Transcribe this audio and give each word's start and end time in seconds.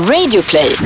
Radioplay. 0.00 0.76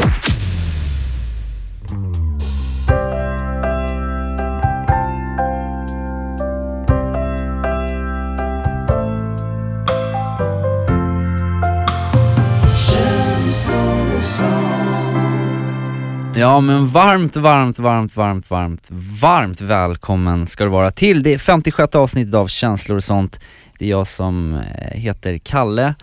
Ja 16.37 16.61
men 16.61 16.89
varmt, 16.89 17.37
varmt, 17.37 17.79
varmt, 17.79 18.17
varmt, 18.17 18.51
varmt, 18.51 18.89
varmt 19.21 19.61
välkommen 19.61 20.47
ska 20.47 20.65
du 20.65 20.71
vara 20.71 20.91
till 20.91 21.23
det 21.23 21.39
56 21.39 21.97
avsnittet 21.97 22.35
av 22.35 22.47
Känslor 22.47 22.97
och 22.97 23.05
sånt. 23.05 23.41
Det 23.79 23.85
är 23.85 23.91
jag 23.91 24.07
som 24.07 24.55
eh, 24.55 24.99
heter 24.99 25.39
Kalle, 25.39 25.95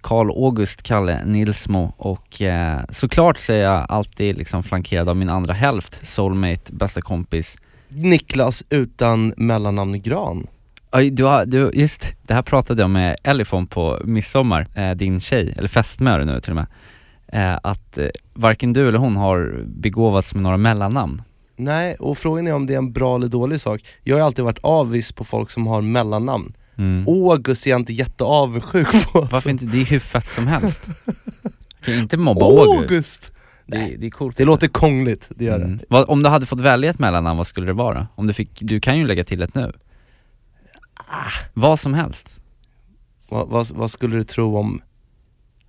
Karl 0.00 0.30
August 0.30 0.82
Kalle 0.82 1.24
Nilsmo 1.24 1.94
och 1.96 2.42
eh, 2.42 2.80
såklart 2.88 3.38
så 3.38 3.52
är 3.52 3.62
jag 3.62 3.86
alltid 3.88 4.38
liksom 4.38 4.62
flankerad 4.62 5.08
av 5.08 5.16
min 5.16 5.28
andra 5.28 5.52
hälft, 5.52 6.06
soulmate, 6.06 6.72
bästa 6.72 7.00
kompis. 7.00 7.56
Niklas 7.88 8.64
utan 8.70 9.34
mellannamn 9.36 10.02
Gran. 10.02 10.46
Du 11.12 11.24
har, 11.24 11.46
du, 11.46 11.70
just 11.74 12.06
det 12.22 12.34
här 12.34 12.42
pratade 12.42 12.82
jag 12.82 12.90
med 12.90 13.16
Elifon 13.22 13.66
på 13.66 14.00
midsommar, 14.04 14.66
eh, 14.74 14.90
din 14.90 15.20
tjej, 15.20 15.54
eller 15.56 15.68
fästmö 15.68 16.24
nu 16.24 16.40
till 16.40 16.50
och 16.50 16.56
med, 16.56 16.66
eh, 17.26 17.58
att 17.62 17.98
eh, 17.98 18.06
varken 18.34 18.72
du 18.72 18.88
eller 18.88 18.98
hon 18.98 19.16
har 19.16 19.64
begåvats 19.66 20.34
med 20.34 20.42
några 20.42 20.56
mellannamn. 20.56 21.22
Nej, 21.56 21.96
och 21.98 22.18
frågan 22.18 22.46
är 22.46 22.54
om 22.54 22.66
det 22.66 22.74
är 22.74 22.78
en 22.78 22.92
bra 22.92 23.16
eller 23.16 23.28
dålig 23.28 23.60
sak. 23.60 23.80
Jag 24.02 24.16
har 24.16 24.26
alltid 24.26 24.44
varit 24.44 24.58
avis 24.62 25.12
på 25.12 25.24
folk 25.24 25.50
som 25.50 25.66
har 25.66 25.80
mellannamn. 25.80 26.54
Mm. 26.78 27.08
August 27.08 27.66
är 27.66 27.70
jag 27.70 27.80
inte 27.80 27.92
jätteavundsjuk 27.92 28.90
på. 28.90 29.18
alltså. 29.18 29.34
Varför 29.34 29.50
inte? 29.50 29.64
Det 29.64 29.80
är 29.80 29.84
hur 29.84 29.98
fett 29.98 30.26
som 30.26 30.46
helst. 30.46 30.86
Kan 31.84 31.94
inte 31.94 32.16
mobba 32.16 32.44
August. 32.46 32.78
August! 32.90 33.32
Det, 33.66 33.76
är- 33.76 33.96
det 33.98 34.06
är 34.06 34.10
coolt. 34.10 34.36
Det 34.36 34.44
låter 34.44 34.68
krångligt, 34.68 35.28
det 35.36 35.44
gör 35.44 35.56
Mm. 35.56 35.76
det. 35.76 35.84
Vad, 35.88 36.08
om 36.10 36.22
du 36.22 36.28
hade 36.28 36.46
fått 36.46 36.60
välja 36.60 36.90
ett 36.90 36.98
mellannamn, 36.98 37.36
vad 37.36 37.46
skulle 37.46 37.66
det 37.66 37.72
vara? 37.72 38.08
Om 38.14 38.26
du 38.26 38.32
fick, 38.32 38.58
du 38.60 38.80
kan 38.80 38.98
ju 38.98 39.06
lägga 39.06 39.24
till 39.24 39.42
ett 39.42 39.54
nu. 39.54 39.72
Ah. 40.94 41.30
Vad 41.54 41.80
som 41.80 41.94
helst. 41.94 42.36
Vad, 43.28 43.48
vad, 43.48 43.70
vad 43.70 43.90
skulle 43.90 44.16
du 44.16 44.24
tro 44.24 44.56
om 44.58 44.82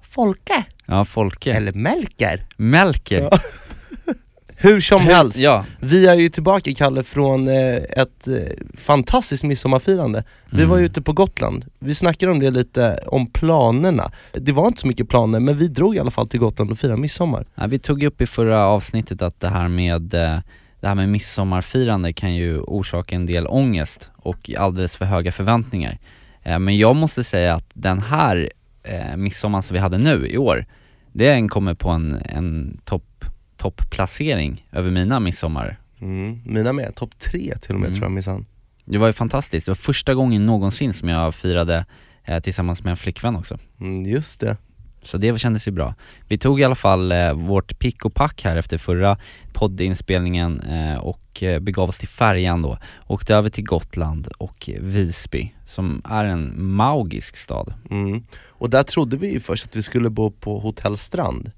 Folke? 0.02 0.64
Ja, 0.86 1.06
Folke. 1.06 1.54
Eller 1.54 1.72
Melker? 1.74 2.46
Melker. 2.58 3.22
Ja. 3.32 3.40
Hur 4.64 4.82
som 4.82 5.02
helst, 5.02 5.40
Ja. 5.40 5.66
vi 5.80 6.08
är 6.08 6.16
ju 6.16 6.30
tillbaka 6.30 6.74
Kalle 6.74 7.04
från 7.04 7.48
eh, 7.48 7.76
ett 7.76 8.28
eh, 8.28 8.34
fantastiskt 8.78 9.44
midsommarfirande. 9.44 10.24
Vi 10.52 10.58
Mm. 10.58 10.70
var 10.70 10.78
ju 10.78 10.86
ute 10.86 11.02
på 11.02 11.14
Gotland, 11.14 11.66
vi 11.80 11.96
snackade 11.96 12.32
om 12.32 12.40
det 12.40 12.52
lite, 12.52 13.00
om 13.08 13.26
planerna. 13.26 14.12
Det 14.34 14.52
var 14.52 14.68
inte 14.68 14.82
så 14.82 14.88
mycket 14.88 15.10
planer, 15.10 15.40
men 15.40 15.58
vi 15.58 15.68
drog 15.68 15.96
i 15.96 16.00
alla 16.00 16.12
fall 16.12 16.28
till 16.28 16.40
Gotland 16.40 16.72
och 16.72 16.78
firade 16.80 16.98
midsommar. 17.02 17.46
Ja, 17.56 17.68
vi 17.68 17.80
tog 17.80 18.02
ju 18.02 18.08
upp 18.08 18.22
i 18.22 18.26
förra 18.26 18.66
avsnittet 18.66 19.22
att 19.22 19.40
det 19.40 19.48
här 19.50 19.68
med 19.68 20.14
eh, 20.14 20.40
det 20.80 20.88
här 20.88 20.96
med 20.96 21.10
midsommarfirande 21.10 22.14
kan 22.14 22.36
ju 22.36 22.60
orsaka 22.60 23.16
en 23.16 23.26
del 23.26 23.48
ångest 23.48 24.12
och 24.16 24.52
alldeles 24.58 24.96
för 24.96 25.06
höga 25.06 25.32
förväntningar. 25.32 25.98
Eh, 26.44 26.60
Men 26.60 26.78
jag 26.78 26.96
måste 26.96 27.24
säga 27.24 27.54
att 27.56 27.66
den 27.74 28.00
här 28.00 28.50
eh, 28.84 29.16
midsommaren 29.18 29.64
som 29.64 29.74
vi 29.74 29.80
hade 29.80 29.98
nu 29.98 30.28
i 30.28 30.38
år, 30.38 30.66
den 31.12 31.50
kommer 31.50 31.74
på 31.74 31.90
en, 31.90 32.22
en 32.26 32.78
topp 32.86 33.26
topplacering 33.64 34.68
över 34.72 34.92
mina 34.92 35.20
midsommar. 35.20 35.78
Mm. 36.02 36.42
Mina 36.46 36.74
med, 36.74 36.96
topp 36.96 37.20
tre 37.20 37.54
till 37.62 37.74
och 37.74 37.80
med 37.80 37.88
Mm. 37.88 37.94
tror 37.94 38.06
jag 38.06 38.12
minsann. 38.12 38.46
Det 38.86 38.98
var 38.98 39.08
ju 39.08 39.14
fantastiskt, 39.14 39.66
det 39.66 39.70
var 39.70 39.76
första 39.76 40.14
gången 40.14 40.46
någonsin 40.46 40.94
som 40.94 41.10
jag 41.10 41.36
firade 41.36 41.86
eh, 42.24 42.40
tillsammans 42.40 42.84
med 42.84 42.92
en 42.92 42.98
flickvän 42.98 43.36
också. 43.36 43.58
Mm, 43.80 44.06
just 44.06 44.40
det. 44.40 44.58
Så 45.02 45.18
det 45.18 45.40
kändes 45.40 45.68
ju 45.68 45.72
bra. 45.72 45.96
Vi 46.28 46.38
tog 46.38 46.60
i 46.60 46.64
alla 46.64 46.76
fall 46.76 47.12
eh, 47.12 47.34
vårt 47.34 47.80
pick 47.80 48.06
och 48.06 48.14
pack 48.14 48.44
här 48.44 48.56
efter 48.58 48.78
förra 48.78 49.18
poddinspelningen 49.54 50.60
eh, 50.62 50.98
och 50.98 51.44
eh, 51.44 51.60
begav 51.60 51.90
oss 51.90 51.98
till 51.98 52.08
färjan 52.08 52.62
då. 52.62 52.78
Åkte 53.08 53.36
över 53.36 53.50
till 53.50 53.64
Gotland 53.66 54.28
och 54.28 54.70
Visby, 54.80 55.54
som 55.68 56.02
är 56.06 56.26
en 56.26 56.66
magisk 56.66 57.38
stad. 57.38 57.74
Mm. 57.92 58.24
Och 58.46 58.70
där 58.70 58.84
trodde 58.84 59.18
vi 59.18 59.32
ju 59.34 59.40
först 59.40 59.66
att 59.66 59.76
vi 59.76 59.84
skulle 59.84 60.10
bo 60.10 60.32
på 60.32 60.60
Hotell 60.60 60.98
Strand. 60.98 61.52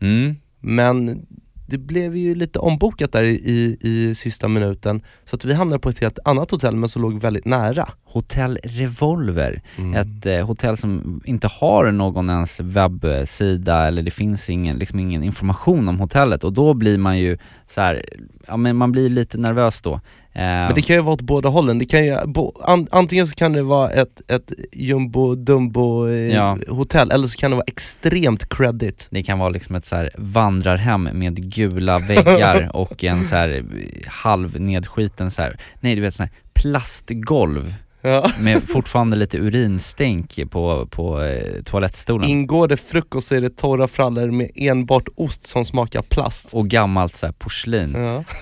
Mm. 0.00 0.36
Men 0.60 1.26
det 1.70 1.78
blev 1.78 2.16
ju 2.16 2.34
lite 2.34 2.58
ombokat 2.58 3.12
där 3.12 3.24
i, 3.24 3.30
i, 3.34 3.76
i 3.80 4.14
sista 4.14 4.48
minuten, 4.48 5.02
så 5.24 5.36
att 5.36 5.44
vi 5.44 5.54
hamnade 5.54 5.80
på 5.80 5.88
ett 5.88 6.00
helt 6.00 6.18
annat 6.24 6.50
hotell 6.50 6.76
men 6.76 6.88
som 6.88 7.02
låg 7.02 7.20
väldigt 7.20 7.44
nära. 7.44 7.88
Hotell 8.04 8.58
Revolver, 8.64 9.62
Mm. 9.78 9.94
ett 9.94 10.26
eh, 10.26 10.46
hotell 10.46 10.76
som 10.76 11.20
inte 11.24 11.48
har 11.60 11.92
någon 11.92 12.30
ens 12.30 12.60
webbsida 12.60 13.86
eller 13.86 14.02
det 14.02 14.10
finns 14.10 14.50
ingen, 14.50 14.76
liksom 14.78 14.98
ingen 14.98 15.22
information 15.24 15.88
om 15.88 16.00
hotellet 16.00 16.44
och 16.44 16.52
då 16.52 16.74
blir 16.74 16.98
man 16.98 17.18
ju 17.18 17.38
så 17.66 17.80
här, 17.80 18.04
ja 18.46 18.56
men 18.56 18.76
man 18.76 18.92
blir 18.92 19.08
lite 19.08 19.38
nervös 19.38 19.80
då. 19.80 20.00
Eh, 20.32 20.42
Men 20.42 20.74
det 20.74 20.82
kan 20.82 20.96
ju 20.96 21.02
vara 21.02 21.14
åt 21.14 21.20
båda 21.20 21.48
hållen, 21.48 21.78
det 21.78 21.84
kan 21.84 22.04
ju, 22.06 22.16
an, 22.64 22.86
antingen 22.90 23.26
så 23.26 23.34
kan 23.34 23.52
det 23.52 23.62
vara 23.62 23.90
ett, 23.90 24.30
ett 24.30 24.52
jumbo 24.72 25.34
dumbo 25.34 26.08
eh, 26.08 26.34
Ja. 26.34 26.58
hotell, 26.68 27.10
eller 27.10 27.26
så 27.26 27.38
kan 27.38 27.50
det 27.50 27.56
vara 27.56 27.64
extremt 27.66 28.48
credit. 28.48 29.08
Det 29.10 29.22
kan 29.22 29.38
vara 29.38 29.48
liksom 29.48 29.74
ett 29.74 29.86
så 29.86 29.96
här 29.96 30.10
vandrarhem 30.18 31.08
med 31.12 31.52
gula 31.52 31.98
väggar 31.98 32.70
och 32.76 33.04
en 33.04 33.24
så 33.24 33.36
här 33.36 33.64
halv 34.06 34.60
nedskiten 34.60 35.30
så 35.30 35.42
här. 35.42 35.56
nej 35.80 35.94
du 35.94 36.00
vet 36.00 36.14
sån 36.14 36.24
här 36.26 36.32
plastgolv 36.54 37.74
Ja. 38.00 38.30
med 38.40 38.62
fortfarande 38.62 39.16
lite 39.16 39.38
urinstänk 39.38 40.50
på, 40.50 40.86
på 40.86 41.22
eh, 41.22 41.62
toalettstolen. 41.62 42.28
Ingår 42.30 42.68
det 42.68 42.76
frukost 42.76 43.28
så 43.28 43.34
är 43.34 43.40
det 43.40 43.56
torra 43.56 43.88
frallor 43.88 44.30
med 44.30 44.50
enbart 44.54 45.08
ost 45.14 45.46
som 45.46 45.64
smakar 45.64 46.02
plast. 46.02 46.54
och 46.54 46.68
gammalt 46.68 47.16
så 47.16 47.26
här 47.26 47.32
porslin. 47.32 47.94
Ja. 47.96 48.24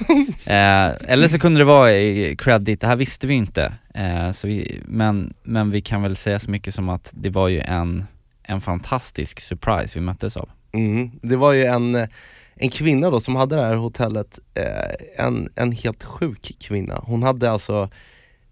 Eh, 0.47 0.93
eller 1.12 1.28
så 1.28 1.39
kunde 1.39 1.61
det 1.61 1.65
vara 1.65 1.93
eh, 1.93 2.37
credit, 2.37 2.81
det 2.81 2.87
här 2.87 2.97
visste 2.97 3.27
vi 3.27 3.34
inte. 3.34 3.72
Eh, 3.95 4.31
så 4.33 4.47
vi, 4.47 4.81
men, 4.84 5.34
men 5.43 5.71
vi 5.71 5.81
kan 5.81 6.03
väl 6.03 6.16
säga 6.16 6.41
så 6.41 6.50
mycket 6.50 6.75
som 6.75 6.89
att 6.89 7.11
det 7.15 7.31
var 7.31 7.49
ju 7.49 7.61
en, 7.61 8.05
en 8.43 8.61
fantastisk 8.61 9.41
surprise 9.41 9.99
vi 9.99 10.00
möttes 10.00 10.37
av. 10.37 10.49
Mm. 10.72 11.11
Det 11.22 11.37
var 11.37 11.53
ju 11.53 11.65
en, 11.65 11.95
en 12.55 12.71
kvinna 12.71 13.11
då 13.11 13.21
som 13.21 13.37
hade 13.37 13.56
det 13.56 13.62
här 13.62 13.75
hotellet, 13.75 14.39
eh, 14.55 15.25
en, 15.27 15.49
en 15.55 15.72
helt 15.72 16.05
sjuk 16.05 16.56
kvinna. 16.61 17.00
Hon 17.06 17.22
hade 17.22 17.50
alltså 17.50 17.91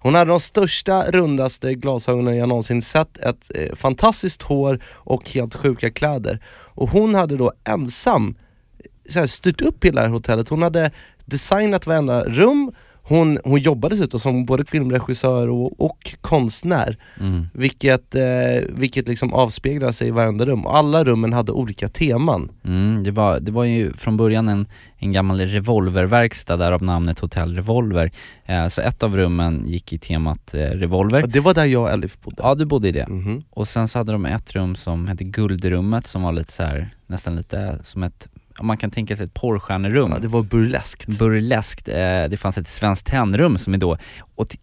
hon 0.05 0.15
hade 0.15 0.31
de 0.31 0.41
största, 0.41 1.11
rundaste 1.11 1.75
glasögonen 1.75 2.37
jag 2.37 2.49
någonsin 2.49 2.83
sett, 2.83 3.17
ett 3.17 3.51
eh, 3.55 3.75
fantastiskt 3.75 4.43
hår 4.43 4.83
och 4.95 5.31
helt 5.31 5.55
sjuka 5.55 5.91
kläder. 5.91 6.43
Och 6.49 6.91
hon 6.91 7.15
hade 7.15 7.37
då 7.37 7.53
ensam 7.65 8.37
eh, 8.79 9.13
så 9.13 9.19
här, 9.19 9.27
styrt 9.27 9.61
upp 9.61 9.85
hela 9.85 10.01
det 10.01 10.07
här 10.07 10.13
hotellet, 10.13 10.49
hon 10.49 10.63
hade 10.63 10.91
designat 11.25 11.87
varenda 11.87 12.25
rum, 12.25 12.73
hon, 13.07 13.39
hon 13.45 13.61
jobbade 13.61 13.97
dessutom 13.97 14.21
som 14.21 14.45
både 14.45 14.65
filmregissör 14.65 15.49
och, 15.49 15.81
och 15.81 16.15
konstnär. 16.21 16.97
Mm. 17.21 17.47
Vilket, 17.53 18.15
eh, 18.15 18.23
vilket 18.69 19.09
liksom 19.09 19.35
avspeglar 19.35 19.93
sig 19.93 20.09
i 20.09 20.11
varenda 20.11 20.47
rum, 20.47 20.67
alla 20.67 21.05
rummen 21.05 21.33
hade 21.33 21.53
olika 21.53 21.89
teman. 21.89 22.51
Mm, 22.65 23.03
det, 23.03 23.11
var, 23.11 23.41
det 23.41 23.53
var 23.53 23.65
ju 23.65 23.93
från 23.93 24.17
början 24.17 24.49
en, 24.49 24.67
en 24.97 25.13
gammal 25.13 25.41
revolververkstad, 25.41 26.57
därav 26.57 26.83
namnet 26.83 27.19
Hotell 27.19 27.55
Revolver. 27.55 28.11
Eh, 28.45 28.69
så 28.69 28.81
ett 28.81 29.03
av 29.03 29.17
rummen 29.17 29.65
gick 29.67 29.93
i 29.93 29.99
temat 29.99 30.55
eh, 30.55 30.61
revolver. 30.61 31.23
Och 31.23 31.29
Det 31.29 31.41
var 31.41 31.55
där 31.55 31.65
jag 31.65 31.83
och 31.83 31.91
Elif 31.91 32.21
bodde. 32.21 32.37
Ja, 32.39 32.55
du 32.55 32.65
bodde 32.65 32.89
i 32.89 32.93
det. 32.93 33.09
Mhm. 33.09 33.43
Och 33.51 33.69
sen 33.69 33.89
så 33.89 33.99
hade 33.99 34.13
de 34.13 34.27
ett 34.27 34.53
rum 34.53 34.77
som 34.77 35.09
hette 35.09 35.25
Guldrummet 35.25 36.07
som 36.07 36.23
var 36.23 36.33
lite 36.33 36.53
så 36.53 36.63
här, 36.63 36.95
nästan 37.07 37.37
lite 37.37 37.79
som 37.83 38.03
ett, 38.03 38.29
man 38.63 38.77
kan 38.77 38.91
tänka 38.91 39.17
sig 39.17 39.27
ett 39.27 39.35
porrstjärnerum. 39.35 40.11
Ja, 40.13 40.19
det 40.19 40.29
var 40.29 40.43
burleskt. 40.43 41.19
burleskt, 41.19 41.89
eh, 41.89 41.95
det 42.31 42.39
fanns 42.41 42.59
ett 42.59 42.69
svenskt 42.69 43.07
tenrum 43.07 43.59
som 43.59 43.75
är 43.75 43.79
då 43.79 43.97
åt 44.37 44.55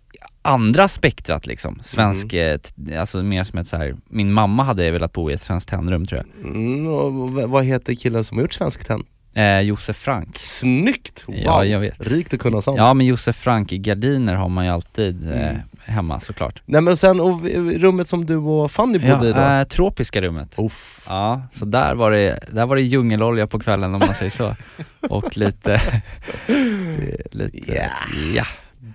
andra 0.42 0.88
spektrat 0.88 1.48
liksom, 1.48 1.80
svensk, 1.84 2.34
Mm. 2.34 2.60
eh, 2.90 3.00
alltså 3.02 3.24
mer 3.24 3.44
som 3.44 3.60
ett 3.60 3.68
så 3.68 3.78
här. 3.78 3.96
min 4.10 4.34
mamma 4.34 4.64
hade 4.64 4.92
velat 4.92 5.14
bo 5.14 5.30
i 5.30 5.34
ett 5.34 5.42
svenskt 5.42 5.70
tenrum 5.70 6.06
tror 6.06 6.22
jag. 6.26 6.46
Mm, 6.56 7.52
vad 7.52 7.66
heter 7.66 7.96
killen 7.96 8.24
som 8.24 8.38
har 8.38 8.42
gjort 8.42 8.54
Svenskt 8.54 8.88
Tenn? 8.88 9.04
Eh, 9.34 9.60
Josef 9.62 9.96
Frank. 9.98 10.38
Snyggt! 10.38 11.24
Wow! 11.28 11.38
Ja, 11.38 11.66
jag 11.66 11.80
vet. 11.80 12.08
Rikt 12.08 12.34
att 12.34 12.40
kunna 12.40 12.62
sånt. 12.62 12.78
Ja 12.78 12.94
men 12.94 13.06
Josef 13.06 13.36
Frank 13.36 13.72
i 13.72 13.78
gardiner 13.78 14.34
har 14.36 14.50
man 14.50 14.66
ju 14.66 14.72
alltid 14.72 15.32
eh, 15.32 15.50
Mm. 15.50 15.62
hemma 15.86 16.20
såklart. 16.20 16.62
Nej 16.66 16.82
men 16.82 16.98
sen, 16.98 17.20
och 17.20 17.42
rummet 17.76 18.08
som 18.08 18.26
du 18.26 18.36
och 18.36 18.72
Fanny 18.72 19.00
bodde 19.00 19.30
i 19.30 19.34
då? 19.34 19.40
Eh, 19.40 19.64
tropiska 19.64 20.22
rummet. 20.22 20.56
Uff. 20.60 21.06
Ja, 21.10 21.42
så 21.52 21.66
där 21.66 21.96
var 21.96 22.12
det, 22.12 22.40
där 22.52 22.66
var 22.66 22.76
det 22.76 22.82
djungelolja 22.82 23.48
på 23.48 23.60
kvällen 23.60 23.94
om 23.94 24.00
man 24.00 24.14
säger 24.14 24.32
så. 24.32 24.56
Och 25.10 25.38
lite, 25.38 25.82
lite, 27.32 27.74
Ja. 27.76 27.84
ja. 28.36 28.46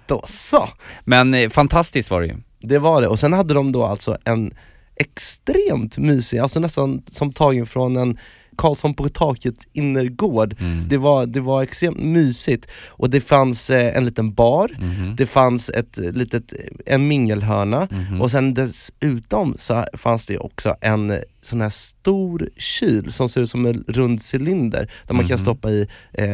Då 0.07 0.23
så! 0.27 0.69
Men 1.05 1.35
eh, 1.35 1.49
fantastiskt 1.51 2.11
var 2.11 2.21
det 2.21 2.27
ju. 2.27 2.37
Det 2.61 2.79
var 2.79 3.01
det, 3.01 3.09
och 3.09 3.19
sen 3.19 3.33
hade 3.33 3.55
de 3.55 3.73
då 3.73 3.85
alltså 3.85 4.17
en 4.25 4.55
extremt 4.97 5.99
mysig, 5.99 6.39
alltså 6.39 6.61
nästan 6.61 7.03
som 7.11 7.33
tagen 7.33 7.67
från 7.67 7.97
en 7.97 8.19
Karlsson 8.57 8.95
på 8.95 9.09
taket 9.09 9.55
innergård. 9.73 10.57
Mm. 10.61 10.89
Det 10.89 10.97
var, 10.99 11.27
det 11.27 11.41
var 11.41 11.63
extremt 11.63 11.99
mysigt 11.99 12.67
och 12.89 13.11
det 13.11 13.21
fanns 13.21 13.71
eh, 13.71 13.97
en 13.97 14.05
liten 14.05 14.35
bar, 14.35 14.71
Mhm. 14.79 15.17
det 15.17 15.27
fanns 15.27 15.69
ett 15.71 15.97
litet, 15.97 16.53
en 16.87 17.09
mingelhörna 17.09 17.89
Mhm. 17.91 18.21
och 18.21 18.31
sen 18.31 18.55
dessutom 18.55 19.55
så 19.59 19.85
fanns 19.93 20.27
det 20.27 20.39
också 20.39 20.75
en 20.81 21.11
eh, 21.11 21.19
sån 21.41 21.61
här 21.61 21.71
stor 21.71 22.49
kyl 22.57 23.13
som 23.13 23.29
ser 23.29 23.41
ut 23.41 23.51
som 23.51 23.67
en 23.67 23.85
rund 23.89 24.21
cylinder 24.35 24.91
där 25.07 25.15
man 25.15 25.25
kan 25.29 25.35
Mhm. 25.35 25.43
stoppa 25.43 25.71
i 25.71 25.87
eh, 26.13 26.27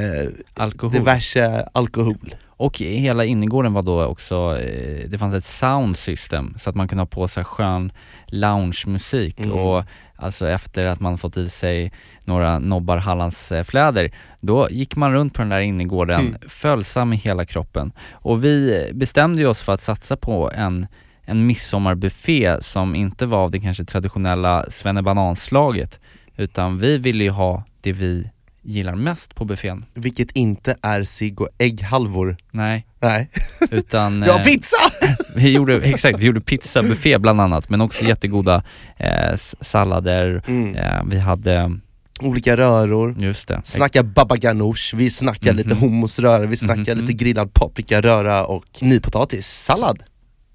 Alkohol. 0.55 0.93
diverse 0.95 1.69
alkohol. 1.75 2.35
Och 2.63 2.79
hela 2.79 3.25
innergården 3.25 3.73
var 3.73 3.83
då 3.83 4.05
också, 4.05 4.59
eh, 4.61 5.09
det 5.09 5.19
fanns 5.19 5.35
ett 5.35 5.45
sound 5.45 5.97
system 5.99 6.55
så 6.59 6.71
att 6.71 6.77
man 6.77 6.89
kunde 6.89 7.03
ha 7.03 7.07
på 7.07 7.29
sig 7.29 7.45
skön 7.45 7.93
loungemusik 8.27 9.41
Mm. 9.41 9.53
och 9.53 9.85
alltså 10.17 10.49
efter 10.49 10.87
att 10.87 11.01
man 11.01 11.19
fått 11.19 11.37
i 11.37 11.49
sig 11.49 11.93
några 12.25 12.59
nobbar 12.59 12.97
Hallandsfläder, 12.97 14.13
då 14.41 14.69
gick 14.71 14.97
man 14.97 15.13
runt 15.13 15.35
på 15.35 15.43
den 15.43 15.49
där 15.49 15.61
innergården 15.61 16.21
Mm. 16.21 16.35
följsam 16.49 17.13
i 17.13 17.17
hela 17.17 17.45
kroppen. 17.47 17.93
Och 18.13 18.45
vi 18.45 18.91
bestämde 18.95 19.41
ju 19.43 19.49
oss 19.49 19.63
för 19.63 19.73
att 19.73 19.83
satsa 19.83 20.17
på 20.17 20.51
en 20.55 20.87
en 21.25 21.47
midsommarbuffé 21.47 22.57
som 22.63 22.95
inte 22.95 23.27
var 23.27 23.39
av 23.39 23.51
det 23.51 23.61
kanske 23.61 23.85
traditionella 23.85 24.65
svennebananslaget 24.71 26.01
utan 26.37 26.79
vi 26.79 26.99
ville 26.99 27.25
ju 27.25 27.31
ha 27.31 27.65
det 27.81 27.93
vi 27.93 28.31
gillar 28.63 28.95
mest 28.95 29.35
på 29.35 29.45
buffén. 29.45 29.85
Vilket 29.95 30.31
inte 30.31 30.77
är 30.83 31.05
cigg 31.05 31.41
och 31.41 31.49
ägghalvor. 31.59 32.37
Nej, 32.51 32.87
Nej. 33.01 33.31
utan... 33.71 34.23
Ja, 34.27 34.39
eh, 34.39 34.45
pizza! 34.45 34.77
Vi 35.37 35.53
gjorde, 35.53 35.81
exakt, 35.81 36.19
vi 36.19 36.27
gjorde 36.27 36.41
pizzabuffé 36.41 37.19
bland 37.19 37.41
annat, 37.41 37.69
men 37.69 37.81
också 37.81 38.05
jättegoda 38.05 38.63
eh, 38.97 39.35
sallader, 39.61 40.43
Mm. 40.47 40.75
eh, 40.75 41.03
vi 41.07 41.19
hade, 41.19 41.79
Olika 42.21 42.57
röror. 42.57 43.17
just 43.19 43.49
det, 43.49 43.61
Snacka 43.65 44.03
baba 44.03 44.37
ganoush, 44.37 44.97
vi 44.97 45.11
snackar 45.11 45.53
lite 45.53 45.69
Mhm. 45.75 45.79
hummusröra, 45.79 46.47
vi 46.47 46.57
snackar 46.57 46.95
Mhm. 46.95 47.05
lite 47.05 47.13
grillad 47.25 47.55
paprikaröra 47.55 48.47
och 48.47 48.65
nypotatis, 48.81 49.47
sallad. 49.47 50.03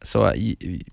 så 0.01 0.33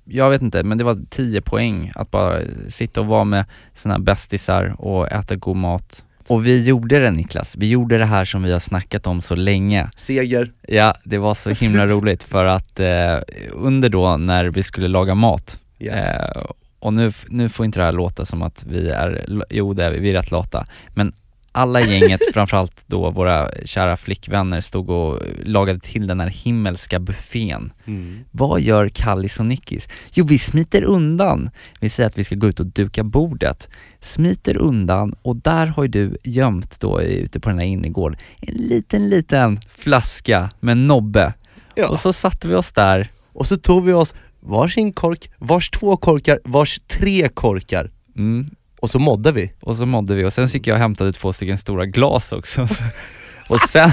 jag 0.05 0.31
vet 0.31 0.43
inte, 0.43 0.63
men 0.63 0.79
det 0.79 0.85
var 0.85 0.99
10 1.11 1.41
poäng 1.41 1.93
att 1.95 2.11
bara 2.11 2.39
sitta 2.69 3.01
och 3.01 3.07
vara 3.07 3.25
med 3.25 3.45
här 3.85 3.99
bästisar 3.99 4.75
och 4.79 5.13
äta 5.13 5.37
god 5.37 5.57
mat. 5.57 6.05
Och 6.29 6.47
vi 6.47 6.65
gjorde 6.69 6.99
det 6.99 7.11
Niklas, 7.11 7.57
vi 7.57 7.71
gjorde 7.71 7.99
det 7.99 8.05
här 8.05 8.25
som 8.25 8.43
vi 8.43 8.53
har 8.53 8.61
snackat 8.61 9.07
om 9.07 9.23
så 9.23 9.35
länge. 9.35 9.89
Seger. 9.97 10.53
Ja, 10.69 10.95
det 11.05 11.19
var 11.19 11.35
så 11.35 11.51
himla 11.51 11.87
roligt 11.95 12.23
för 12.23 12.45
att 12.45 12.81
eh, 12.81 13.19
under 13.53 13.89
då 13.89 14.17
när 14.17 14.45
vi 14.45 14.63
skulle 14.63 14.89
laga 14.89 15.15
mat, 15.15 15.59
Ja. 15.79 15.93
Eh, 15.93 16.45
och 16.79 16.95
nu, 16.95 17.13
nu 17.29 17.49
får 17.49 17.67
inte 17.67 17.81
det 17.81 17.85
här 17.85 17.93
låta 17.93 18.25
som 18.25 18.43
att 18.43 18.65
vi 18.69 18.89
är, 18.89 19.27
jo 19.51 19.73
det 19.73 19.85
är 19.85 19.91
vi, 19.91 19.99
vi 19.99 20.11
är 20.11 20.15
rätt 20.15 20.31
lata, 20.31 20.67
men 20.95 21.13
alla 21.55 21.81
i 21.81 21.99
gänget, 21.99 22.21
framförallt 22.35 22.85
då 22.87 23.11
våra 23.11 23.51
kära 23.65 23.97
flickvänner, 23.97 24.61
stod 24.61 24.91
och 24.91 25.23
lagade 25.45 25.81
till 25.81 26.07
den 26.07 26.21
här 26.21 26.29
himmelska 26.29 27.01
buffén. 27.01 27.73
Mm. 27.87 28.25
Vad 28.31 28.61
gör 28.61 28.89
Kallis 28.89 29.39
och 29.39 29.47
Nickis? 29.47 29.89
Jo, 30.13 30.27
vi 30.27 30.39
smiter 30.39 30.83
undan. 30.83 31.51
Vi 31.81 31.89
säger 31.89 32.07
att 32.07 32.19
vi 32.19 32.25
ska 32.25 32.35
gå 32.35 32.47
ut 32.47 32.61
och 32.61 32.67
duka 32.67 33.05
bordet, 33.05 33.69
smiter 34.01 34.57
undan 34.57 35.15
och 35.23 35.37
där 35.37 35.67
har 35.67 35.83
ju 35.83 35.89
du 35.89 36.17
gömt 36.23 36.81
då 36.81 37.03
ute 37.03 37.41
på 37.41 37.49
den 37.49 37.59
här 37.59 37.67
innergården 37.67 38.19
en 38.41 38.55
liten, 38.55 39.09
liten 39.09 39.61
flaska 39.69 40.51
med 40.61 40.77
nobbe. 40.77 41.35
Ja. 41.75 41.89
Och 41.89 41.99
så 42.01 42.13
satte 42.13 42.49
vi 42.49 42.55
oss 42.55 42.73
där 42.73 43.11
Och 43.33 43.47
så 43.47 43.57
tog 43.57 43.85
vi 43.85 43.93
oss 43.93 44.15
varsin 44.41 44.93
kork, 44.93 45.31
vars 45.39 45.71
två 45.71 45.97
korkar, 45.97 46.41
vars 46.45 46.81
tre 46.87 47.29
korkar. 47.29 47.91
mm, 48.17 48.47
Och 48.85 48.91
så 48.91 48.99
mådde 48.99 49.33
vi. 49.33 49.53
och 49.61 49.77
så 49.77 49.87
mådde 49.87 50.15
vi 50.15 50.25
och 50.25 50.33
sen 50.33 50.47
gick 50.47 50.67
jag 50.67 50.75
och 50.75 50.81
hämtade 50.81 51.13
två 51.13 51.33
stycken 51.33 51.59
stora 51.59 51.87
glas 51.87 52.33
också. 52.33 52.63
och 53.49 53.61
sen, 53.61 53.91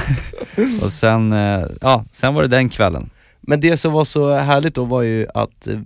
och 0.82 0.92
sen, 0.92 1.34
eh, 1.34 1.66
ja, 1.82 2.06
sen 2.12 2.34
var 2.34 2.42
det 2.42 2.48
den 2.48 2.70
kvällen. 2.70 3.10
Men 3.42 3.60
det 3.62 3.78
som 3.78 3.94
var 3.94 4.06
så 4.06 4.36
härligt 4.36 4.76
då 4.76 4.86
var 4.86 5.02
ju 5.02 5.28
att 5.34 5.68
eh, 5.68 5.80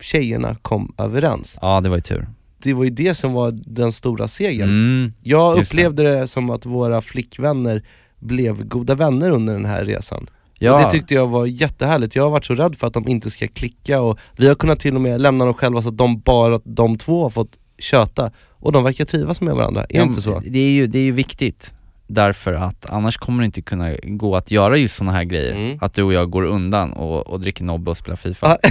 tjejerna 0.00 0.56
kom 0.62 0.94
överens. 0.98 1.58
Ja, 1.62 1.80
det 1.80 1.88
var 1.88 1.96
ju 1.96 2.02
tur. 2.02 2.28
Det 2.58 2.72
var 2.74 2.84
ju 2.84 2.90
det 2.90 3.14
som 3.14 3.32
var 3.32 3.50
den 3.66 3.92
stora 3.92 4.28
segern. 4.28 4.68
Mm. 4.68 5.12
Jag 5.22 5.58
just 5.58 5.70
det. 5.70 5.76
upplevde 5.76 6.02
det. 6.02 6.28
som 6.28 6.50
att 6.50 6.66
våra 6.66 7.02
flickvänner 7.02 7.82
blev 8.18 8.64
goda 8.64 8.94
vänner 8.94 9.30
under 9.30 9.52
den 9.52 9.64
här 9.64 9.84
resan. 9.84 10.26
Ja, 10.58 10.74
Och 10.74 10.84
det 10.84 10.90
tyckte 10.90 11.14
jag 11.14 11.26
var 11.26 11.46
jättehärligt, 11.46 12.16
jag 12.16 12.22
har 12.22 12.30
varit 12.30 12.44
så 12.44 12.54
rädd 12.54 12.76
för 12.76 12.86
att 12.86 12.94
de 12.94 13.08
inte 13.08 13.30
ska 13.30 13.48
klicka 13.48 14.00
och 14.00 14.18
vi 14.36 14.48
har 14.48 14.54
kunnat 14.54 14.80
till 14.80 14.94
och 14.94 15.00
med 15.00 15.20
lämna 15.20 15.44
dem 15.44 15.54
själva 15.54 15.82
så 15.82 15.88
att 15.88 15.98
de 15.98 16.20
bara, 16.20 16.60
de 16.64 16.98
två 16.98 17.22
har 17.22 17.30
fått 17.30 17.58
köta 17.78 18.30
och 18.50 18.72
de 18.72 18.84
verkar 18.84 19.04
trivas 19.04 19.40
med 19.40 19.54
varandra, 19.54 19.84
är 19.88 19.96
Ja, 19.96 20.02
inte 20.02 20.20
så? 20.22 20.40
Det 20.46 20.58
är, 20.58 20.70
ju, 20.72 20.86
det 20.86 20.98
är 20.98 21.02
ju 21.04 21.12
viktigt, 21.12 21.74
därför 22.06 22.52
att 22.54 22.90
annars 22.90 23.16
kommer 23.16 23.42
det 23.42 23.46
inte 23.46 23.62
kunna 23.62 23.94
gå 24.02 24.36
att 24.36 24.50
göra 24.50 24.76
just 24.76 24.96
såna 24.96 25.12
här 25.12 25.24
grejer. 25.24 25.52
Mm. 25.52 25.78
Att 25.80 25.94
du 25.94 26.02
och 26.02 26.12
jag 26.12 26.30
går 26.30 26.42
undan 26.42 26.92
och, 26.92 27.26
och 27.26 27.40
dricker 27.40 27.64
nobbe 27.64 27.90
och 27.90 27.96
spelar 27.96 28.16
FIFA. 28.16 28.58
Ja. 28.62 28.68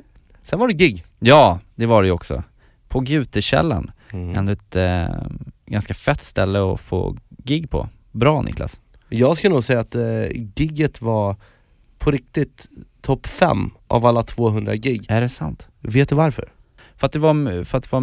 Sen 0.42 0.58
var 0.58 0.68
det 0.68 0.74
gig. 0.74 1.04
Ja, 1.18 1.58
det 1.74 1.86
var 1.86 2.02
det 2.02 2.06
ju 2.06 2.12
också. 2.12 2.42
På 2.88 3.00
Gutekällan, 3.00 3.90
Mm. 4.12 4.36
ändå 4.38 4.52
ett 4.52 4.76
eh, 4.76 5.04
ganska 5.66 5.94
fett 5.94 6.22
ställe 6.22 6.72
att 6.72 6.80
få 6.80 7.16
gig 7.44 7.70
på. 7.70 7.88
Bra 8.10 8.42
Niklas. 8.42 8.78
Jag 9.08 9.36
ska 9.36 9.48
nog 9.48 9.64
säga 9.64 9.80
att 9.80 9.94
eh, 9.94 10.26
gigget 10.56 11.00
var 11.02 11.36
på 11.98 12.10
riktigt 12.10 12.68
topp 13.00 13.26
5 13.26 13.70
av 13.88 14.06
alla 14.06 14.22
200 14.22 14.76
gig. 14.76 15.04
Är 15.08 15.20
det 15.20 15.28
sant? 15.28 15.68
Vet 15.80 16.08
du 16.08 16.14
varför? 16.14 16.52
För 16.96 17.06
att 17.06 17.12
det 17.12 17.18
var, 17.18 17.64
för 17.64 17.78
att 17.78 17.84
det 17.84 17.92
var, 17.92 18.00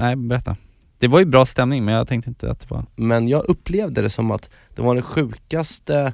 nej 0.00 0.16
berätta. 0.16 0.56
Det 0.98 1.08
var 1.08 1.18
ju 1.18 1.24
bra 1.24 1.46
stämning 1.46 1.84
men 1.84 1.94
jag 1.94 2.08
tänkte 2.08 2.30
inte 2.30 2.50
att 2.50 2.60
det 2.60 2.70
var, 2.70 2.84
Men 2.96 3.28
jag 3.28 3.44
upplevde 3.48 4.02
det 4.02 4.10
som 4.10 4.30
att 4.30 4.50
det 4.74 4.82
var 4.82 4.94
den 4.94 5.02
sjukaste 5.04 6.12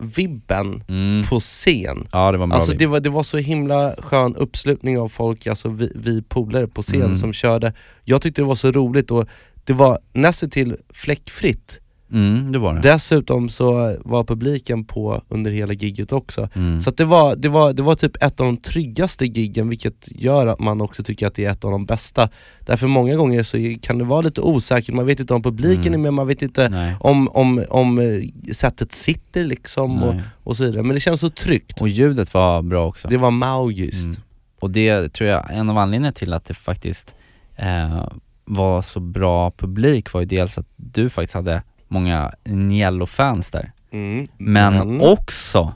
vibben 0.00 0.84
mm. 0.88 1.26
på 1.26 1.40
scen. 1.40 2.06
ja 2.12 2.32
det 2.32 2.38
var 2.38 2.52
Alltså 2.52 2.72
det 2.72 2.86
var, 2.86 3.00
det 3.00 3.10
var 3.10 3.22
så 3.22 3.38
himla 3.38 3.94
skön 3.98 4.36
uppslutning 4.36 4.98
av 4.98 5.08
folk, 5.08 5.46
alltså 5.46 5.68
vi, 5.68 5.92
vi 5.94 6.22
polare 6.22 6.66
på 6.66 6.82
scen 6.82 7.02
Mm. 7.02 7.16
som 7.16 7.32
körde. 7.32 7.72
Jag 8.04 8.22
tyckte 8.22 8.42
det 8.42 8.46
var 8.46 8.54
så 8.54 8.70
roligt 8.72 9.10
och 9.10 9.28
det 9.64 9.72
var 9.72 9.98
nästan 10.12 10.50
till 10.50 10.76
fläckfritt. 10.90 11.80
Mm, 12.12 12.52
det 12.52 12.58
var 12.58 12.74
det. 12.74 12.80
Dessutom 12.80 13.48
så 13.48 13.96
var 14.04 14.24
publiken 14.24 14.84
på 14.84 15.22
under 15.28 15.50
hela 15.50 15.72
gigget 15.72 16.12
också. 16.12 16.48
Mm. 16.54 16.80
Så 16.80 16.90
det, 16.90 17.04
var, 17.04 17.36
det, 17.36 17.48
var, 17.48 17.72
det 17.72 17.82
var 17.82 17.94
typ 17.94 18.22
ett 18.22 18.40
av 18.40 18.46
de 18.46 18.56
tryggaste 18.56 19.26
giggen 19.26 19.68
vilket 19.68 20.08
gör 20.10 20.46
att 20.46 20.58
man 20.60 20.80
också 20.80 21.02
tycker 21.02 21.26
att 21.26 21.34
det 21.34 21.44
är 21.44 21.50
ett 21.50 21.64
av 21.64 21.70
de 21.70 21.86
bästa. 21.86 22.28
Därför 22.60 22.86
många 22.86 23.16
gånger 23.16 23.42
så 23.42 23.76
kan 23.82 23.98
det 23.98 24.04
vara 24.04 24.20
lite 24.20 24.40
osäkert, 24.40 24.94
man 24.94 25.06
vet 25.06 25.20
inte 25.20 25.34
om 25.34 25.42
publiken 25.42 25.86
Mm. 25.86 25.94
är 25.94 25.98
med, 26.02 26.14
man 26.14 26.26
vet 26.26 26.42
inte 26.42 26.68
Nej. 26.68 26.96
om, 27.00 27.28
om, 27.28 27.64
om 27.68 27.98
eh, 27.98 28.52
sättet 28.52 28.92
sitter 28.92 29.44
liksom 29.44 30.02
och, 30.02 30.14
och 30.44 30.56
så 30.56 30.64
vidare. 30.64 30.82
Men 30.82 30.94
det 30.94 31.00
känns 31.00 31.20
så 31.20 31.30
tryggt. 31.30 31.80
Och 31.80 31.88
ljudet 31.88 32.34
var 32.34 32.62
bra 32.62 32.86
också. 32.86 33.08
Det 33.08 33.16
var 33.16 33.30
magiskt. 33.30 34.04
Mm. 34.04 34.16
Och 34.60 34.70
det 34.70 35.12
tror 35.12 35.30
jag, 35.30 35.44
en 35.50 35.70
av 35.70 35.78
anledningarna 35.78 36.12
till 36.12 36.32
att 36.32 36.44
det 36.44 36.54
faktiskt 36.54 37.14
eh, 37.56 38.08
var 38.44 38.82
så 38.82 39.00
bra 39.00 39.50
publik 39.50 40.12
var 40.12 40.20
ju 40.20 40.26
dels 40.26 40.58
att 40.58 40.66
du 40.76 41.10
faktiskt 41.10 41.34
hade 41.34 41.62
många 41.88 42.32
Niello-fans 42.44 43.50
där. 43.50 43.72
Mm. 43.90 44.26
Men, 44.36 45.00
också 45.00 45.72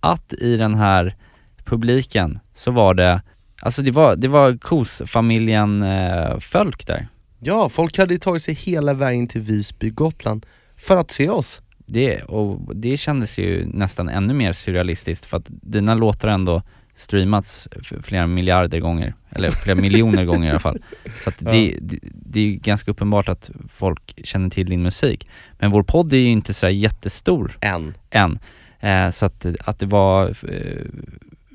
att 0.00 0.32
i 0.32 0.56
den 0.56 0.74
här 0.74 1.16
publiken 1.64 2.38
så 2.54 2.70
var 2.70 2.94
det, 2.94 3.22
alltså 3.62 3.82
det 3.82 3.90
var, 3.90 4.16
det 4.16 4.28
var 4.28 4.56
Kos-familjen 4.56 5.82
eh, 5.82 6.38
folk 6.38 6.86
där. 6.86 7.08
Ja, 7.38 7.68
folk 7.68 7.98
hade 7.98 8.18
tagit 8.18 8.42
sig 8.42 8.54
hela 8.54 8.94
vägen 8.94 9.28
till 9.28 9.40
Visby, 9.40 9.90
Gotland 9.90 10.46
för 10.76 10.96
att 10.96 11.10
se 11.10 11.28
oss. 11.28 11.60
Det, 11.86 12.22
och 12.22 12.76
det 12.76 12.96
kändes 12.96 13.38
ju 13.38 13.66
nästan 13.66 14.08
ännu 14.08 14.34
mer 14.34 14.52
surrealistiskt 14.52 15.26
för 15.26 15.36
att 15.36 15.46
dina 15.48 15.94
låtar 15.94 16.28
ändå 16.28 16.62
streamats 17.00 17.68
flera 18.02 18.26
miljarder 18.26 18.80
gånger, 18.80 19.14
eller 19.30 19.50
flera 19.50 19.80
miljoner 19.80 20.24
gånger 20.24 20.48
i 20.48 20.50
alla 20.50 20.60
fall. 20.60 20.78
Så 21.24 21.28
att 21.28 21.38
det, 21.38 21.76
det, 21.80 21.98
det 22.02 22.40
är 22.40 22.44
ju 22.44 22.54
ganska 22.54 22.90
uppenbart 22.90 23.28
att 23.28 23.50
folk 23.68 24.20
känner 24.24 24.50
till 24.50 24.70
din 24.70 24.82
musik. 24.82 25.28
Men 25.58 25.70
vår 25.70 25.82
podd 25.82 26.12
är 26.12 26.16
ju 26.16 26.28
inte 26.28 26.54
så 26.54 26.68
jättestor 26.68 27.58
Än. 27.60 27.94
än. 28.10 28.38
Eh, 28.80 29.10
så 29.10 29.26
att, 29.26 29.46
att 29.60 29.78
det 29.78 29.86
var 29.86 30.28
eh, 30.28 30.84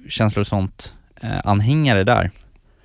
känslor 0.10 0.42
och 0.42 0.48
sånt 0.48 0.96
eh, 1.22 1.40
anhängare 1.44 2.04
där. 2.04 2.32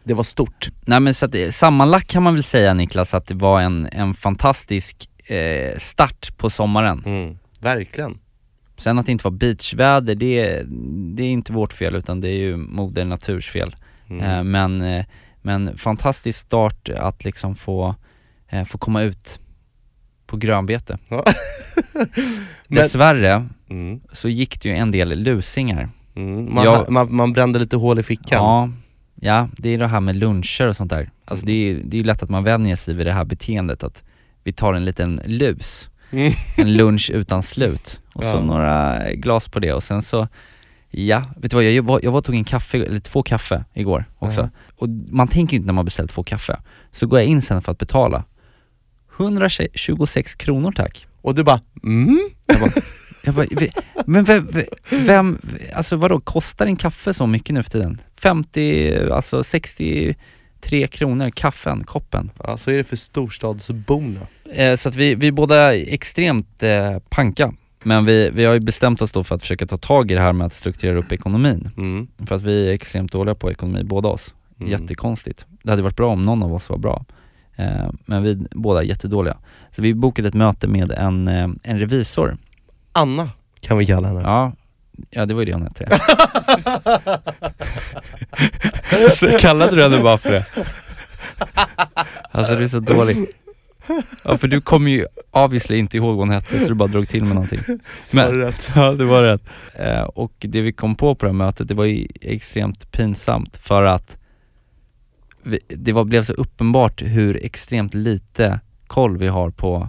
Det 0.05 0.14
var 0.14 0.23
stort. 0.23 0.71
Nej 0.85 1.00
men 1.00 1.14
så 1.14 1.26
att, 1.26 1.55
sammanlagt 1.55 2.11
kan 2.11 2.23
man 2.23 2.35
väl 2.35 2.43
säga 2.43 2.75
Niklas 2.75 3.14
att 3.14 3.26
det 3.26 3.35
var 3.35 3.61
en, 3.61 3.88
en 3.93 4.14
fantastisk 4.14 5.11
eh, 5.25 5.79
start 5.79 6.37
på 6.37 6.50
sommaren. 6.50 7.02
Mm. 7.07 7.38
Verkligen. 7.61 8.19
Sen 8.80 8.99
att 8.99 9.06
det 9.06 9.12
inte 9.12 9.25
var 9.25 9.30
beachväder, 9.30 10.14
det, 10.14 10.62
det 11.16 11.22
är 11.22 11.30
inte 11.30 11.52
vårt 11.52 11.72
fel 11.72 11.94
utan 11.94 12.20
det 12.20 12.28
är 12.28 12.37
ju 12.38 12.56
moder 12.56 13.04
naturs 13.04 13.50
fel. 13.50 13.76
Mm. 14.10 14.25
Eh, 14.25 14.42
men, 14.44 14.80
eh, 14.82 15.04
men 15.42 15.78
fantastisk 15.78 16.38
start 16.38 16.88
att 16.88 17.25
liksom 17.25 17.54
få, 17.56 17.94
eh, 18.49 18.64
få 18.64 18.78
komma 18.78 19.02
ut 19.02 19.40
på 20.26 20.37
grönbete. 20.37 20.99
Ja. 21.08 21.25
Dessvärre 22.68 23.49
Mm. 23.70 24.00
så 24.12 24.28
gick 24.28 24.60
det 24.62 24.68
ju 24.68 24.75
en 24.75 24.90
del 24.90 25.22
lusingar. 25.22 25.88
Mm. 26.16 26.54
Man, 26.54 26.64
Jag- 26.64 26.90
man, 26.90 27.14
man 27.14 27.32
brände 27.32 27.58
lite 27.58 27.76
hål 27.76 27.99
i 27.99 28.02
fickan. 28.02 28.38
Ja, 28.44 28.70
ja, 29.20 29.49
det 29.56 29.68
är 29.75 29.78
det 29.78 29.87
här 29.87 30.00
med 30.00 30.16
luncher 30.16 30.68
och 30.68 30.76
sånt 30.76 30.90
där. 30.90 31.10
Alltså 31.25 31.46
Mm. 31.46 31.54
det 31.54 31.70
är, 31.70 31.82
det 31.90 31.96
är 31.96 31.99
ju 31.99 32.04
lätt 32.04 32.22
att 32.22 32.30
man 32.30 32.44
vänjer 32.44 32.76
sig 32.76 32.94
vid 32.94 33.06
det 33.06 33.12
här 33.12 33.25
beteendet 33.25 33.82
att 33.84 34.02
vi 34.44 34.52
tar 34.52 34.75
en 34.75 34.84
liten 34.84 35.20
lus. 35.26 35.88
En 36.57 36.76
lunch 36.76 37.11
utan 37.14 37.43
slut. 37.43 38.00
Och 38.14 38.25
så 38.25 38.31
Ja. 38.37 38.40
några 38.40 39.02
glas 39.12 39.49
på 39.49 39.59
det 39.61 39.73
och 39.73 39.83
sen 39.83 40.02
så, 40.02 40.29
ja, 40.90 41.25
vet 41.37 41.50
du 41.50 41.55
vad, 41.55 41.64
jag 41.64 41.83
var, 41.83 42.00
jag 42.02 42.12
var 42.12 42.21
tog 42.21 42.35
en 42.35 42.45
kaffe, 42.45 42.79
eller 42.85 43.00
två 43.00 43.23
kaffe 43.23 43.64
igår 43.75 44.05
också. 44.19 44.40
Ja. 44.40 44.49
Och 44.76 44.88
man 45.09 45.29
tänker 45.29 45.52
ju 45.52 45.57
inte 45.57 45.67
när 45.67 45.73
man 45.75 45.85
beställt 45.85 46.11
två 46.11 46.23
kaffe. 46.23 46.61
Så 46.93 47.07
går 47.07 47.19
jag 47.19 47.29
in 47.29 47.43
sen 47.43 47.62
för 47.62 47.73
att 47.73 47.79
betala. 47.79 48.25
126 49.19 50.35
kronor 50.35 50.73
tack. 50.73 51.07
Och 51.23 51.35
du 51.35 51.45
bara 51.45 51.61
mm? 51.85 52.21
Jag 52.47 52.61
bara, 52.61 52.71
jag 53.25 53.35
bara 53.35 53.47
men 54.07 54.25
vem, 54.25 54.49
vem, 54.90 55.38
alltså 55.75 55.97
vadå, 55.97 56.21
kostar 56.21 56.67
en 56.67 56.76
kaffe 56.76 57.14
så 57.14 57.26
mycket 57.26 57.55
nu 57.55 57.62
för 57.62 57.71
tiden? 57.71 58.00
50, 58.17 59.11
alltså 59.12 59.45
63 60.61 60.87
kronor 60.87 61.31
kaffen, 61.31 61.85
koppen. 61.85 62.31
Ja, 62.45 62.57
så 62.57 62.71
är 62.71 62.76
det 62.76 62.85
för 62.85 62.97
storstadsborna. 62.97 64.21
Eh, 64.52 64.76
så 64.76 64.88
att 64.88 64.97
vi, 64.97 65.14
vi 65.14 65.26
är 65.26 65.33
båda 65.33 65.75
extremt 65.76 66.62
eh, 66.62 66.99
panka. 67.09 67.52
Men 67.83 68.05
vi, 68.05 68.31
vi 68.31 68.45
har 68.45 68.55
ju 68.55 68.61
bestämt 68.61 69.02
oss 69.02 69.12
då 69.12 69.25
för 69.25 69.35
att 69.35 69.40
försöka 69.40 69.67
ta 69.67 69.76
tag 69.76 70.11
i 70.11 70.14
det 70.14 70.21
här 70.21 70.33
med 70.33 70.47
att 70.47 70.52
strukturera 70.52 70.99
upp 70.99 71.12
ekonomin. 71.12 71.71
Mm. 71.76 72.09
För 72.26 72.35
att 72.35 72.43
vi 72.43 72.69
är 72.69 72.73
extremt 72.73 73.12
dåliga 73.12 73.35
på 73.35 73.50
ekonomi, 73.50 73.85
båda 73.85 74.09
oss. 74.09 74.35
Mm. 74.61 74.73
Jättekonstigt. 74.73 75.47
Det 75.62 75.71
hade 75.71 75.83
varit 75.83 75.97
bra 75.97 76.12
om 76.12 76.23
någon 76.23 76.43
av 76.43 76.55
oss 76.55 76.69
var 76.69 76.79
bra. 76.79 77.05
Eh, 77.57 77.90
men 78.07 78.23
vi 78.23 78.38
båda 78.50 78.81
är 78.81 78.85
jättedåliga. 78.85 79.37
Så 79.71 79.83
vi 79.83 79.95
bokade 79.95 80.29
ett 80.29 80.35
möte 80.35 80.69
med 80.69 80.90
en, 80.90 81.29
eh, 81.29 81.49
en 81.62 81.79
revisor. 81.79 82.37
Anna 82.93 83.31
kan 83.61 83.79
vi 83.79 83.87
kalla 83.87 84.09
henne. 84.09 84.21
Ja, 84.21 84.52
ja 85.11 85.26
det 85.26 85.35
var 85.35 85.42
ju 85.42 85.47
det 85.47 85.52
hon 85.52 85.62
hette. 85.62 86.00
så 89.16 89.38
kallade 89.38 89.76
du 89.76 89.83
henne 89.83 90.02
bara 90.02 90.19
för 90.19 90.30
det? 90.30 90.45
Alltså 92.30 92.54
du 92.54 92.64
är 92.64 92.69
så 92.69 92.80
dålig. 92.80 93.16
Ja 94.25 94.38
för 94.38 94.49
du 94.49 94.61
kommer 94.61 94.90
ju 94.90 95.07
obviously 95.30 95.76
inte 95.76 95.97
ihåg 95.97 96.16
vad 96.16 96.28
hon 96.28 96.30
hette 96.30 96.61
så 96.61 96.69
du 96.69 96.75
bara 96.75 96.88
drog 96.88 97.09
till 97.09 97.25
med 97.25 97.35
någonting. 97.35 97.61
Så 98.07 98.16
var 98.16 98.33
det 98.33 98.47
rätt. 98.47 98.73
Ja 98.75 98.92
det 98.92 99.04
var 99.04 99.23
rätt. 99.23 99.42
Eh, 99.75 100.02
och 100.02 100.33
det 100.38 100.61
vi 100.61 100.73
kom 100.73 100.95
på 100.95 101.14
på 101.14 101.26
det 101.26 101.33
här 101.33 101.37
mötet, 101.38 101.69
det 101.69 101.75
var 101.75 101.85
ju 101.85 102.09
extremt 102.21 102.92
pinsamt 102.92 103.57
för 103.57 103.83
att 103.83 104.16
vi, 105.42 105.59
det 105.69 105.92
var, 105.92 106.04
blev 106.04 106.25
så 106.25 106.33
uppenbart 106.33 107.02
hur 107.02 107.45
extremt 107.45 107.95
lite 107.95 108.61
koll 108.87 109.19
vi 109.19 109.28
har 109.28 109.50
på, 109.50 109.88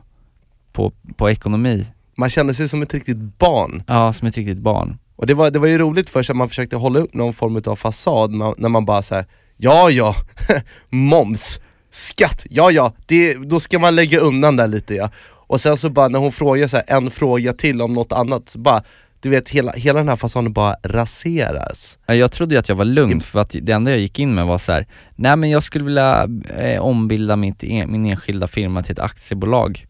på, 0.71 0.91
på 1.15 1.29
ekonomi. 1.29 1.87
Man 2.15 2.29
kände 2.29 2.53
sig 2.53 2.69
som 2.69 2.81
ett 2.81 2.93
riktigt 2.93 3.17
barn. 3.17 3.83
Ja, 3.87 4.13
som 4.13 4.27
ett 4.27 4.37
riktigt 4.37 4.57
barn. 4.57 4.97
Och 5.21 5.27
det 5.27 5.33
var, 5.33 5.51
det 5.51 5.59
var 5.59 5.67
ju 5.67 5.77
roligt 5.77 6.09
först 6.09 6.29
att 6.29 6.35
man 6.35 6.49
försökte 6.49 6.75
hålla 6.75 6.99
upp 6.99 7.13
någon 7.13 7.33
form 7.33 7.61
av 7.65 7.75
fasad 7.75 8.31
man, 8.31 8.55
när 8.57 8.69
man 8.69 8.85
bara 8.85 9.01
såhär, 9.01 9.25
ja 9.57 9.89
ja, 9.89 10.15
moms, 10.89 11.59
skatt, 11.91 12.45
ja 12.49 12.71
ja, 12.71 12.93
det, 13.05 13.33
då 13.33 13.59
ska 13.59 13.79
man 13.79 13.95
lägga 13.95 14.19
undan 14.19 14.55
där 14.55 14.67
lite 14.67 14.95
ja. 14.95 15.09
Och 15.23 15.61
sen 15.61 15.77
så 15.77 15.89
bara 15.89 16.07
när 16.07 16.19
hon 16.19 16.31
frågar 16.31 16.67
så 16.67 16.77
här, 16.77 16.85
en 16.87 17.11
fråga 17.11 17.53
till 17.53 17.81
om 17.81 17.93
något 17.93 18.11
annat, 18.11 18.49
så 18.49 18.59
bara, 18.59 18.83
du 19.19 19.29
vet 19.29 19.49
hela, 19.49 19.71
hela 19.71 19.99
den 19.99 20.09
här 20.09 20.15
fasaden 20.15 20.53
bara 20.53 20.75
raseras. 20.83 21.99
Ja, 22.05 22.15
Jag 22.15 22.31
trodde 22.31 22.55
ju 22.55 22.59
att 22.59 22.69
jag 22.69 22.75
var 22.75 22.85
lugn 22.85 23.19
för 23.21 23.39
att 23.39 23.55
det 23.61 23.71
enda 23.71 23.91
jag 23.91 23.99
gick 23.99 24.19
in 24.19 24.35
med 24.35 24.45
var 24.45 24.57
så 24.57 24.71
här: 24.71 24.87
nej 25.15 25.35
men 25.35 25.49
jag 25.49 25.63
skulle 25.63 25.85
vilja 25.85 26.27
eh, 26.57 26.81
ombilda 26.81 27.35
mitt, 27.35 27.63
en, 27.63 27.91
min 27.91 28.05
enskilda 28.05 28.47
firma 28.47 28.83
till 28.83 28.91
ett 28.91 28.99
aktiebolag. 28.99 29.85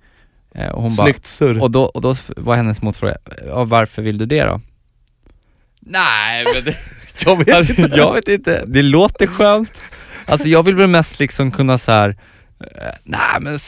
Eh, 0.55 0.69
och 0.69 0.81
hon 0.81 0.91
Snyggt 0.91 1.25
surr. 1.25 1.61
och 1.61 1.71
då, 1.71 1.83
och 1.83 2.01
då 2.01 2.15
var 2.37 2.55
hennes 2.55 2.81
motfråga, 2.81 3.17
ja, 3.47 3.63
varför 3.63 4.01
vill 4.01 4.17
du 4.17 4.25
det 4.25 4.43
då? 4.43 4.61
Nej 5.85 6.45
men 6.53 6.63
det, 6.63 6.77
jag 7.25 7.37
vet 7.45 7.55
Alltså, 7.55 7.97
jag 7.97 8.13
vet 8.13 8.27
inte, 8.27 8.65
det 8.65 8.81
låter 8.81 9.27
skönt. 9.27 9.81
Alltså 10.25 10.47
jag 10.47 10.63
vill 10.63 10.75
väl 10.75 10.87
mest 10.87 11.19
liksom 11.19 11.51
kunna 11.51 11.77
så 11.77 11.91
här. 11.91 12.09
eh, 12.59 12.93
nej 13.03 13.37
men 13.41 13.59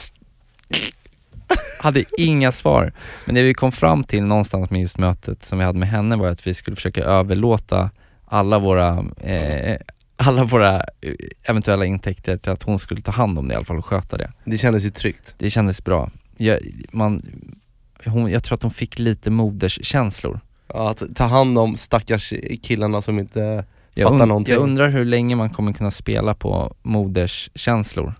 hade 1.80 2.04
inga 2.18 2.52
svar. 2.52 2.92
Men 3.24 3.34
det 3.34 3.42
vi 3.42 3.54
kom 3.54 3.72
fram 3.72 4.04
till 4.04 4.22
någonstans 4.22 4.70
med 4.70 4.80
just 4.80 4.98
mötet 4.98 5.44
som 5.44 5.58
vi 5.58 5.64
hade 5.64 5.78
med 5.78 5.88
henne 5.88 6.16
var 6.16 6.28
att 6.28 6.46
vi 6.46 6.54
skulle 6.54 6.76
försöka 6.76 7.04
överlåta 7.04 7.90
alla 8.24 8.58
våra, 8.58 9.04
eh, 9.20 9.76
alla 10.16 10.44
våra 10.44 10.76
eh, 10.76 11.14
eventuella 11.42 11.84
intäkter 11.84 12.36
till 12.36 12.52
att 12.52 12.62
hon 12.62 12.78
skulle 12.78 13.00
ta 13.00 13.10
hand 13.12 13.38
om 13.38 13.48
det 13.48 13.52
i 13.52 13.56
alla 13.56 13.64
fall 13.64 13.78
och 13.78 13.86
sköta 13.86 14.16
det. 14.16 14.32
Det 14.44 14.58
kändes 14.58 14.84
ju 14.84 14.90
tryggt. 14.90 15.34
Det 15.38 15.50
kändes 15.50 15.84
bra. 15.84 16.10
Jag, 16.36 16.58
man, 16.92 17.22
hon, 18.04 18.30
jag 18.30 18.44
tror 18.44 18.54
att 18.54 18.62
hon 18.62 18.70
fick 18.70 18.98
lite 18.98 19.30
moderskänslor. 19.30 20.40
Ja, 20.68 20.90
att 20.90 21.02
ta 21.14 21.24
hand 21.24 21.58
om 21.58 21.76
stackars 21.76 22.32
killarna 22.62 23.02
som 23.02 23.18
inte 23.18 23.64
Jag, 23.94 24.10
fattar 24.10 24.26
någonting. 24.26 24.54
jag 24.54 24.62
undrar 24.62 24.88
hur 24.88 25.04
länge 25.04 25.36
man 25.36 25.50
kommer 25.50 25.72
kunna 25.72 25.90
spela 25.90 26.34
på 26.34 26.74
moderskänslor. 26.82 28.14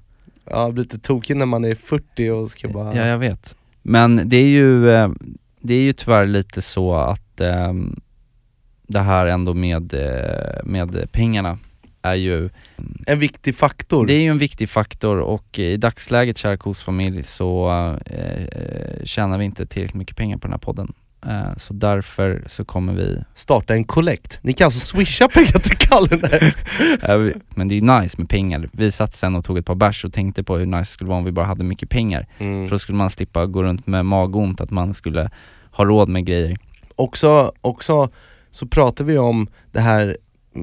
Ja, 0.51 0.71
blir 0.71 0.83
lite 0.83 0.99
tokig 0.99 1.37
när 1.37 1.47
man 1.47 1.65
är 1.65 1.75
40 1.75 2.31
och 2.31 2.51
ska 2.51 2.69
bara... 2.69 2.97
Ja, 2.97 3.07
jag 3.07 3.19
vet. 3.19 3.57
Men 3.83 4.29
det 4.29 4.37
är 4.37 4.49
ju, 4.49 4.91
eh, 4.91 5.09
det 5.61 5.75
är 5.75 5.83
ju 5.83 5.93
tyvärr 5.93 6.27
lite 6.27 6.63
så 6.63 6.95
att 6.95 7.41
ehm, 7.41 8.01
det 8.87 9.01
här 9.01 9.27
ändå 9.27 9.55
med, 9.55 9.95
eh, 9.95 10.65
med 10.65 11.13
pengarna 11.13 11.59
är 12.03 12.15
ju, 12.15 12.51
En 13.07 13.19
viktig 13.19 13.57
faktor. 13.57 14.07
det 14.07 14.13
är 14.15 14.21
ju 14.21 14.29
en 14.31 14.39
viktig 14.39 14.69
faktor 14.69 15.19
och 15.19 15.59
i 15.59 15.77
dagsläget 15.77 16.39
kära 16.39 16.57
kosfamilj 16.57 17.23
så 17.23 17.69
eh, 18.07 19.05
tjänar 19.05 19.39
vi 19.39 19.45
inte 19.45 19.67
tillräckligt 19.67 19.95
mycket 19.99 20.17
pengar 20.17 20.37
på 20.37 20.47
den 20.47 20.53
här 20.53 20.59
podden. 20.59 20.93
Eh, 21.29 21.57
så 21.57 21.75
därför 21.75 22.45
så 22.47 22.65
kommer 22.65 22.93
vi, 22.93 23.23
Starta 23.35 23.75
en 23.75 23.85
collect. 23.85 24.39
Ni 24.43 24.53
kan 24.53 24.65
alltså 24.65 24.81
swisha 24.81 25.29
pengar 25.29 25.59
till 25.59 25.77
Kalle. 25.79 26.41
Eh, 27.03 27.37
men 27.55 27.69
det 27.69 27.75
är 27.75 27.77
ju 27.77 28.01
nice 28.01 28.15
med 28.19 28.29
pengar. 28.29 28.69
Vi 28.73 28.93
satt 28.93 29.17
sen 29.17 29.35
och 29.37 29.45
tog 29.45 29.59
ett 29.59 29.67
par 29.67 29.75
bärs 29.75 30.05
och 30.05 30.13
tänkte 30.13 30.43
på 30.45 30.57
hur 30.57 30.67
nice 30.67 30.79
det 30.79 30.85
skulle 30.85 31.09
vara 31.09 31.19
om 31.19 31.25
vi 31.25 31.33
bara 31.33 31.47
hade 31.47 31.65
mycket 31.65 31.89
pengar. 31.91 32.27
Mm. 32.39 32.67
För 32.67 32.75
då 32.75 32.79
skulle 32.79 32.99
man 32.99 33.11
slippa 33.11 33.47
gå 33.47 33.63
runt 33.63 33.87
med 33.87 34.07
magont, 34.07 34.61
att 34.61 34.71
man 34.71 34.95
skulle 34.95 35.31
ha 35.71 35.85
råd 35.85 36.09
med 36.09 36.27
grejer. 36.27 36.57
Också, 36.97 37.53
också 37.61 38.09
så 38.51 38.67
pratar 38.67 39.05
vi 39.05 39.19
om 39.19 39.47
det 39.73 39.81
här 39.81 40.17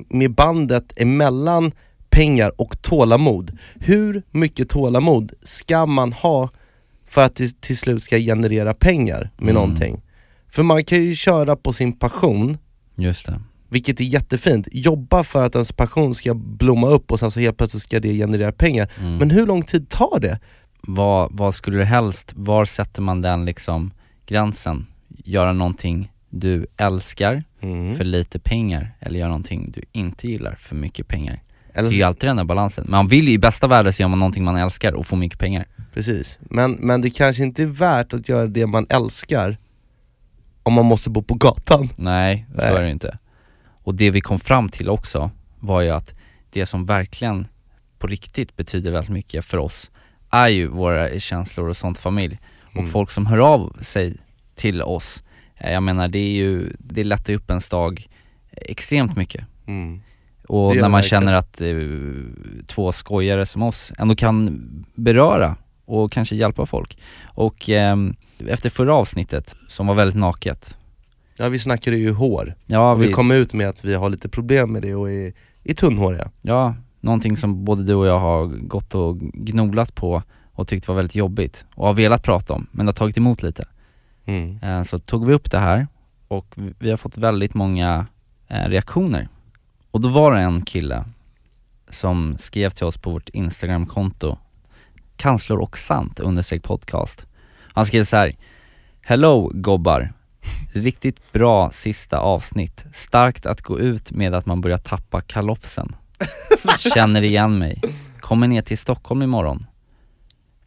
med 0.09 0.31
bandet 0.35 0.93
emellan 1.01 1.71
pengar 2.09 2.51
och 2.61 2.81
tålamod. 2.81 3.57
Hur 3.79 4.23
mycket 4.31 4.69
tålamod 4.69 5.31
ska 5.43 5.85
man 5.85 6.13
ha 6.13 6.49
för 7.07 7.23
att 7.23 7.35
det 7.35 7.61
till 7.61 7.77
slut 7.77 8.03
ska 8.03 8.17
generera 8.17 8.73
pengar 8.73 9.29
med 9.37 9.41
Mm. 9.49 9.55
någonting? 9.55 10.01
För 10.51 10.63
man 10.63 10.83
kan 10.83 11.03
ju 11.03 11.15
köra 11.15 11.55
på 11.55 11.73
sin 11.73 11.93
passion, 11.93 12.57
Just 12.97 13.25
det. 13.25 13.41
vilket 13.69 13.99
är 13.99 14.03
jättefint. 14.03 14.67
Jobba 14.71 15.23
för 15.23 15.45
att 15.45 15.55
ens 15.55 15.71
passion 15.71 16.15
ska 16.15 16.33
blomma 16.33 16.87
upp 16.89 17.11
och 17.11 17.19
sen 17.19 17.31
så 17.31 17.39
helt 17.39 17.57
plötsligt 17.57 17.83
ska 17.83 17.99
det 17.99 18.13
generera 18.13 18.51
pengar. 18.51 18.91
Mm. 18.99 19.17
Men 19.17 19.29
hur 19.31 19.45
lång 19.47 19.63
tid 19.63 19.89
tar 19.89 20.19
det? 20.19 20.39
vad, 20.87 21.29
vad 21.31 21.55
skulle 21.55 21.77
du 21.77 21.83
helst, 21.83 22.31
var 22.35 22.65
sätter 22.65 23.01
man 23.01 23.21
den 23.21 23.45
liksom 23.45 23.91
gränsen? 24.25 24.85
Göra 25.23 25.53
någonting 25.53 26.11
du 26.29 26.65
älskar 26.77 27.43
Mm. 27.63 27.95
för 27.95 28.03
lite 28.03 28.39
pengar 28.39 28.95
eller 28.99 29.19
göra 29.19 29.29
någonting 29.29 29.71
du 29.71 29.81
inte 29.91 30.27
gillar 30.27 30.55
för 30.55 30.75
mycket 30.75 31.07
pengar? 31.07 31.41
Eller 31.73 31.89
Det 31.89 31.93
är 31.93 31.97
ju 31.97 32.01
så, 32.01 32.07
alltid 32.07 32.29
den 32.29 32.37
där 32.37 32.43
balansen. 32.43 32.85
Man 32.89 33.07
vill 33.07 33.27
ju 33.27 33.33
i 33.33 33.37
bästa 33.37 33.67
världen 33.67 33.93
så 33.93 34.01
gör 34.01 34.07
man 34.07 34.19
någonting 34.19 34.43
man 34.43 34.55
älskar 34.55 34.93
och 34.93 35.05
får 35.05 35.17
mycket 35.17 35.39
pengar. 35.39 35.65
precis. 35.93 36.39
Men, 36.41 36.71
men 36.71 37.01
det 37.01 37.09
kanske 37.09 37.43
inte 37.43 37.63
är 37.63 37.67
värt 37.67 38.13
att 38.13 38.29
göra 38.29 38.47
det 38.47 38.67
man 38.67 38.85
älskar 38.89 39.57
om 40.63 40.73
man 40.73 40.85
måste 40.85 41.09
bo 41.09 41.21
på 41.21 41.33
gatan. 41.33 41.89
Nej, 41.95 42.45
så 42.49 42.57
Nej. 42.57 42.75
är 42.75 42.83
det 42.83 42.91
inte. 42.91 43.17
Och 43.83 43.95
det 43.95 44.09
vi 44.09 44.21
kom 44.21 44.39
fram 44.39 44.69
till 44.69 44.89
också 44.89 45.31
var 45.59 45.81
ju 45.81 45.89
att 45.89 46.13
det 46.49 46.65
som 46.65 46.85
verkligen 46.85 47.47
på 47.99 48.07
riktigt 48.07 48.55
betyder 48.55 48.91
väldigt 48.91 49.09
mycket 49.11 49.45
för 49.45 49.57
oss 49.57 49.91
är 50.29 50.47
ju 50.47 50.67
våra 50.67 51.19
känslor 51.19 51.69
och 51.69 51.77
sånt 51.77 51.97
familj. 51.97 52.39
Och 52.69 52.77
Mm. 52.77 52.89
folk 52.89 53.11
som 53.11 53.25
hör 53.25 53.37
av 53.37 53.77
sig 53.81 54.17
till 54.55 54.81
oss, 54.81 55.23
eh, 55.57 55.73
jag 55.73 55.83
menar 55.83 56.07
det 56.07 56.19
är 56.19 56.31
ju, 56.31 56.75
det 56.79 57.03
lättar 57.03 57.33
upp 57.33 57.49
ens 57.49 57.67
dag 57.67 58.07
extremt 58.51 59.15
mycket. 59.17 59.45
Mm. 59.67 60.01
Och 60.47 60.75
när 60.75 60.89
man 60.89 61.01
det 61.01 61.07
känner 61.07 61.33
att 61.33 61.61
eh, 61.61 61.75
två 62.67 62.91
skojare 62.91 63.45
som 63.45 63.63
oss 63.63 63.91
ändå 63.97 64.15
kan 64.15 64.59
beröra 64.95 65.55
och 65.85 66.11
kanske 66.11 66.35
hjälpa 66.35 66.65
folk. 66.65 66.97
Och 67.23 67.69
ehm, 67.69 68.15
efter 68.49 68.69
förra 68.69 68.93
avsnittet, 68.93 69.55
som 69.67 69.87
var 69.87 69.95
väldigt 69.95 70.15
naket, 70.17 70.77
Ja 71.37 71.49
vi 71.49 71.59
snackade 71.59 71.97
ju 71.97 72.13
hår, 72.13 72.55
ja, 72.65 72.95
vi 72.95 73.07
vi, 73.07 73.13
kom 73.13 73.31
ut 73.31 73.53
med 73.53 73.69
att 73.69 73.85
vi 73.85 73.93
har 73.93 74.09
lite 74.09 74.29
problem 74.29 74.71
med 74.71 74.81
det 74.81 74.95
och 74.95 75.11
är, 75.11 75.33
är 75.63 75.73
tunnhåriga. 75.73 76.31
ja, 76.41 76.75
någonting 76.99 77.37
som 77.37 77.65
både 77.65 77.83
du 77.83 77.93
och 77.95 78.07
jag 78.07 78.19
har 78.19 78.45
gått 78.47 78.95
och 78.95 79.19
gnolat 79.19 79.95
på 79.95 80.23
och 80.53 80.67
tyckt 80.67 80.87
var 80.87 80.95
väldigt 80.95 81.15
jobbigt 81.15 81.65
och 81.75 81.87
har 81.87 81.93
velat 81.93 82.23
prata 82.23 82.53
om, 82.53 82.67
men 82.71 82.85
det 82.85 82.89
har 82.89 82.93
tagit 82.95 83.17
emot 83.17 83.43
lite. 83.43 83.65
Mm. 84.25 84.59
Eh, 84.63 84.83
Så 84.83 84.97
tog 84.99 85.25
vi 85.27 85.33
upp 85.33 85.51
det 85.51 85.59
här 85.59 85.87
och 86.27 86.45
vi- 86.55 86.73
vi 86.79 86.89
har 86.89 86.97
fått 86.97 87.17
väldigt 87.17 87.53
många 87.53 88.05
eh, 88.47 88.69
reaktioner. 88.69 89.27
Och 89.91 90.01
då 90.01 90.07
var 90.09 90.31
det 90.35 90.39
en 90.41 90.61
kille 90.65 91.03
som 91.89 92.35
skrev 92.37 92.69
till 92.69 92.85
oss 92.85 92.97
på 92.97 93.11
vårt 93.11 93.29
Instagramkonto, 93.29 94.37
kanslor 95.15 95.59
och 95.59 95.77
sant 95.77 96.19
understreck 96.19 96.63
podcast. 96.63 97.25
Han 97.73 97.85
skrev 97.85 98.03
så 98.03 98.17
här: 98.17 98.35
Hello 99.01 99.51
gobbar, 99.53 100.13
riktigt 100.73 101.31
bra 101.31 101.71
sista 101.71 102.19
avsnitt. 102.19 102.85
Starkt 102.93 103.45
att 103.45 103.61
gå 103.61 103.79
ut 103.79 104.11
med 104.11 104.33
att 104.33 104.45
man 104.45 104.61
börjar 104.61 104.77
tappa 104.77 105.21
kalofsen. 105.21 105.95
Känner 106.93 107.21
igen 107.21 107.57
mig. 107.57 107.81
Kommer 108.19 108.47
ner 108.47 108.61
till 108.61 108.77
Stockholm 108.77 109.21
imorgon. 109.21 109.65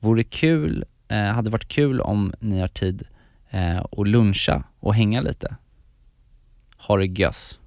Vore 0.01 0.23
kul 0.23 0.85
eh, 1.09 1.19
hade 1.19 1.51
varit 1.51 1.69
kul 1.69 2.01
om 2.01 2.35
ni 2.41 2.61
har 2.61 2.69
tid 2.69 3.03
eh, 3.51 3.79
att 3.79 4.09
luncha 4.09 4.63
och 4.81 4.95
hänga 4.95 5.21
lite. 5.21 5.57
Ha 6.79 6.97
det 6.97 7.07
göss. 7.07 7.59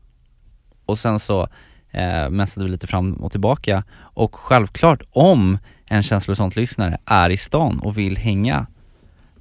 Och 0.86 1.00
sen 1.00 1.20
så 1.20 1.48
eh, 1.92 2.30
messade 2.30 2.66
vi 2.66 2.72
lite 2.72 2.88
fram 2.88 3.14
och 3.14 3.32
tillbaka 3.32 3.84
och 3.98 4.36
självklart 4.36 5.02
om 5.12 5.58
en 5.86 6.04
känslosont 6.04 6.56
lyssnare 6.56 6.98
är 7.06 7.30
i 7.30 7.38
stan 7.38 7.80
och 7.80 7.98
vill 7.98 8.18
hänga, 8.18 8.68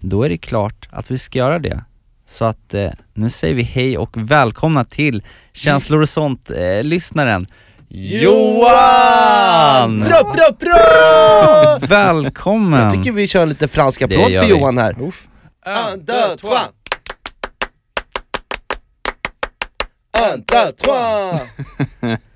då 0.00 0.22
är 0.22 0.28
det 0.28 0.38
klart 0.38 0.88
att 0.90 1.10
vi 1.10 1.18
ska 1.18 1.38
göra 1.38 1.58
det. 1.58 1.84
Så 2.26 2.44
att 2.44 2.74
eh, 2.74 2.90
nu 3.14 3.30
säger 3.30 3.54
vi 3.54 3.62
hej 3.62 3.98
och 3.98 4.10
välkomna 4.14 4.84
till 4.84 5.22
känslor 5.52 6.02
och 6.02 6.08
eh, 6.56 6.84
lyssnaren 6.84 7.46
Johan! 7.88 8.30
Bra, 10.00 10.22
bra, 10.22 10.50
bra! 10.60 11.78
Välkommen! 11.88 12.80
Jag 12.80 12.92
tycker 12.92 13.12
vi 13.12 13.26
kör 13.26 13.42
en 13.42 13.48
lite 13.48 13.68
fransk 13.68 14.02
applåd 14.02 14.32
för 14.32 14.40
vi. 14.40 14.48
Johan 14.48 14.78
här. 14.78 15.02
Uff. 15.02 15.28
Un, 15.66 16.04
deux, 16.04 16.36
trois! 16.36 16.68
Un, 20.32 20.44
deux, 20.46 20.72
trois! 20.72 21.40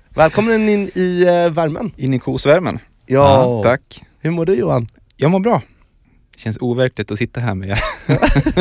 Välkommen 0.09 0.69
in 0.69 0.91
i 0.95 1.25
uh, 1.25 1.51
värmen. 1.51 1.93
In 1.97 2.13
i 2.13 2.19
kosvärmen. 2.19 2.79
Ja. 3.05 3.61
Tack. 3.63 4.03
Hur 4.19 4.31
mår 4.31 4.45
du 4.45 4.55
Johan? 4.55 4.87
Jag 5.17 5.31
mår 5.31 5.39
bra. 5.39 5.61
Känns 6.37 6.57
overkligt 6.61 7.11
att 7.11 7.17
sitta 7.17 7.39
här 7.39 7.55
med 7.55 7.69
er. 7.69 7.79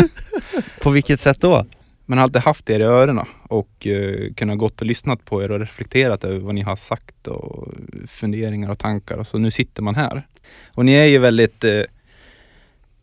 På 0.83 0.91
vilket 0.91 1.21
sätt 1.21 1.41
då? 1.41 1.67
Man 2.07 2.19
har 2.19 2.23
alltid 2.23 2.43
haft 2.43 2.71
er 2.71 2.81
i 2.81 2.83
öronen 2.83 3.27
och 3.43 3.87
uh, 3.87 4.35
kunnat 4.35 4.59
gått 4.59 4.81
och 4.81 4.87
lyssnat 4.87 5.25
på 5.25 5.43
er 5.43 5.51
och 5.51 5.61
reflekterat 5.61 6.25
över 6.25 6.39
vad 6.39 6.55
ni 6.55 6.61
har 6.61 6.77
sagt 6.77 7.27
och 7.27 7.69
funderingar 8.09 8.71
och 8.71 8.79
tankar. 8.79 9.17
Och 9.17 9.27
så 9.27 9.39
nu 9.39 9.51
sitter 9.51 9.83
man 9.83 9.95
här. 9.95 10.27
Och 10.75 10.85
ni 10.85 10.93
är 10.93 11.05
ju 11.05 11.19
väldigt, 11.19 11.65
eh, 11.65 11.83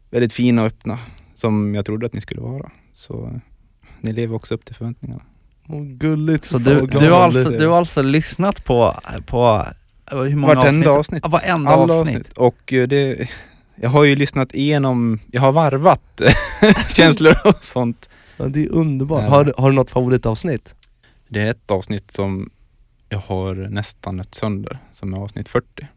väldigt 0.09 0.33
fina 0.33 0.61
och 0.61 0.67
öppna 0.67 0.99
som 1.35 1.75
jag 1.75 1.85
trodde 1.85 2.05
att 2.05 2.13
ni 2.13 2.21
skulle 2.21 2.41
vara. 2.41 2.71
Så 2.93 3.25
eh, 3.25 3.39
ni 4.01 4.13
lever 4.13 4.35
också 4.35 4.55
upp 4.55 4.65
till 4.65 4.75
förväntningarna. 4.75 5.23
Åh, 5.67 5.83
gulligt. 5.83 6.45
Så 6.45 6.57
du, 6.57 6.77
du, 6.77 7.09
har 7.09 7.19
alltså, 7.19 7.49
du 7.49 7.67
har 7.67 7.77
alltså 7.77 8.01
lyssnat 8.01 8.65
på, 8.65 8.95
på 9.25 9.65
eh, 10.11 10.17
hur 10.19 10.35
många 10.35 10.55
Vartenda 10.55 10.89
avsnitt? 10.89 10.99
avsnitt. 10.99 11.21
Ja, 11.23 11.29
varenda 11.29 11.71
Alla 11.71 11.93
avsnitt. 11.93 12.33
Och 12.33 12.73
eh, 12.73 12.87
det, 12.87 13.29
jag 13.81 13.89
har 13.89 14.03
ju 14.03 14.15
lyssnat 14.15 14.55
igenom, 14.55 15.19
jag 15.31 15.41
har 15.41 15.51
varvat 15.51 16.21
känslor 16.95 17.33
och 17.45 17.63
sånt. 17.63 18.09
Ja, 18.37 18.45
det 18.45 18.63
är 18.65 18.69
underbart. 18.71 19.23
Ja. 19.23 19.29
Har, 19.29 19.45
du- 19.45 19.53
har 19.57 19.69
du 19.69 19.75
något 19.75 19.91
favoritavsnitt? 19.91 20.75
Det 21.27 21.41
är 21.41 21.51
ett 21.51 21.71
avsnitt 21.71 22.11
som 22.11 22.49
jag 23.09 23.19
har 23.19 23.55
nästan 23.55 24.19
ett 24.19 24.35
sönder, 24.35 24.79
som 24.91 25.13
är 25.13 25.17
avsnitt 25.17 25.49
40. 25.49 25.87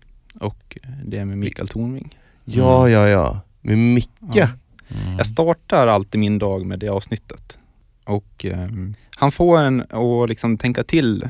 Och 0.41 0.79
det 1.05 1.19
är 1.19 1.25
med 1.25 1.39
Mikael 1.39 1.69
Tornving. 1.69 2.19
Ja, 2.45 2.89
ja, 2.89 3.09
ja. 3.09 3.41
Med 3.61 3.79
Micke. 3.79 4.11
Ja. 4.35 4.49
Mm. 4.89 5.17
Jag 5.17 5.27
startar 5.27 5.87
alltid 5.87 6.19
min 6.21 6.39
dag 6.39 6.67
med 6.67 6.79
det 6.79 6.89
avsnittet. 6.89 7.59
Och 8.05 8.45
ehm, 8.45 8.95
han 9.17 9.33
får 9.33 9.59
en 9.59 9.81
att 9.81 10.29
liksom 10.29 10.59
tänka 10.59 10.85
till 10.85 11.29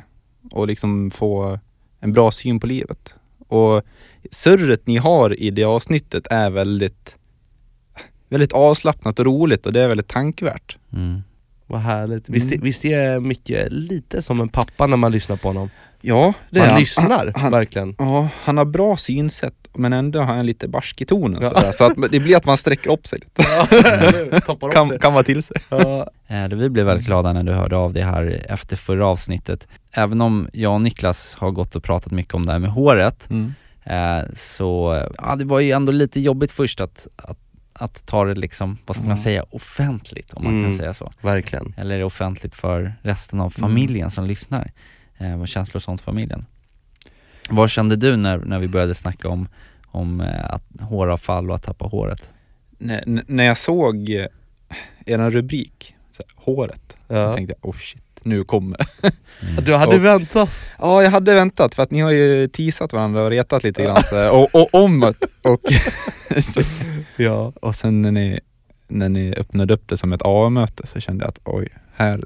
och 0.51 0.67
liksom 0.67 1.11
få 1.11 1.59
en 2.01 2.13
bra 2.13 2.31
syn 2.31 2.61
på 2.61 2.67
livet. 2.67 3.15
Och 3.51 3.83
surret 4.31 4.87
ni 4.87 4.97
har 4.97 5.41
i 5.41 5.51
det 5.51 5.65
avsnittet 5.65 6.27
är 6.31 6.51
väldigt, 6.51 7.17
väldigt 8.29 8.53
avslappnat 8.53 9.19
och 9.19 9.25
roligt 9.25 9.67
och 9.67 9.73
det 9.73 9.81
är 9.81 9.89
väldigt 9.89 10.09
tankvärt. 10.09 10.79
Mm. 10.93 11.23
Vad 11.71 11.81
härligt. 11.81 12.29
Visst, 12.29 12.53
Mm. 12.53 12.65
visst 12.65 12.85
är 12.85 13.21
Micke 13.21 13.53
lite 13.69 14.23
som 14.23 14.41
en 14.41 14.49
pappa 14.49 14.87
när 14.87 14.97
man 14.97 15.13
lyssnar 15.13 15.37
på 15.37 15.49
honom? 15.49 15.71
Ja, 16.01 16.35
det 16.51 16.59
Man 16.59 16.69
är 16.69 16.73
han. 16.73 16.81
lyssnar, 16.81 17.33
Han- 17.37 17.53
verkligen. 17.53 17.95
Ja, 17.99 18.29
han 18.45 18.57
har 18.57 18.65
bra 18.65 18.97
synsätt 18.97 19.55
men 19.75 19.93
ändå 19.93 20.19
har 20.19 20.35
han 20.35 20.47
lite 20.47 20.69
barsk 20.69 21.01
i 21.01 21.05
tonen 21.05 21.39
Ja. 21.43 21.49
sådär, 21.49 21.73
så 21.73 21.85
att 21.85 22.13
det 22.13 22.21
blir 22.21 22.37
att 22.37 22.45
man 22.47 22.57
sträcker 22.57 22.91
upp 22.91 23.07
sig 23.07 23.19
lite. 23.19 24.41
Toppar 24.47 24.71
Kan, 24.73 24.99
kan 24.99 25.13
vara 25.13 25.23
till 25.25 25.43
sig. 25.43 25.57
Ja. 25.69 26.07
Vi 26.51 26.69
blev 26.71 26.87
väldigt 26.87 27.07
glada 27.07 27.33
när 27.33 27.43
du 27.43 27.53
hörde 27.53 27.77
av 27.77 27.93
dig 27.93 28.03
här 28.03 28.47
efter 28.49 28.77
förra 28.77 29.07
avsnittet. 29.07 29.69
Även 29.93 30.21
om 30.21 30.49
jag 30.53 30.73
och 30.75 30.81
Niklas 30.81 31.35
har 31.39 31.51
gått 31.51 31.77
och 31.77 31.83
pratat 31.83 32.13
mycket 32.13 32.35
om 32.35 32.47
det 32.47 32.53
här 32.53 32.59
med 32.59 32.71
håret, 32.71 33.29
eh, 33.85 34.33
så 34.35 35.03
ja, 35.19 35.37
det 35.37 35.45
var 35.45 35.61
ju 35.61 35.71
ändå 35.71 35.93
lite 35.93 36.21
jobbigt 36.21 36.51
först 36.51 36.81
att, 36.81 37.07
att, 37.17 37.39
att 37.73 38.07
ta 38.07 38.25
det 38.25 38.35
liksom, 38.35 38.79
vad 38.87 38.97
ska 38.97 39.03
man 39.05 39.13
Mm. 39.13 39.23
säga, 39.23 39.45
offentligt 39.51 40.33
om 40.33 40.45
man 40.45 40.53
Mm. 40.53 40.65
kan 40.71 40.79
säga 40.79 40.95
så. 40.95 41.13
Verkligen. 41.21 41.75
Eller 41.77 42.05
offentligt 42.05 42.55
för 42.55 42.95
resten 43.03 43.41
av 43.41 43.55
Mm. 43.59 43.71
familjen 43.71 44.11
som 44.11 44.25
lyssnar, 44.25 44.73
eh, 45.19 45.45
känslor 45.45 45.77
och 45.77 45.83
sånt 45.83 46.01
familjen. 46.01 46.43
Vad 47.51 47.71
kände 47.71 47.97
du 47.97 48.17
när, 48.17 48.39
när 48.39 48.59
vi 48.59 48.69
började 48.69 48.95
snacka 48.95 49.29
om, 49.29 49.49
om 49.87 50.21
eh, 50.21 50.55
att 50.55 50.65
håravfall 50.81 51.51
och 51.51 51.57
att 51.57 51.63
tappa 51.63 51.85
håret? 51.87 52.31
N- 52.81 53.01
n- 53.07 53.25
när 53.27 53.45
jag 53.45 53.59
såg 53.59 54.11
eh, 54.11 54.27
er 55.07 55.31
rubrik, 55.31 55.95
så 56.13 56.23
här, 56.29 56.45
håret, 56.45 56.97
Ja. 57.09 57.35
tänkte 57.35 57.55
jag 57.63 57.71
oh 57.71 57.77
shit, 57.79 58.03
nu 58.25 58.45
kommer. 58.45 58.87
Mm. 59.43 59.65
Du 59.65 59.75
hade 59.75 59.97
Och- 59.97 60.05
väntat. 60.05 60.49
Ja, 60.79 61.03
jag 61.03 61.11
hade 61.11 61.35
väntat 61.35 61.75
för 61.75 61.83
att 61.83 61.91
ni 61.91 62.01
har 62.01 62.11
ju 62.11 62.49
teasat 62.49 62.93
varandra 62.93 63.23
och 63.23 63.31
retat 63.31 63.65
lite 63.65 63.83
grann 63.83 64.03
så 64.05 64.31
och, 64.31 64.49
och 64.55 64.75
om 64.85 65.03
och, 65.43 65.61
Ja. 67.17 67.53
och 67.63 67.75
sen 67.75 68.03
när 68.03 68.11
ni, 68.11 68.41
när 68.89 69.09
ni 69.09 69.35
öppnade 69.37 69.75
upp 69.75 69.89
det 69.89 69.97
som 69.97 70.13
ett 70.13 70.23
A-möte 70.25 70.87
så 70.87 71.01
kände 71.01 71.25
jag 71.25 71.29
att 71.29 71.39
oj, 71.45 71.69
här, 71.97 72.21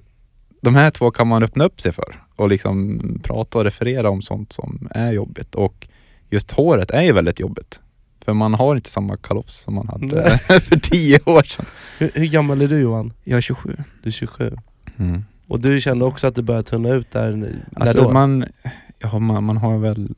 de 0.60 0.74
här 0.74 0.90
två 0.90 1.10
kan 1.10 1.26
man 1.28 1.42
öppna 1.42 1.64
upp 1.64 1.80
sig 1.80 1.92
för 1.92 2.14
och 2.36 2.48
liksom 2.48 3.00
prata 3.22 3.58
och 3.58 3.64
referera 3.64 4.10
om 4.10 4.22
sånt 4.22 4.52
som 4.52 4.88
är 4.90 5.12
jobbigt 5.12 5.54
och 5.54 5.88
just 6.30 6.50
håret 6.50 6.90
är 6.90 7.02
ju 7.02 7.12
väldigt 7.12 7.40
jobbigt. 7.40 7.80
För 8.24 8.32
man 8.32 8.54
har 8.54 8.76
inte 8.76 8.90
samma 8.90 9.16
kalofs 9.16 9.54
som 9.56 9.74
man 9.74 9.88
hade 9.88 10.06
Nej. 10.48 10.60
för 10.60 10.76
tio 10.76 11.20
år 11.26 11.42
sedan. 11.42 11.66
Hur, 11.98 12.10
hur 12.14 12.26
gammal 12.26 12.62
är 12.62 12.68
du 12.68 12.78
Johan? 12.80 13.12
Jag 13.24 13.36
är 13.36 13.40
27. 13.40 13.76
Du 14.02 14.08
är 14.08 14.12
27. 14.12 14.56
Mm. 14.98 15.24
Och 15.48 15.60
du 15.60 15.80
kände 15.80 16.04
också 16.04 16.26
att 16.26 16.34
du 16.34 16.42
började 16.42 16.68
tunna 16.68 16.88
ut 16.88 17.10
där, 17.10 17.32
när 17.36 17.64
Alltså 17.76 18.02
då? 18.02 18.10
man, 18.12 18.44
ja, 18.98 19.18
man, 19.18 19.44
man 19.44 19.56
har 19.56 19.78
väl 19.78 20.14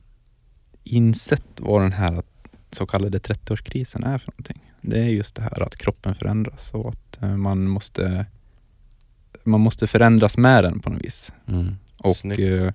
insett 0.83 1.43
vad 1.59 1.81
den 1.81 1.91
här 1.93 2.23
så 2.71 2.85
kallade 2.85 3.17
30-årskrisen 3.17 4.05
är 4.05 4.17
för 4.17 4.31
någonting. 4.31 4.61
Det 4.81 4.99
är 4.99 5.07
just 5.09 5.35
det 5.35 5.41
här 5.41 5.61
att 5.63 5.75
kroppen 5.75 6.15
förändras 6.15 6.73
och 6.73 6.89
att 6.89 7.21
eh, 7.23 7.37
man 7.37 7.67
måste 7.67 8.25
man 9.43 9.59
måste 9.61 9.87
förändras 9.87 10.37
med 10.37 10.63
den 10.63 10.79
på 10.79 10.89
något 10.89 11.01
vis. 11.05 11.33
Mm. 11.47 11.75
Och 11.97 12.15
Snyggt. 12.17 12.39
eh, 12.63 12.71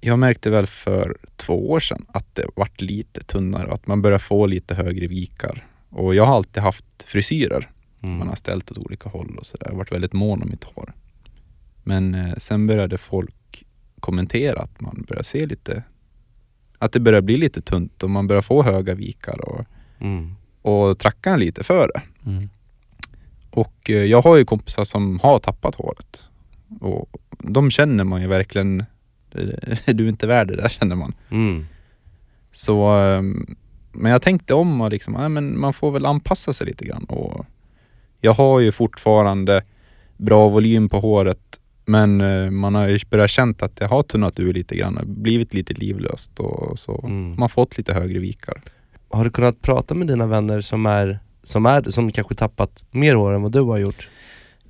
jag 0.00 0.18
märkte 0.18 0.50
väl 0.50 0.66
för 0.66 1.16
två 1.36 1.70
år 1.70 1.80
sedan 1.80 2.04
att 2.08 2.34
det 2.34 2.46
vart 2.56 2.80
lite 2.80 3.20
tunnare 3.24 3.66
och 3.66 3.74
att 3.74 3.86
man 3.86 4.02
börjar 4.02 4.18
få 4.18 4.46
lite 4.46 4.74
högre 4.74 5.06
vikar. 5.06 5.66
Och 5.88 6.14
jag 6.14 6.26
har 6.26 6.36
alltid 6.36 6.62
haft 6.62 7.02
frisyrer 7.06 7.68
Mm. 8.04 8.18
man 8.18 8.28
har 8.28 8.36
ställt 8.36 8.70
åt 8.70 8.78
olika 8.78 9.08
håll 9.08 9.36
och 9.38 9.46
sådär. 9.46 9.66
Jag 9.66 9.72
har 9.72 9.78
varit 9.78 9.92
väldigt 9.92 10.12
mån 10.12 10.42
om 10.42 10.50
mitt 10.50 10.64
hår. 10.64 10.92
Men 11.82 12.14
eh, 12.14 12.34
sen 12.38 12.66
började 12.66 12.98
folk 12.98 13.64
kommentera 14.00 14.60
att 14.62 14.80
man 14.80 15.04
börjar 15.08 15.22
se 15.22 15.46
lite, 15.46 15.82
att 16.78 16.92
det 16.92 17.00
börjar 17.00 17.20
bli 17.20 17.36
lite 17.36 17.60
tunt 17.62 18.02
och 18.02 18.10
man 18.10 18.26
börjar 18.26 18.42
få 18.42 18.62
höga 18.62 18.94
vikar 18.94 19.48
och, 19.48 19.64
Mm. 20.00 20.34
och 20.62 20.98
tracka 20.98 21.36
lite 21.36 21.64
för 21.64 21.90
det. 21.94 22.30
Mm. 22.30 22.48
Och 23.50 23.90
eh, 23.90 23.96
jag 24.04 24.22
har 24.22 24.36
ju 24.36 24.44
kompisar 24.44 24.84
som 24.84 25.18
har 25.22 25.38
tappat 25.38 25.74
håret. 25.74 26.24
Och 26.80 27.08
de 27.38 27.70
känner 27.70 28.04
man 28.04 28.20
ju 28.22 28.26
verkligen, 28.28 28.80
eh, 29.34 29.78
du 29.94 30.04
är 30.04 30.08
inte 30.08 30.26
värd 30.26 30.48
det 30.48 30.56
där 30.56 30.68
känner 30.68 30.96
man. 30.96 31.14
Mm. 31.30 31.66
Så, 32.52 32.88
ehm, 32.88 33.56
men 33.92 34.12
jag 34.12 34.22
tänkte 34.22 34.54
om 34.54 34.80
och 34.80 34.90
liksom, 34.90 35.14
ja, 35.14 35.28
men 35.28 35.60
man 35.60 35.72
får 35.72 35.90
väl 35.90 36.06
anpassa 36.06 36.52
sig 36.52 36.66
lite 36.66 36.84
grann. 36.84 37.04
Och 37.04 37.46
jag 38.20 38.32
har 38.34 38.60
ju 38.60 38.72
fortfarande 38.72 39.64
bra 40.16 40.48
volym 40.48 40.88
på 40.88 41.00
håret 41.00 41.60
men 41.84 42.20
eh, 42.20 42.50
man 42.50 42.74
har 42.74 42.88
ju 42.88 42.98
börjat 43.10 43.30
känt 43.30 43.62
att 43.62 43.76
det 43.76 43.86
har 43.86 44.02
tunnat 44.02 44.40
ur 44.40 44.52
lite 44.54 44.76
grann, 44.76 44.98
blivit 45.06 45.54
lite 45.54 45.74
livlöst 45.74 46.38
och 46.40 46.78
så. 46.78 47.00
Mm. 47.04 47.28
Man 47.28 47.38
har 47.38 47.48
fått 47.48 47.78
lite 47.78 47.94
högre 47.94 48.18
vikar. 48.18 48.62
Har 49.10 49.24
du 49.24 49.30
kunnat 49.30 49.62
prata 49.62 49.94
med 49.94 50.06
dina 50.06 50.26
vänner 50.26 50.60
som 50.60 50.86
är, 50.86 51.18
som 51.42 51.66
är, 51.66 51.82
som 51.90 52.12
kanske 52.12 52.34
tappat 52.34 52.84
mer 52.90 53.14
hår 53.14 53.32
än 53.32 53.42
vad 53.42 53.52
du 53.52 53.60
har 53.60 53.78
gjort? 53.78 54.08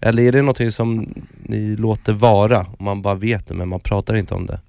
Eller 0.00 0.22
är 0.22 0.32
det 0.32 0.42
någonting 0.42 0.72
som 0.72 1.14
ni 1.42 1.76
låter 1.76 2.12
vara, 2.12 2.60
och 2.60 2.80
man 2.80 3.02
bara 3.02 3.14
vet 3.14 3.46
det 3.48 3.54
men 3.54 3.68
man 3.68 3.80
pratar 3.80 4.14
inte 4.14 4.34
om 4.34 4.46
det? 4.46 4.60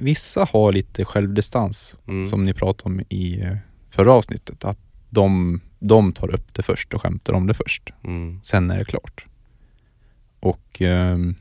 Vissa 0.00 0.48
har 0.52 0.72
lite 0.72 1.04
självdistans 1.04 1.96
Mm. 2.08 2.24
som 2.24 2.44
ni 2.44 2.54
pratade 2.54 2.94
om 2.94 3.00
i 3.08 3.40
eh, 3.42 3.56
förra 3.90 4.12
avsnittet. 4.12 4.64
Att 4.64 4.78
de, 5.10 5.60
de 5.78 6.12
tar 6.12 6.34
upp 6.34 6.54
det 6.54 6.62
först 6.62 6.94
och 6.94 7.02
skämtar 7.02 7.32
om 7.32 7.46
det 7.46 7.54
först. 7.54 7.92
Mm. 8.04 8.40
Sen 8.44 8.70
är 8.70 8.78
det 8.78 8.84
klart. 8.84 9.26
Och 10.40 10.82
ehm, 10.82 11.34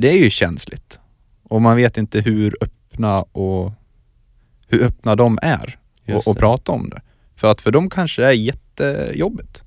det 0.00 0.08
är 0.08 0.18
ju 0.18 0.30
känsligt. 0.30 1.00
Och 1.42 1.62
man 1.62 1.76
vet 1.76 1.96
inte 1.96 2.20
hur 2.20 2.56
öppna 2.60 3.22
och 3.22 3.72
hur 4.66 4.82
öppna 4.82 5.16
de 5.16 5.38
är 5.42 5.78
och, 6.08 6.28
och 6.28 6.38
prata 6.38 6.72
om 6.72 6.90
det. 6.90 7.02
För 7.34 7.50
att 7.50 7.60
för 7.60 7.70
dem 7.70 7.90
kanske 7.90 8.22
det 8.22 8.28
är 8.28 8.32
jättejobbigt. 8.32 9.62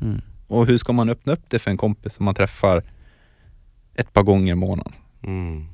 Mm. 0.00 0.20
Och 0.46 0.66
hur 0.66 0.78
ska 0.78 0.92
man 0.92 1.08
öppna 1.08 1.32
upp 1.32 1.44
det 1.48 1.58
för 1.58 1.70
en 1.70 1.76
kompis 1.76 2.14
som 2.14 2.24
man 2.24 2.34
träffar 2.34 2.82
ett 3.94 4.12
par 4.12 4.22
gånger 4.22 4.52
i 4.52 4.54
månaden? 4.54 4.92
Mm. 5.22 5.66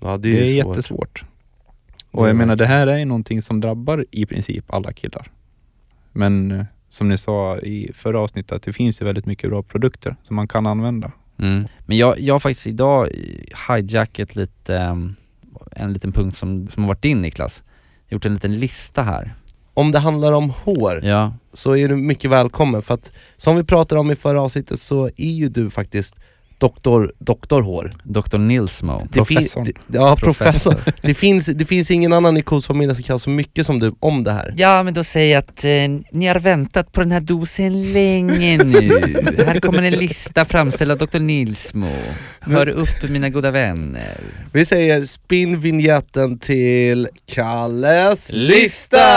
Ja 0.00 0.16
det 0.16 0.32
Det 0.32 0.58
är, 0.58 0.62
svårt. 0.62 0.76
jättesvårt. 0.76 1.24
Och 2.10 2.28
jag 2.28 2.36
menar 2.36 2.56
det 2.56 2.66
här 2.66 2.86
är 2.86 2.98
ju 2.98 3.04
någonting 3.04 3.42
som 3.42 3.60
drabbar 3.60 4.04
i 4.10 4.26
princip 4.26 4.74
alla 4.74 4.92
killar. 4.92 5.30
Men 6.12 6.50
eh, 6.50 6.64
som 6.88 7.08
ni 7.08 7.18
sa 7.18 7.58
i 7.58 7.92
förra 7.94 8.20
avsnittet, 8.20 8.62
det 8.62 8.72
finns 8.72 9.00
ju 9.00 9.04
väldigt 9.04 9.26
mycket 9.26 9.50
bra 9.50 9.62
produkter 9.62 10.16
som 10.22 10.36
man 10.36 10.48
kan 10.48 10.66
använda. 10.66 11.12
Mm. 11.38 11.68
Men 11.86 11.96
jag, 11.96 12.20
jag 12.20 12.34
har 12.34 12.38
faktiskt 12.38 12.66
idag 12.66 13.08
hijackat 13.68 14.36
lite, 14.36 14.74
um, 14.76 15.16
en 15.72 15.92
liten 15.92 16.12
punkt 16.12 16.36
som, 16.36 16.68
som 16.68 16.82
har 16.82 16.88
varit 16.88 17.02
din 17.02 17.20
Niklas. 17.20 17.62
Gjort 18.08 18.24
en 18.24 18.34
liten 18.34 18.58
lista 18.58 19.02
här. 19.02 19.34
Om 19.74 19.92
det 19.92 19.98
handlar 19.98 20.32
om 20.32 20.50
hår 20.50 21.04
Ja, 21.04 21.34
så 21.52 21.76
är 21.76 21.88
du 21.88 21.96
mycket 21.96 22.30
välkommen 22.30 22.82
för 22.82 22.94
att 22.94 23.12
som 23.36 23.56
vi 23.56 23.64
pratade 23.64 24.00
om 24.00 24.10
i 24.10 24.16
förra 24.16 24.40
avsnittet 24.42 24.80
så 24.80 25.06
är 25.16 25.30
ju 25.30 25.48
du 25.48 25.70
faktiskt 25.70 26.16
doktor, 26.58 27.12
doktorhår. 27.18 27.92
Dr 28.04 28.38
Nilsmo. 28.38 28.98
Det 28.98 29.08
Professorn. 29.14 29.64
det- 29.64 29.72
ja, 29.98 30.16
professor. 30.16 30.74
det, 31.02 31.14
finns, 31.14 31.46
det 31.46 31.64
finns 31.64 31.90
ingen 31.90 32.12
annan 32.12 32.36
i 32.36 32.42
Kosfamiljen 32.42 32.94
som 32.96 33.02
kan 33.04 33.18
så 33.18 33.30
mycket 33.30 33.66
som 33.66 33.78
du 33.78 33.90
om 34.00 34.24
det 34.24 34.32
här. 34.32 34.54
Ja, 34.56 34.82
men 34.82 34.94
då 34.94 35.04
säger 35.04 35.34
jag 35.34 35.38
att 35.38 35.64
eh, 35.64 35.70
ni 36.18 36.26
har 36.26 36.38
väntat 36.40 36.92
på 36.92 37.00
den 37.00 37.12
här 37.12 37.20
dosen 37.20 37.92
länge 37.92 38.64
nu. 38.64 38.90
här 39.46 39.60
kommer 39.60 39.82
en 39.82 39.92
lista 39.92 40.44
framställd 40.44 40.90
av 40.92 40.98
Dr 40.98 41.18
Nilsmo. 41.18 41.90
Hör 42.40 42.68
upp 42.68 43.08
mina 43.08 43.28
goda 43.28 43.50
vänner. 43.50 44.16
Vi 44.52 44.64
säger 44.64 45.04
spinn 45.04 45.60
vignetten 45.60 46.38
till 46.38 47.08
Kalles 47.34 48.30
Lista! 48.32 49.08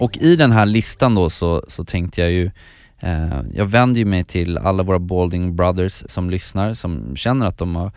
Och 0.00 0.16
i 0.16 0.36
den 0.36 0.52
här 0.52 0.66
listan 0.66 1.14
då 1.14 1.30
så, 1.30 1.64
så 1.68 1.84
tänkte 1.84 2.20
jag 2.20 2.30
ju, 2.30 2.50
eh, 2.98 3.40
jag 3.54 3.66
vänder 3.66 3.98
ju 3.98 4.04
mig 4.04 4.24
till 4.24 4.58
alla 4.58 4.82
våra 4.82 4.98
Balding 4.98 5.56
Brothers 5.56 6.04
som 6.06 6.30
lyssnar, 6.30 6.74
som 6.74 7.16
känner 7.16 7.46
att 7.46 7.58
de 7.58 7.76
har, 7.76 7.92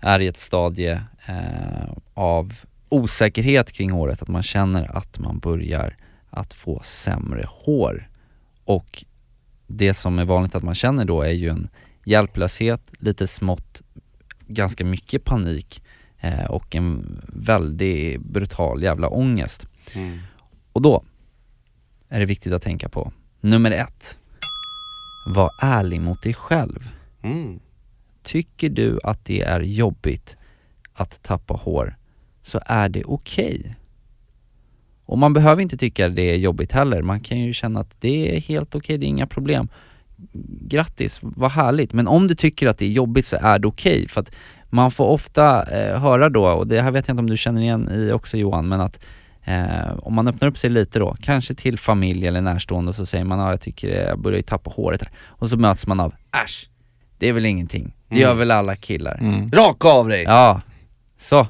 är 0.00 0.20
i 0.20 0.26
ett 0.26 0.38
stadie 0.38 1.02
eh, 1.26 1.92
av 2.14 2.54
osäkerhet 2.88 3.72
kring 3.72 3.90
håret, 3.90 4.22
att 4.22 4.28
man 4.28 4.42
känner 4.42 4.96
att 4.96 5.18
man 5.18 5.38
börjar 5.38 5.96
att 6.30 6.54
få 6.54 6.80
sämre 6.84 7.46
hår. 7.48 8.08
Och 8.64 9.04
det 9.66 9.94
som 9.94 10.18
är 10.18 10.24
vanligt 10.24 10.54
att 10.54 10.62
man 10.62 10.74
känner 10.74 11.04
då 11.04 11.22
är 11.22 11.30
ju 11.30 11.48
en 11.48 11.68
hjälplöshet, 12.04 12.80
lite 12.98 13.26
smått, 13.26 13.82
ganska 14.46 14.84
mycket 14.84 15.24
panik 15.24 15.82
eh, 16.20 16.44
och 16.44 16.74
en 16.74 17.20
väldigt 17.28 18.20
brutal 18.20 18.82
jävla 18.82 19.08
ångest. 19.08 19.66
Mm. 19.94 20.18
Och 20.72 20.82
då 20.82 21.04
är 22.12 22.20
det 22.20 22.26
viktigt 22.26 22.52
att 22.52 22.62
tänka 22.62 22.88
på 22.88 23.12
nummer 23.40 23.70
ett. 23.70 24.18
Var 25.26 25.50
ärlig 25.62 26.00
mot 26.00 26.22
dig 26.22 26.34
själv. 26.34 26.90
Mm. 27.22 27.60
Tycker 28.22 28.70
du 28.70 29.00
att 29.04 29.24
det 29.24 29.40
är 29.40 29.60
jobbigt 29.60 30.36
att 30.92 31.22
tappa 31.22 31.54
hår 31.54 31.96
så 32.42 32.60
är 32.66 32.88
det 32.88 33.04
okej. 33.04 33.76
Och 35.04 35.18
man 35.18 35.32
behöver 35.32 35.62
inte 35.62 35.76
tycka 35.76 36.08
det 36.08 36.22
är 36.22 36.36
jobbigt 36.36 36.72
heller, 36.72 37.02
man 37.02 37.20
kan 37.20 37.40
ju 37.40 37.52
känna 37.52 37.80
att 37.80 38.00
det 38.00 38.36
är 38.36 38.40
helt 38.40 38.74
okej, 38.74 38.98
det 38.98 39.06
är 39.06 39.08
inga 39.08 39.26
problem. 39.26 39.68
Grattis, 40.60 41.18
vad 41.22 41.50
härligt. 41.50 41.92
Men 41.92 42.08
om 42.08 42.28
du 42.28 42.34
tycker 42.34 42.68
att 42.68 42.78
det 42.78 42.86
är 42.86 42.90
jobbigt 42.90 43.26
så 43.26 43.36
är 43.40 43.58
det 43.58 43.68
okej, 43.68 44.08
för 44.08 44.20
att 44.20 44.30
man 44.70 44.90
får 44.90 45.06
ofta 45.06 45.62
eh, 45.62 46.00
höra 46.00 46.28
då, 46.28 46.48
och 46.48 46.66
det 46.66 46.82
här 46.82 46.90
vet 46.90 47.08
jag 47.08 47.14
inte 47.14 47.20
om 47.20 47.30
du 47.30 47.36
känner 47.36 47.62
igen 47.62 47.90
i 47.92 48.12
också 48.12 48.36
Johan, 48.36 48.68
men 48.68 48.80
att 48.80 49.00
eh, 49.44 49.92
om 50.02 50.14
man 50.14 50.28
öppnar 50.28 50.48
upp 50.48 50.58
sig 50.58 50.70
lite 50.70 50.98
då, 50.98 51.16
kanske 51.20 51.54
till 51.54 51.78
familj 51.78 52.26
eller 52.26 52.40
närstående 52.40 52.88
och 52.88 52.94
så 52.94 53.06
säger 53.06 53.24
man 53.24 53.38
ja, 53.38 53.50
jag 53.50 53.60
tycker 53.60 54.06
jag 54.08 54.18
börjar 54.18 54.36
ju 54.36 54.42
tappa 54.42 54.70
håret 54.70 55.02
här. 55.02 55.12
Och 55.26 55.50
så 55.50 55.56
möts 55.56 55.86
man 55.86 56.00
av 56.00 56.14
äsch, 56.44 56.68
det 57.18 57.28
är 57.28 57.32
väl 57.32 57.46
ingenting. 57.46 57.92
Det 58.08 58.18
gör 58.18 58.26
Mm. 58.28 58.38
väl 58.38 58.50
alla 58.50 58.76
killar. 58.76 59.18
Mm. 59.20 59.50
Raka 59.50 59.88
av 59.88 60.08
dig! 60.08 60.22
Ja, 60.22 60.60
så. 61.18 61.46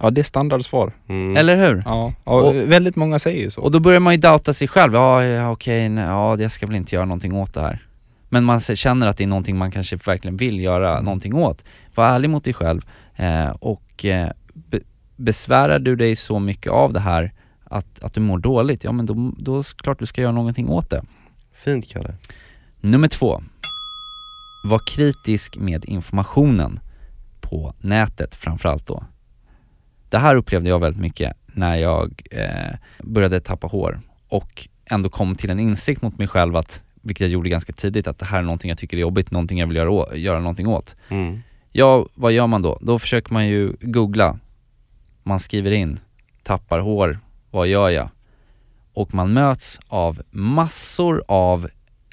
Ja, 0.00 0.10
det 0.10 0.20
är 0.20 0.24
standardsvar. 0.24 0.92
Mm. 1.08 1.36
Eller 1.36 1.56
hur? 1.56 1.82
Ja, 1.86 2.12
och, 2.24 2.46
Och- 2.48 2.54
väldigt 2.54 2.96
många 2.96 3.18
säger 3.18 3.42
ju 3.42 3.50
så. 3.50 3.60
Och 3.62 3.70
då 3.70 3.80
börjar 3.80 4.00
man 4.00 4.14
ju 4.14 4.20
doubta 4.20 4.52
sig 4.54 4.68
själv, 4.68 4.94
ja, 4.94 5.24
ja 5.24 5.50
okej, 5.50 5.88
nej, 5.88 6.04
ja 6.04 6.38
jag 6.40 6.50
ska 6.50 6.66
väl 6.66 6.76
inte 6.76 6.94
göra 6.94 7.04
någonting 7.04 7.34
åt 7.34 7.54
det 7.54 7.60
här. 7.60 7.82
Men 8.28 8.44
man 8.44 8.60
känner 8.60 9.06
att 9.06 9.16
det 9.16 9.24
är 9.24 9.28
någonting 9.28 9.56
man 9.58 9.70
kanske 9.70 9.96
verkligen 9.96 10.36
vill 10.36 10.60
göra 10.60 11.00
någonting 11.00 11.34
åt. 11.34 11.64
Var 11.94 12.06
ärlig 12.08 12.30
mot 12.30 12.44
dig 12.44 12.54
själv 12.54 12.82
eh, 13.16 13.48
och 13.50 14.04
eh, 14.04 14.28
besvärar 15.16 15.78
du 15.78 15.96
dig 15.96 16.16
så 16.16 16.38
mycket 16.38 16.72
av 16.72 16.92
det 16.92 17.00
här 17.00 17.32
att, 17.64 18.02
att 18.02 18.14
du 18.14 18.20
mår 18.20 18.38
dåligt, 18.38 18.84
ja 18.84 18.92
men 18.92 19.06
då, 19.06 19.32
då 19.38 19.54
är 19.54 19.58
det 19.58 19.82
klart 19.82 19.98
du 19.98 20.06
ska 20.06 20.20
göra 20.20 20.32
någonting 20.32 20.68
åt 20.68 20.90
det. 20.90 21.04
Fint 21.52 21.92
Kalle. 21.92 22.14
Nummer 22.80 23.08
två. 23.08 23.42
Var 24.64 24.80
kritisk 24.86 25.56
med 25.56 25.84
informationen 25.84 26.80
på 27.40 27.74
nätet 27.80 28.34
framförallt 28.34 28.86
då. 28.86 29.04
Det 30.08 30.18
här 30.18 30.36
upplevde 30.36 30.68
jag 30.68 30.78
väldigt 30.78 31.00
mycket 31.02 31.32
när 31.46 31.76
jag 31.76 32.22
eh, 32.30 32.76
började 33.02 33.40
tappa 33.40 33.66
hår 33.66 34.00
och 34.28 34.68
ändå 34.84 35.08
kom 35.08 35.36
till 35.36 35.50
en 35.50 35.60
insikt 35.60 36.02
mot 36.02 36.18
mig 36.18 36.28
själv 36.28 36.56
att, 36.56 36.82
vilket 37.02 37.20
jag 37.20 37.30
gjorde 37.30 37.48
ganska 37.48 37.72
tidigt, 37.72 38.06
att 38.06 38.18
det 38.18 38.26
här 38.26 38.38
är 38.38 38.42
någonting 38.42 38.68
jag 38.68 38.78
tycker 38.78 38.96
är 38.96 39.00
jobbigt, 39.00 39.30
någonting 39.30 39.58
jag 39.58 39.66
vill 39.66 39.76
göra, 39.76 40.16
göra 40.16 40.38
någonting 40.38 40.66
åt. 40.66 40.96
Mm. 41.08 41.42
Ja, 41.72 42.06
vad 42.14 42.32
gör 42.32 42.46
man 42.46 42.62
då? 42.62 42.78
Då 42.80 42.98
försöker 42.98 43.32
man 43.32 43.48
ju 43.48 43.76
googla. 43.80 44.38
Man 45.26 45.40
skriver 45.40 45.70
in, 45.70 46.00
tappar 46.42 46.78
hår, 46.78 47.18
vad 47.50 47.66
gör 47.66 47.90
jag? 47.90 48.08
Och 48.94 49.14
man 49.14 49.32
möts 49.32 49.80
av 49.88 50.22
massor 50.30 51.24
av 51.28 51.68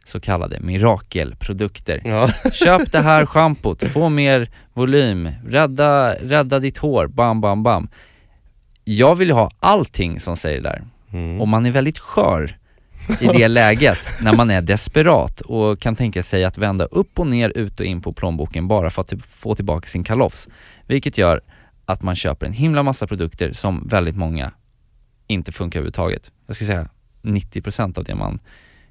så 0.06 0.20
kallade 0.20 0.60
mirakelprodukter. 0.60 2.02
Ja. 2.06 2.28
Köp 2.52 2.92
det 2.92 3.00
här 3.00 3.26
schampot, 3.26 3.84
få 3.84 4.10
mer 4.10 4.50
volym, 4.74 5.30
rädda, 5.48 6.16
rädda 6.16 6.60
ditt 6.60 6.78
hår, 6.78 7.08
bam 7.08 7.42
bam 7.42 7.64
bam. 7.64 7.90
Jag 8.84 9.16
vill 9.16 9.32
ha 9.32 9.52
allting 9.60 10.20
som 10.20 10.38
säger 10.38 10.62
det 10.62 10.70
där. 10.70 10.84
Mm. 11.12 11.42
Och 11.42 11.48
man 11.48 11.66
är 11.66 11.72
väldigt 11.72 12.00
skör 12.00 12.58
i 13.20 13.28
det 13.28 13.48
läget 13.48 14.10
när 14.22 14.36
man 14.36 14.50
är 14.50 14.62
desperat 14.62 15.42
och 15.42 15.80
kan 15.80 15.96
tänka 15.96 16.24
sig 16.24 16.44
att 16.44 16.58
vända 16.58 16.86
upp 16.86 17.20
och 17.20 17.28
ner, 17.28 17.50
ut 17.50 17.80
och 17.80 17.86
in 17.86 18.02
på 18.02 18.14
plånboken 18.14 18.68
bara 18.68 18.90
för 18.90 19.02
att 19.02 19.08
typ 19.08 19.26
få 19.26 19.56
tillbaka 19.56 19.88
sin 19.88 20.04
kalofs. 20.04 20.50
Vilket 20.88 21.18
gör 21.18 21.42
att 21.86 22.02
man 22.02 22.16
köper 22.16 22.46
en 22.46 22.54
himla 22.54 22.84
massa 22.84 23.08
produkter 23.08 23.52
som 23.54 23.88
väldigt 23.88 24.16
många 24.18 24.52
inte 25.28 25.52
funkar 25.52 25.80
överhuvudtaget. 25.80 26.32
Jag 26.48 26.56
skulle 26.56 26.68
säga 26.68 26.90
90% 27.22 27.98
av 27.98 28.04
det 28.04 28.16
man 28.16 28.40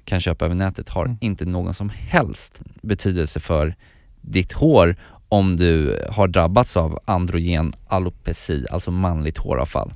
kan 0.05 0.19
köpa 0.21 0.45
över 0.45 0.55
nätet 0.55 0.89
har 0.89 1.05
Mm. 1.05 1.17
inte 1.21 1.45
någon 1.45 1.73
som 1.73 1.89
helst 1.89 2.61
betydelse 2.81 3.39
för 3.39 3.75
ditt 4.21 4.51
hår 4.53 4.95
om 5.29 5.55
du 5.57 5.99
har 6.11 6.27
drabbats 6.27 6.77
av 6.77 6.99
androgen 7.05 7.73
alopeci, 7.87 8.65
alltså 8.71 8.91
manligt 8.91 9.37
håravfall. 9.37 9.91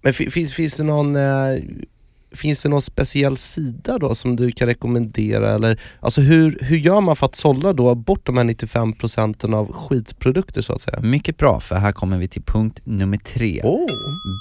Men 0.00 0.12
fi- 0.12 0.30
finns, 0.30 0.54
finns 0.54 0.76
det 0.76 0.84
någon 0.84 1.16
eh, 1.16 1.56
Finns 2.32 2.62
det 2.62 2.68
någon 2.68 2.82
speciell 2.82 3.36
sida 3.36 3.98
då 3.98 4.14
som 4.14 4.36
du 4.36 4.52
kan 4.52 4.68
rekommendera 4.68 5.50
eller 5.50 5.80
alltså 6.00 6.20
hur, 6.20 6.58
hur 6.60 6.76
gör 6.76 7.00
man 7.00 7.16
för 7.16 7.26
att 7.26 7.34
sålla 7.34 7.72
då 7.72 7.94
bort 7.94 8.26
de 8.26 8.36
här 8.36 8.44
95% 8.44 9.54
av 9.54 9.72
skitprodukter 9.72 10.62
så 10.62 10.72
att 10.72 10.80
säga? 10.80 11.00
Mycket 11.00 11.36
bra, 11.36 11.60
för 11.60 11.74
här 11.74 11.92
kommer 11.92 12.18
vi 12.18 12.28
till 12.28 12.42
punkt 12.42 12.80
nummer 12.84 13.16
tre. 13.16 13.60
Oh. 13.64 13.86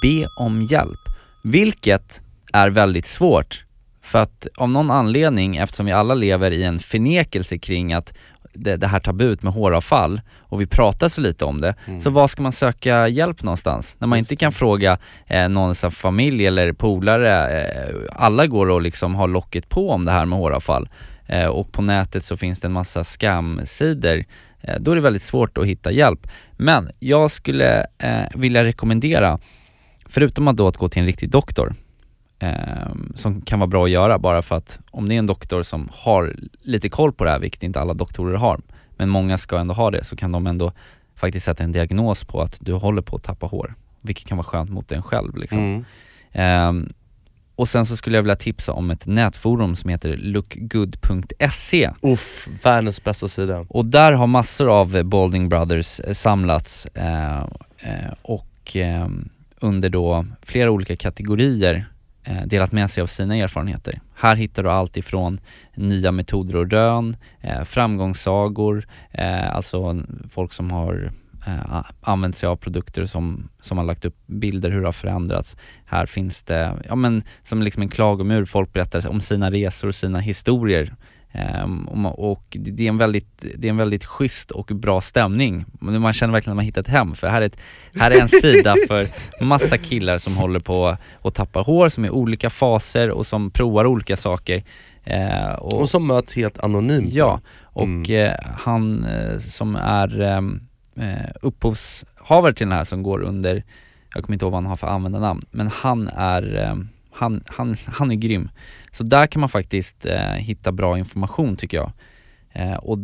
Be 0.03 0.27
om 0.39 0.61
hjälp. 0.61 0.99
Vilket 1.43 2.21
är 2.53 2.69
väldigt 2.69 3.05
svårt. 3.05 3.65
För 4.01 4.19
att 4.19 4.47
av 4.57 4.69
någon 4.69 4.91
anledning, 4.91 5.57
eftersom 5.57 5.85
vi 5.85 5.91
alla 5.91 6.13
lever 6.13 6.51
i 6.51 6.63
en 6.63 6.79
förnekelse 6.79 7.57
kring 7.57 7.93
att 7.93 8.13
det, 8.55 8.77
det 8.77 8.87
här 8.87 8.99
tabut 8.99 9.43
med 9.43 9.53
håravfall 9.53 10.21
och 10.39 10.61
vi 10.61 10.65
pratar 10.67 11.07
så 11.07 11.21
lite 11.21 11.45
om 11.45 11.61
det, 11.61 11.75
Mm. 11.87 12.01
så 12.01 12.09
var 12.09 12.27
ska 12.27 12.41
man 12.43 12.51
söka 12.51 13.07
hjälp 13.07 13.43
någonstans? 13.43 13.97
När 13.99 14.07
man 14.07 14.19
inte 14.19 14.35
kan 14.35 14.51
fråga 14.51 14.97
eh, 15.27 15.49
någon 15.49 15.75
som 15.75 15.91
familj 15.91 16.45
eller 16.47 16.73
polare, 16.73 17.61
eh, 17.61 17.95
alla 18.15 18.47
går 18.47 18.69
och 18.69 18.81
liksom 18.81 19.15
har 19.15 19.27
locket 19.27 19.69
på 19.69 19.89
om 19.91 20.05
det 20.05 20.11
här 20.11 20.25
med 20.25 20.39
håravfall 20.39 20.89
eh, 21.27 21.45
och 21.45 21.71
på 21.71 21.81
nätet 21.81 22.23
så 22.25 22.37
finns 22.37 22.59
det 22.61 22.67
en 22.67 22.71
massa 22.71 23.03
scam-sidor, 23.03 24.23
eh, 24.61 24.75
då 24.79 24.91
är 24.91 24.95
det 24.95 25.01
väldigt 25.01 25.21
svårt 25.23 25.57
att 25.57 25.65
hitta 25.65 25.91
hjälp. 25.91 26.27
Men 26.51 26.89
jag 26.99 27.31
skulle 27.31 27.85
eh, 27.97 28.21
vilja 28.35 28.63
rekommendera, 28.63 29.39
förutom 30.05 30.47
att 30.47 30.57
då 30.57 30.67
att 30.67 30.77
gå 30.77 30.89
till 30.89 30.99
en 30.99 31.05
riktig 31.05 31.29
doktor, 31.29 31.75
eh, 32.45 32.95
som 33.15 33.41
kan 33.41 33.59
vara 33.59 33.67
bra 33.67 33.83
att 33.85 33.89
göra 33.91 34.19
bara 34.19 34.41
för 34.41 34.55
att 34.55 34.79
om 34.91 35.09
det 35.09 35.15
är 35.15 35.19
en 35.19 35.25
doktor 35.25 35.63
som 35.63 35.89
har 35.91 36.35
lite 36.61 36.89
koll 36.89 37.13
på 37.13 37.23
det 37.23 37.29
här, 37.29 37.39
vilket 37.39 37.63
inte 37.63 37.79
alla 37.79 37.93
doktorer 37.93 38.37
har, 38.37 38.59
men 38.97 39.09
många 39.09 39.37
ska 39.37 39.57
ändå 39.57 39.73
ha 39.73 39.91
det, 39.91 40.03
så 40.03 40.15
kan 40.15 40.31
de 40.31 40.47
ändå 40.47 40.71
faktiskt 41.15 41.45
sätta 41.45 41.63
en 41.63 41.71
diagnos 41.71 42.23
på 42.23 42.41
att 42.41 42.57
du 42.61 42.73
håller 42.73 43.01
på 43.01 43.15
att 43.15 43.23
tappa 43.23 43.45
hår, 43.45 43.73
vilket 44.01 44.27
kan 44.27 44.37
vara 44.37 44.47
skönt 44.47 44.69
mot 44.69 44.91
en 44.91 45.03
själv 45.03 45.37
liksom. 45.37 45.59
Mm. 45.59 45.85
Ehm, 46.31 46.93
och 47.55 47.67
sen 47.69 47.85
så 47.85 47.97
skulle 47.97 48.17
jag 48.17 48.23
vilja 48.23 48.35
tipsa 48.35 48.71
om 48.73 48.91
ett 48.91 49.07
nätforum 49.07 49.75
som 49.75 49.89
heter 49.89 50.17
lookgood.se 50.17 51.91
Uff, 52.01 52.49
världens 52.63 53.03
bästa 53.03 53.27
sida. 53.27 53.65
och 53.69 53.85
där 53.85 54.11
har 54.11 54.27
massor 54.27 54.79
av 54.79 54.95
eh, 54.95 55.03
Balding 55.03 55.49
Brothers 55.49 55.99
eh, 55.99 56.13
samlats 56.13 56.85
eh, 56.85 57.39
eh, 57.79 58.13
och 58.21 58.75
eh, 58.75 59.07
under 59.59 59.89
då 59.89 60.25
flera 60.41 60.71
olika 60.71 60.95
kategorier 60.95 61.73
eh, 61.75 61.81
Eh, 62.27 62.45
delat 62.45 62.71
med 62.71 62.89
sig 62.89 63.01
av 63.01 63.07
sina 63.07 63.35
erfarenheter. 63.35 63.99
Här 64.15 64.35
hittar 64.35 64.63
du 64.63 64.71
allt 64.71 64.97
ifrån 64.97 65.39
nya 65.75 66.11
metoder 66.11 66.55
och 66.55 66.61
eh, 66.61 66.67
rön, 66.67 67.17
framgångssagor, 67.65 68.87
eh, 69.11 69.55
alltså 69.55 70.03
folk 70.29 70.53
som 70.53 70.71
har 70.71 71.11
använt 72.01 72.37
sig 72.37 72.49
av 72.49 72.55
produkter 72.55 73.05
som, 73.05 73.49
som 73.61 73.77
har 73.77 73.85
lagt 73.85 74.05
upp 74.05 74.15
bilder 74.25 74.71
hur 74.71 74.81
det 74.81 74.87
har 74.87 74.91
förändrats. 74.91 75.57
Här 75.85 76.05
finns 76.05 76.43
det, 76.43 76.73
ja 76.87 76.95
men 76.95 77.23
som 77.43 77.61
liksom 77.61 77.81
en 77.81 77.89
klagomur, 77.89 78.45
folk 78.45 78.73
berättar 78.73 79.09
om 79.09 79.21
sina 79.21 79.51
resor 79.51 79.87
och 79.87 79.95
sina 79.95 80.19
historier 80.19 80.95
Um, 81.63 82.05
och 82.05 82.57
det 82.59 82.83
är, 82.83 82.89
en 82.89 82.97
väldigt, 82.97 83.45
det 83.55 83.67
är 83.67 83.69
en 83.69 83.77
väldigt 83.77 84.05
schysst 84.05 84.51
och 84.51 84.65
bra 84.65 85.01
stämning. 85.01 85.65
Man 85.79 86.13
känner 86.13 86.33
verkligen 86.33 86.51
att 86.51 86.55
man 86.55 86.65
hittat 86.65 86.87
hem 86.87 87.15
för 87.15 87.27
här 87.27 87.41
är, 87.41 87.45
ett, 87.45 87.57
här 87.95 88.11
är 88.11 88.21
en 88.21 88.29
sida 88.29 88.75
för 88.87 89.07
massa 89.43 89.77
killar 89.77 90.17
som 90.17 90.37
håller 90.37 90.59
på 90.59 90.97
och 91.13 91.33
tappar 91.33 91.63
hår, 91.63 91.89
som 91.89 92.03
är 92.03 92.07
i 92.07 92.11
olika 92.11 92.49
faser 92.49 93.09
och 93.11 93.27
som 93.27 93.51
provar 93.51 93.85
olika 93.85 94.17
saker. 94.17 94.63
Uh, 95.11 95.53
och, 95.53 95.81
och, 95.81 95.89
som 95.89 96.07
möts 96.07 96.35
helt 96.35 96.59
anonymt. 96.59 97.13
Ja, 97.13 97.39
och 97.61 97.83
mm. 97.83 98.11
uh, 98.11 98.33
han 98.57 99.05
uh, 99.05 99.39
som 99.39 99.75
är 99.75 100.21
um, 100.21 100.61
upphovshavare 101.41 102.53
till 102.53 102.67
den 102.67 102.77
här 102.77 102.83
som 102.83 103.03
går 103.03 103.21
under, 103.21 103.63
jag 104.13 104.23
kommer 104.23 104.33
inte 104.33 104.45
ihåg 104.45 104.51
vad 104.51 104.61
han 104.61 104.69
har 104.69 104.75
för 104.75 104.87
användarnamn, 104.87 105.41
men 105.51 105.67
han 105.67 106.07
är, 106.07 106.71
um, 106.71 106.89
han, 107.15 107.43
han, 107.47 107.75
han 107.85 108.11
är 108.11 108.15
grym. 108.15 108.49
Så 108.91 109.03
där 109.03 109.27
kan 109.27 109.39
man 109.39 109.49
faktiskt 109.49 110.05
eh, 110.05 110.33
hitta 110.33 110.71
bra 110.71 110.97
information 110.97 111.55
tycker 111.55 111.77
jag. 111.77 111.91
Eh, 112.53 112.73
och 112.75 112.97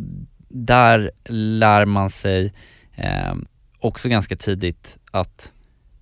där 0.48 1.10
lär 1.28 1.84
man 1.84 2.10
sig 2.10 2.52
eh, 2.94 3.34
också 3.78 4.08
ganska 4.08 4.36
tidigt 4.36 4.98
att 5.10 5.52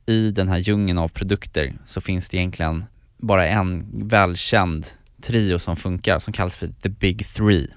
i 0.06 0.30
den 0.30 0.48
här 0.48 0.58
djungeln 0.58 0.98
av 0.98 1.08
produkter 1.08 1.72
så 1.86 2.00
finns 2.00 2.28
det 2.28 2.36
egentligen 2.36 2.84
bara 3.18 3.46
en 3.46 3.86
välkänd 4.08 4.86
trio 5.22 5.58
som 5.58 5.76
funkar 5.76 6.18
som 6.18 6.32
kallas 6.32 6.56
för 6.56 6.66
the 6.66 6.88
big 6.88 7.26
three. 7.26 7.68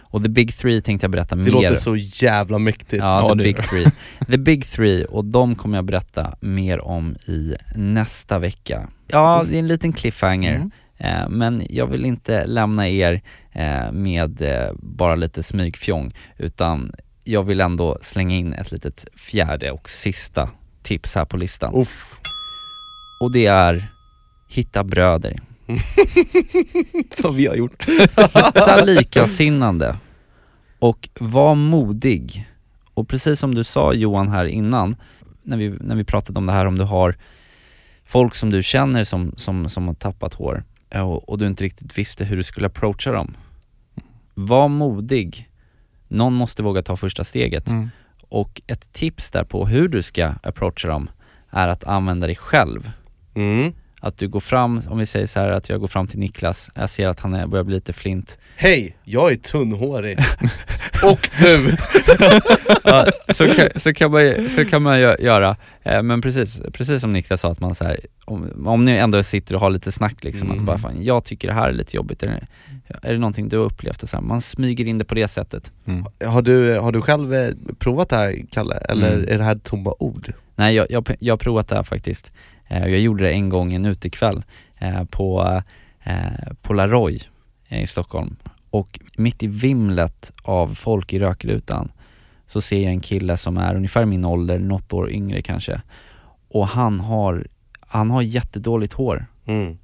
Och 0.00 0.22
the 0.22 0.28
big 0.28 0.56
three 0.56 0.80
tänkte 0.80 1.04
jag 1.04 1.10
berätta 1.10 1.36
det 1.36 1.42
mer 1.42 1.50
Det 1.50 1.52
låter 1.52 1.76
så 1.76 1.96
jävla 1.96 2.58
mäktigt. 2.58 3.02
Ja, 3.02 3.28
the 3.28 3.34
big 3.34 3.56
three. 3.68 3.86
The 4.30 4.38
big 4.38 4.66
three, 4.66 5.04
och 5.04 5.24
de 5.24 5.54
kommer 5.54 5.78
jag 5.78 5.84
berätta 5.84 6.36
mer 6.40 6.84
om 6.84 7.16
i 7.26 7.54
nästa 7.76 8.38
vecka. 8.38 8.88
Ja, 9.08 9.44
det 9.48 9.54
är 9.54 9.58
en 9.58 9.68
liten 9.68 9.92
cliffhanger. 9.92 10.54
Mm. 10.54 10.70
Eh, 10.98 11.28
men 11.28 11.66
jag 11.70 11.86
vill 11.86 12.04
inte 12.04 12.46
lämna 12.46 12.88
er 12.88 13.22
eh, 13.52 13.92
med 13.92 14.42
eh, 14.42 14.72
bara 14.76 15.14
lite 15.14 15.42
smygfjong 15.42 16.14
utan 16.36 16.92
jag 17.24 17.42
vill 17.42 17.60
ändå 17.60 17.98
slänga 18.02 18.36
in 18.36 18.52
ett 18.52 18.72
litet 18.72 19.06
fjärde 19.16 19.70
och 19.70 19.90
sista 19.90 20.50
tips 20.82 21.14
här 21.14 21.24
på 21.24 21.36
listan. 21.36 21.74
Uff. 21.74 22.18
Och 23.20 23.32
det 23.32 23.46
är 23.46 23.88
hitta 24.48 24.84
bröder. 24.84 25.40
Som 27.10 27.36
vi 27.36 27.46
har 27.46 27.54
gjort. 27.54 27.88
hitta 28.34 28.84
likasinnande 28.84 29.96
och 30.78 31.08
var 31.20 31.54
modig. 31.54 32.48
Och 32.94 33.08
precis 33.08 33.40
som 33.40 33.54
du 33.54 33.64
sa 33.64 33.92
Johan 33.92 34.28
här 34.28 34.44
innan, 34.44 34.96
när 35.42 35.56
vi, 35.56 35.70
när 35.80 35.96
vi 35.96 36.04
pratade 36.04 36.38
om 36.38 36.46
det 36.46 36.52
här 36.52 36.66
om 36.66 36.78
du 36.78 36.84
har 36.84 37.16
folk 38.04 38.34
som 38.34 38.50
du 38.50 38.62
känner 38.62 39.04
som, 39.04 39.32
som, 39.36 39.68
som 39.68 39.86
har 39.86 39.94
tappat 39.94 40.34
hår 40.34 40.64
och, 40.94 41.28
och 41.28 41.38
du 41.38 41.46
inte 41.46 41.64
riktigt 41.64 41.98
visste 41.98 42.24
hur 42.24 42.36
du 42.36 42.42
skulle 42.42 42.66
approacha 42.66 43.12
dem. 43.12 43.36
Var 44.34 44.68
modig. 44.68 45.48
Någon 46.08 46.34
måste 46.34 46.62
våga 46.62 46.82
ta 46.82 46.96
första 46.96 47.24
steget. 47.24 47.68
Mm. 47.68 47.90
Och 48.28 48.62
ett 48.66 48.92
tips 48.92 49.30
där 49.30 49.44
på 49.44 49.66
hur 49.66 49.88
du 49.88 50.02
ska 50.02 50.34
approacha 50.42 50.88
dem 50.88 51.10
är 51.50 51.68
att 51.68 51.84
använda 51.84 52.26
dig 52.26 52.36
själv. 52.36 52.90
Mm. 53.34 53.72
Att 54.04 54.18
du 54.18 54.28
går 54.28 54.40
fram, 54.40 54.82
om 54.88 54.98
vi 54.98 55.06
säger 55.06 55.26
så 55.26 55.40
här 55.40 55.48
att 55.48 55.68
jag 55.68 55.80
går 55.80 55.86
fram 55.86 56.06
till 56.06 56.18
Niklas, 56.18 56.70
jag 56.74 56.90
ser 56.90 57.08
att 57.08 57.20
han 57.20 57.34
är, 57.34 57.46
börjar 57.46 57.64
bli 57.64 57.74
lite 57.74 57.92
flint. 57.92 58.38
Hej, 58.56 58.96
jag 59.04 59.32
är 59.32 59.36
tunnhårig. 59.36 60.18
Och 61.02 61.28
du! 61.40 61.76
ja, 62.84 63.06
så, 63.28 63.46
kan, 63.46 63.68
så, 63.76 63.94
kan 63.94 64.10
man, 64.10 64.48
så 64.48 64.64
kan 64.64 64.82
man 64.82 65.00
göra, 65.00 65.56
eh, 65.82 66.02
men 66.02 66.20
precis, 66.20 66.60
precis 66.72 67.00
som 67.00 67.10
Niklas 67.10 67.40
sa 67.40 67.50
att 67.50 67.60
man 67.60 67.74
så 67.74 67.84
här, 67.84 68.00
om, 68.24 68.66
om 68.66 68.84
ni 68.84 68.92
ändå 68.92 69.22
sitter 69.22 69.54
och 69.54 69.60
har 69.60 69.70
lite 69.70 69.92
snack 69.92 70.24
liksom, 70.24 70.48
mm. 70.48 70.60
att 70.60 70.66
bara 70.66 70.78
fan, 70.78 71.04
jag 71.04 71.24
tycker 71.24 71.48
det 71.48 71.54
här 71.54 71.68
är 71.68 71.72
lite 71.72 71.96
jobbigt, 71.96 72.22
är 72.22 72.28
det, 72.28 72.46
är 73.08 73.12
det 73.12 73.18
någonting 73.18 73.48
du 73.48 73.58
har 73.58 73.64
upplevt? 73.64 74.02
Och 74.02 74.08
så 74.08 74.16
här, 74.16 74.24
man 74.24 74.40
smyger 74.40 74.84
in 74.84 74.98
det 74.98 75.04
på 75.04 75.14
det 75.14 75.28
sättet. 75.28 75.72
Mm. 75.86 76.04
Har, 76.26 76.42
du, 76.42 76.78
har 76.78 76.92
du 76.92 77.00
själv 77.02 77.34
eh, 77.34 77.50
provat 77.78 78.08
det 78.08 78.16
här 78.16 78.36
Kalle, 78.50 78.74
eller 78.74 79.12
mm. 79.12 79.28
är 79.28 79.38
det 79.38 79.44
här 79.44 79.56
tomma 79.56 79.94
ord? 79.98 80.32
Nej 80.56 80.74
jag, 80.74 80.86
jag, 80.90 81.16
jag 81.18 81.32
har 81.32 81.38
provat 81.38 81.68
det 81.68 81.76
här 81.76 81.82
faktiskt. 81.82 82.30
Eh, 82.72 82.88
jag 82.88 83.00
gjorde 83.00 83.24
det 83.24 83.32
en 83.32 83.48
gång 83.48 83.72
en 83.72 83.84
utekväll 83.84 84.44
eh, 84.78 85.04
på, 85.04 85.62
eh, 86.02 86.52
på 86.62 86.72
Laroy 86.72 87.20
i 87.68 87.86
Stockholm 87.86 88.36
och 88.70 89.00
mitt 89.16 89.42
i 89.42 89.46
vimlet 89.46 90.32
av 90.42 90.74
folk 90.74 91.12
i 91.12 91.18
rökrutan 91.18 91.92
så 92.46 92.60
ser 92.60 92.82
jag 92.82 92.92
en 92.92 93.00
kille 93.00 93.36
som 93.36 93.58
är 93.58 93.74
ungefär 93.74 94.04
min 94.04 94.24
ålder, 94.24 94.58
något 94.58 94.92
år 94.92 95.10
yngre 95.10 95.42
kanske 95.42 95.80
och 96.48 96.68
han 96.68 97.00
har, 97.00 97.46
han 97.80 98.10
har 98.10 98.22
jättedåligt 98.22 98.92
hår. 98.92 99.26
Mm. 99.46 99.78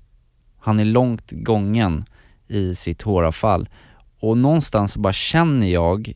Han 0.59 0.81
är 0.81 0.85
långt 0.85 1.31
gången 1.31 2.05
i 2.48 2.74
sitt 2.74 3.03
håravfall 3.03 3.68
och 4.20 4.38
någonstans 4.38 4.92
så 4.92 5.01
bara 5.01 5.12
känner 5.12 5.66
jag 5.66 6.12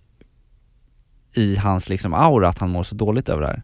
i 1.34 1.56
hans 1.56 1.88
liksom 1.88 2.14
aura 2.14 2.48
att 2.48 2.58
han 2.58 2.70
mår 2.70 2.82
så 2.82 2.94
dåligt 2.94 3.28
över 3.28 3.42
det 3.42 3.48
här 3.48 3.62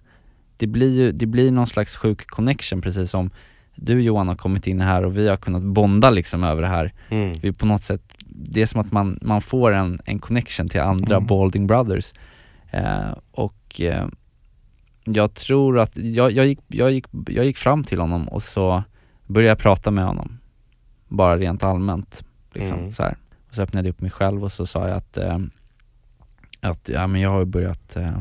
det 0.59 0.67
blir 0.67 0.91
ju, 0.91 1.13
det 1.13 1.27
blir 1.27 1.51
någon 1.51 1.67
slags 1.67 1.97
sjuk 1.97 2.27
connection 2.27 2.81
precis 2.81 3.11
som 3.11 3.31
du 3.75 4.03
Johan 4.03 4.29
har 4.29 4.37
kommit 4.37 4.67
in 4.67 4.81
här 4.81 5.05
och 5.05 5.17
vi 5.17 5.29
har 5.29 5.37
kunnat 5.37 5.63
bonda 5.63 6.11
liksom 6.11 6.45
över 6.45 6.63
det 6.63 6.69
här. 6.69 6.93
Mm. 7.09 7.39
Vi 7.43 7.53
på 7.53 7.67
något 7.67 7.83
sätt, 7.83 8.03
det 8.27 8.63
är 8.63 8.67
som 8.67 8.81
att 8.81 8.93
man, 8.93 9.19
man 9.23 9.43
får 9.43 9.73
en, 9.73 10.01
en 10.05 10.19
connection 10.19 10.69
till 10.69 10.81
andra 10.81 11.17
mm. 11.17 11.27
Balding 11.27 11.67
Brothers. 11.67 12.13
Eh, 12.71 13.11
och 13.31 13.81
eh, 13.81 14.09
jag 15.05 15.35
tror 15.35 15.79
att, 15.79 15.97
jag, 15.97 16.33
jag, 16.33 16.47
gick, 16.47 16.61
jag, 16.67 16.93
gick, 16.93 17.07
jag 17.29 17.45
gick 17.45 17.57
fram 17.57 17.85
till 17.85 18.01
honom 18.01 18.29
och 18.29 18.43
så 18.43 18.83
började 19.27 19.49
jag 19.49 19.59
prata 19.59 19.91
med 19.91 20.05
honom. 20.05 20.39
Bara 21.09 21.39
rent 21.39 21.65
allmänt. 21.65 22.25
Liksom, 22.55 22.79
mm. 22.79 22.93
så 22.93 23.03
här. 23.03 23.17
Och 23.49 23.55
så 23.55 23.63
öppnade 23.63 23.89
jag 23.89 23.93
upp 23.93 24.01
mig 24.01 24.11
själv 24.11 24.45
och 24.45 24.53
så 24.53 24.67
sa 24.67 24.89
jag 24.89 24.97
att, 24.97 25.17
eh, 25.17 25.39
att 26.61 26.89
ja, 26.89 27.07
men 27.07 27.21
jag 27.21 27.31
har 27.31 27.45
börjat 27.45 27.97
eh, 27.97 28.19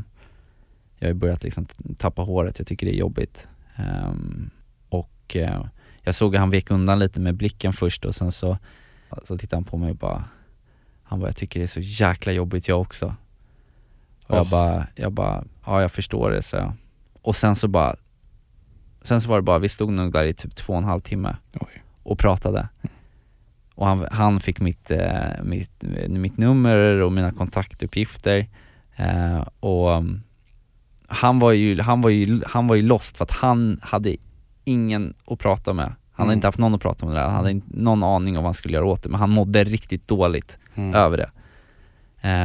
jag 0.99 1.09
har 1.09 1.13
börjat 1.13 1.43
liksom 1.43 1.65
tappa 1.97 2.21
håret, 2.21 2.59
jag 2.59 2.67
tycker 2.67 2.85
det 2.85 2.95
är 2.95 2.99
jobbigt. 2.99 3.47
Um, 3.77 4.49
och 4.89 5.35
uh, 5.35 5.65
jag 6.01 6.15
såg 6.15 6.35
att 6.35 6.39
han 6.39 6.49
vek 6.49 6.71
undan 6.71 6.99
lite 6.99 7.19
med 7.19 7.35
blicken 7.35 7.73
först 7.73 8.05
och 8.05 8.15
sen 8.15 8.31
så, 8.31 8.57
så 9.23 9.37
tittade 9.37 9.55
han 9.55 9.63
på 9.63 9.77
mig 9.77 9.89
och 9.89 9.95
bara, 9.95 10.23
han 11.03 11.19
bara, 11.19 11.27
jag 11.27 11.35
tycker 11.35 11.59
det 11.59 11.65
är 11.65 11.67
så 11.67 11.79
jäkla 11.79 12.31
jobbigt 12.31 12.67
jag 12.67 12.81
också. 12.81 13.15
Och 14.27 14.31
oh. 14.31 14.37
jag 14.37 14.47
bara, 14.47 14.87
jag 14.95 15.11
bara, 15.11 15.43
ja 15.65 15.81
jag 15.81 15.91
förstår 15.91 16.31
det 16.31 16.41
så 16.41 16.73
Och 17.21 17.35
sen 17.35 17.55
så 17.55 17.67
bara, 17.67 17.95
sen 19.01 19.21
så 19.21 19.29
var 19.29 19.35
det 19.35 19.41
bara, 19.41 19.59
vi 19.59 19.69
stod 19.69 19.91
nog 19.91 20.13
där 20.13 20.23
i 20.23 20.33
typ 20.33 20.55
två 20.55 20.73
och 20.73 20.79
en 20.79 20.85
halv 20.85 21.01
timme 21.01 21.35
Oj. 21.53 21.83
och 22.03 22.19
pratade. 22.19 22.69
Och 23.75 23.87
han, 23.87 24.07
han 24.11 24.39
fick 24.39 24.59
mitt, 24.59 24.91
eh, 24.91 25.43
mitt, 25.43 25.83
mitt 26.07 26.37
nummer 26.37 26.77
och 27.01 27.11
mina 27.11 27.31
kontaktuppgifter 27.31 28.47
eh, 28.95 29.47
och 29.59 30.03
han 31.07 31.39
var 31.39 31.51
ju, 31.51 31.81
han 31.81 32.01
var 32.01 32.09
ju, 32.09 32.41
han 32.45 32.67
var 32.67 32.75
ju 32.75 32.81
lost 32.81 33.17
för 33.17 33.23
att 33.23 33.31
han 33.31 33.79
hade 33.81 34.15
ingen 34.63 35.13
att 35.25 35.39
prata 35.39 35.73
med. 35.73 35.85
Han 35.85 36.23
mm. 36.23 36.27
hade 36.27 36.33
inte 36.33 36.47
haft 36.47 36.57
någon 36.57 36.75
att 36.75 36.81
prata 36.81 37.05
med 37.05 37.15
det 37.15 37.19
där, 37.19 37.25
han 37.25 37.35
hade 37.35 37.51
inte 37.51 37.67
någon 37.69 38.03
aning 38.03 38.37
om 38.37 38.43
vad 38.43 38.47
han 38.47 38.53
skulle 38.53 38.73
göra 38.73 38.85
åt 38.85 39.03
det, 39.03 39.09
men 39.09 39.19
han 39.19 39.29
mådde 39.29 39.63
riktigt 39.63 40.07
dåligt 40.07 40.57
mm. 40.75 40.95
över 40.95 41.17
det. 41.17 41.29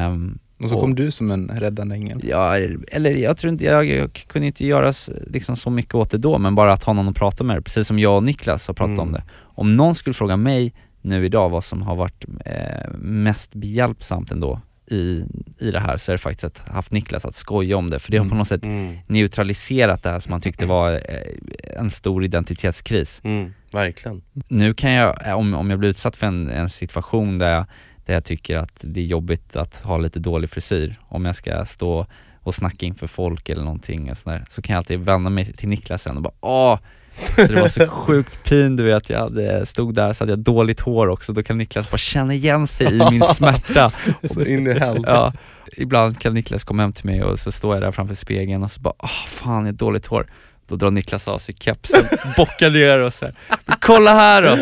Um, 0.07 0.39
och 0.63 0.69
så 0.69 0.75
och, 0.75 0.81
kom 0.81 0.95
du 0.95 1.11
som 1.11 1.31
en 1.31 1.49
räddande 1.49 1.95
ängel? 1.95 2.21
Ja, 2.25 2.57
eller 2.93 3.11
jag 3.11 3.37
tror 3.37 3.53
inte, 3.53 3.65
jag, 3.65 3.85
jag 3.85 4.13
kunde 4.13 4.47
inte 4.47 4.67
göra 4.67 4.93
liksom 5.27 5.57
så 5.57 5.71
mycket 5.71 5.95
åt 5.95 6.11
det 6.11 6.19
då, 6.19 6.39
men 6.39 6.55
bara 6.55 6.73
att 6.73 6.83
ha 6.83 6.93
någon 6.93 7.09
att 7.09 7.17
prata 7.17 7.45
med, 7.45 7.65
precis 7.65 7.87
som 7.87 7.99
jag 7.99 8.17
och 8.17 8.23
Niklas 8.23 8.67
har 8.67 8.75
pratat 8.75 8.93
mm. 8.93 9.01
om 9.01 9.13
det. 9.13 9.23
Om 9.41 9.77
någon 9.77 9.95
skulle 9.95 10.15
fråga 10.15 10.37
mig 10.37 10.75
nu 11.01 11.27
idag 11.27 11.51
vad 11.51 11.65
som 11.65 11.83
har 11.83 11.97
varit 11.97 12.25
eh, 12.45 12.91
mest 12.99 13.55
behjälpsamt 13.55 14.33
ändå 14.33 14.61
i, 14.93 15.27
i 15.59 15.71
det 15.71 15.81
här 15.81 15.97
så 15.97 16.13
är 16.13 16.15
det 16.15 16.19
faktiskt 16.19 16.45
att 16.45 16.69
haft 16.69 16.93
Niklas 16.93 17.25
att 17.25 17.35
skoja 17.35 17.77
om 17.77 17.91
det, 17.91 17.99
för 17.99 18.11
det 18.11 18.17
har 18.17 18.25
på 18.25 18.27
mm. 18.27 18.39
något 18.39 18.49
sätt 18.49 18.65
mm. 18.65 18.99
neutraliserat 19.07 20.03
det 20.03 20.11
här 20.11 20.21
som 20.21 20.31
man 20.31 20.41
tyckte 20.41 20.67
var 20.67 20.93
eh, 20.93 21.79
en 21.79 21.91
stor 21.91 22.25
identitetskris. 22.25 23.21
Mm, 23.25 23.55
verkligen. 23.71 24.23
Nu 24.49 24.75
kan 24.75 24.93
jag, 24.93 25.27
eh, 25.27 25.35
om, 25.35 25.55
om 25.55 25.71
jag 25.71 25.79
blir 25.79 25.89
utsatt 25.91 26.17
för 26.17 26.27
en, 26.27 26.51
en 26.51 26.71
situation 26.71 27.39
där 27.39 27.55
jag, 27.55 27.67
där 28.07 28.15
jag 28.15 28.25
tycker 28.25 28.57
att 28.57 28.81
det 28.81 29.01
är 29.01 29.05
jobbigt 29.05 29.57
att 29.57 29.83
ha 29.83 29.99
lite 29.99 30.19
dålig 30.19 30.51
frisyr, 30.51 31.01
om 31.09 31.25
jag 31.25 31.37
ska 31.37 31.65
stå 31.65 32.07
och 32.41 32.55
snacka 32.55 32.87
inför 32.87 33.07
folk 33.07 33.49
eller 33.49 33.65
någonting 33.65 34.11
och 34.11 34.19
sådär, 34.19 34.45
så 34.49 34.63
kan 34.63 34.75
jag 34.75 34.79
alltid 34.79 35.01
vända 35.01 35.31
mig 35.31 35.53
till 35.53 35.69
Niklas 35.69 36.03
sen 36.03 36.17
och 36.17 36.23
bara 36.23 36.35
åh 36.41 36.79
så 37.37 37.53
det 37.53 37.61
var 37.61 37.69
så 37.69 37.87
sjukt 37.89 38.45
pin 38.45 38.77
du 38.77 38.83
vet, 38.83 39.11
jag 39.11 39.19
hade, 39.19 39.67
stod 39.67 39.95
där 39.95 40.13
så 40.13 40.25
hade 40.25 40.33
jag 40.33 40.39
dåligt 40.39 40.81
hår 40.81 41.09
också, 41.09 41.33
då 41.33 41.43
kan 41.43 41.59
Niklas 41.59 41.91
bara 41.91 41.99
känna 41.99 42.35
igen 42.35 42.67
sig 42.67 42.87
i 42.87 43.11
min 43.11 43.23
smärta. 43.35 43.93
så 44.35 44.45
in 44.45 44.67
i 44.67 44.79
helvete. 44.79 45.11
Ja, 45.11 45.33
ibland 45.77 46.21
kan 46.21 46.35
Niklas 46.35 46.65
komma 46.65 46.83
hem 46.83 46.93
till 46.93 47.07
mig 47.07 47.23
och 47.23 47.39
så 47.39 47.53
står 47.53 47.75
jag 47.75 47.83
där 47.83 47.91
framför 47.91 48.15
spegeln 48.15 48.63
och 48.63 48.71
så 48.71 48.81
bara, 48.81 48.95
åh 48.99 49.27
fan 49.27 49.59
jag 49.59 49.73
har 49.73 49.73
dåligt 49.73 50.07
hår. 50.07 50.27
Då 50.69 50.77
drar 50.77 50.91
Niklas 50.91 51.29
av 51.29 51.39
sig 51.39 51.55
kepsen, 51.59 52.05
bockar 52.37 52.71
ner 52.71 52.99
och 52.99 53.15
så 53.15 53.25
här. 53.25 53.35
Kolla 53.81 54.15
här 54.15 54.43
då! 54.43 54.57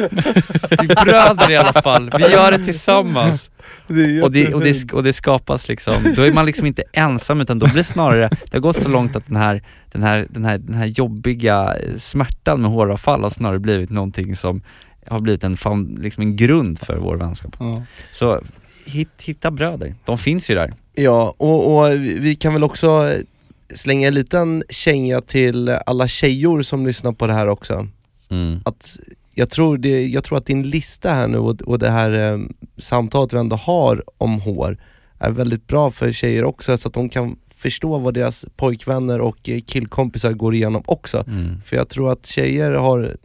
Vi 0.71 0.91
är 0.91 1.05
bröder 1.05 1.51
i 1.51 1.57
alla 1.57 1.83
fall, 1.83 2.11
vi 2.19 2.33
gör 2.33 2.51
det 2.51 2.65
tillsammans. 2.65 3.50
Det 3.87 4.23
Och 4.23 4.33
det, 4.33 4.55
och, 4.55 4.61
det, 4.61 4.93
och 4.93 5.03
det 5.03 5.13
skapas 5.13 5.69
liksom, 5.69 5.95
då 6.17 6.23
är 6.23 6.33
man 6.33 6.47
liksom 6.47 6.67
inte 6.67 6.83
ensam 6.93 7.41
utan 7.41 7.59
då 7.59 7.67
blir 7.67 7.77
det 7.77 7.85
snarare, 7.85 8.29
det 8.29 8.53
har 8.53 8.61
gått 8.61 8.77
så 8.77 8.89
långt 8.89 9.17
att 9.17 9.27
den 9.27 9.37
här, 9.37 9.63
den 9.93 10.03
här, 10.03 10.27
den 10.31 10.45
här, 10.45 10.59
den 10.59 10.75
här 10.75 10.87
jobbiga 10.87 11.77
eh, 11.77 11.97
smärtan 11.97 12.61
med 12.61 12.71
håravfall 12.71 13.23
har 13.23 13.31
snarare 13.31 13.59
blivit 13.59 13.91
någonting 13.91 14.37
som 14.37 14.63
har 15.09 15.21
blivit 15.21 15.45
en, 15.45 15.57
liksom 15.99 16.23
en 16.23 16.37
grund 16.37 16.79
för 16.79 16.97
vår 16.97 17.17
vänskap. 17.17 17.57
Ja. 17.59 17.83
Så 18.13 18.41
hit, 18.85 19.23
hitta 19.23 19.51
bröder, 19.51 19.95
de 20.05 20.19
finns 20.19 20.51
ju 20.51 20.55
där. 20.55 20.75
Ja, 20.95 21.35
och, 21.39 21.77
och 21.77 21.95
vi 22.01 22.35
kan 22.35 22.53
väl 22.53 22.65
också 22.65 23.13
slänga 23.75 24.09
en 24.09 24.15
liten 24.15 24.65
känga 24.69 25.21
till 25.21 25.69
alla 25.69 26.09
tjejor 26.09 26.63
som 26.63 26.87
lyssnar 26.87 27.13
på 27.13 27.27
det 27.27 27.33
här 27.33 27.49
också. 27.49 27.89
Mm. 28.31 28.61
Att 28.65 28.97
jag, 29.35 29.51
tror 29.51 29.79
det, 29.79 30.07
jag 30.07 30.25
tror 30.25 30.39
att 30.39 30.47
din 30.47 30.63
lista 30.63 31.15
här 31.15 31.29
nu 31.29 31.39
och, 31.39 31.63
och 31.63 31.79
det 31.79 31.91
här 31.91 32.33
eh, 32.33 32.39
samtalet 32.79 33.33
vi 33.33 33.39
ändå 33.39 33.57
har 33.57 34.05
om 34.19 34.41
hår 34.41 34.79
är 35.19 35.31
väldigt 35.31 35.67
bra 35.67 35.91
för 35.91 36.13
tjejer 36.13 36.45
också 36.45 36.79
så 36.79 36.89
att 36.89 36.95
de 36.95 37.09
kan 37.09 37.37
förstå 37.57 37.99
vad 37.99 38.15
deras 38.15 38.47
pojkvänner 38.57 39.21
och 39.21 39.49
eh, 39.49 39.61
killkompisar 39.61 40.33
går 40.33 40.55
igenom 40.55 40.83
också. 40.87 41.25
Mm. 41.27 41.63
För 41.63 41.77
jag 41.77 41.89
tror 41.89 42.13
att 42.13 42.27
tjejer 42.27 42.71
har, 42.71 43.17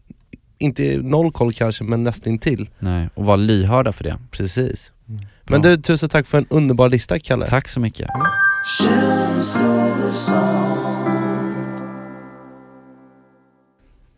inte 0.57 0.97
noll 0.97 1.31
koll 1.31 1.53
kanske, 1.53 1.83
men 1.83 2.03
nästan 2.03 2.37
till. 2.37 2.69
Nej, 2.79 3.09
och 3.13 3.25
vara 3.25 3.35
lyhörda 3.35 3.91
för 3.91 4.03
det. 4.03 4.17
Precis. 4.31 4.91
Men 5.43 5.61
Bra. 5.61 5.71
du, 5.71 5.81
tusen 5.81 6.09
tack 6.09 6.27
för 6.27 6.37
en 6.37 6.45
underbar 6.49 6.89
lista 6.89 7.19
Kalle. 7.19 7.47
Tack 7.47 7.67
så 7.67 7.79
mycket. 7.79 8.09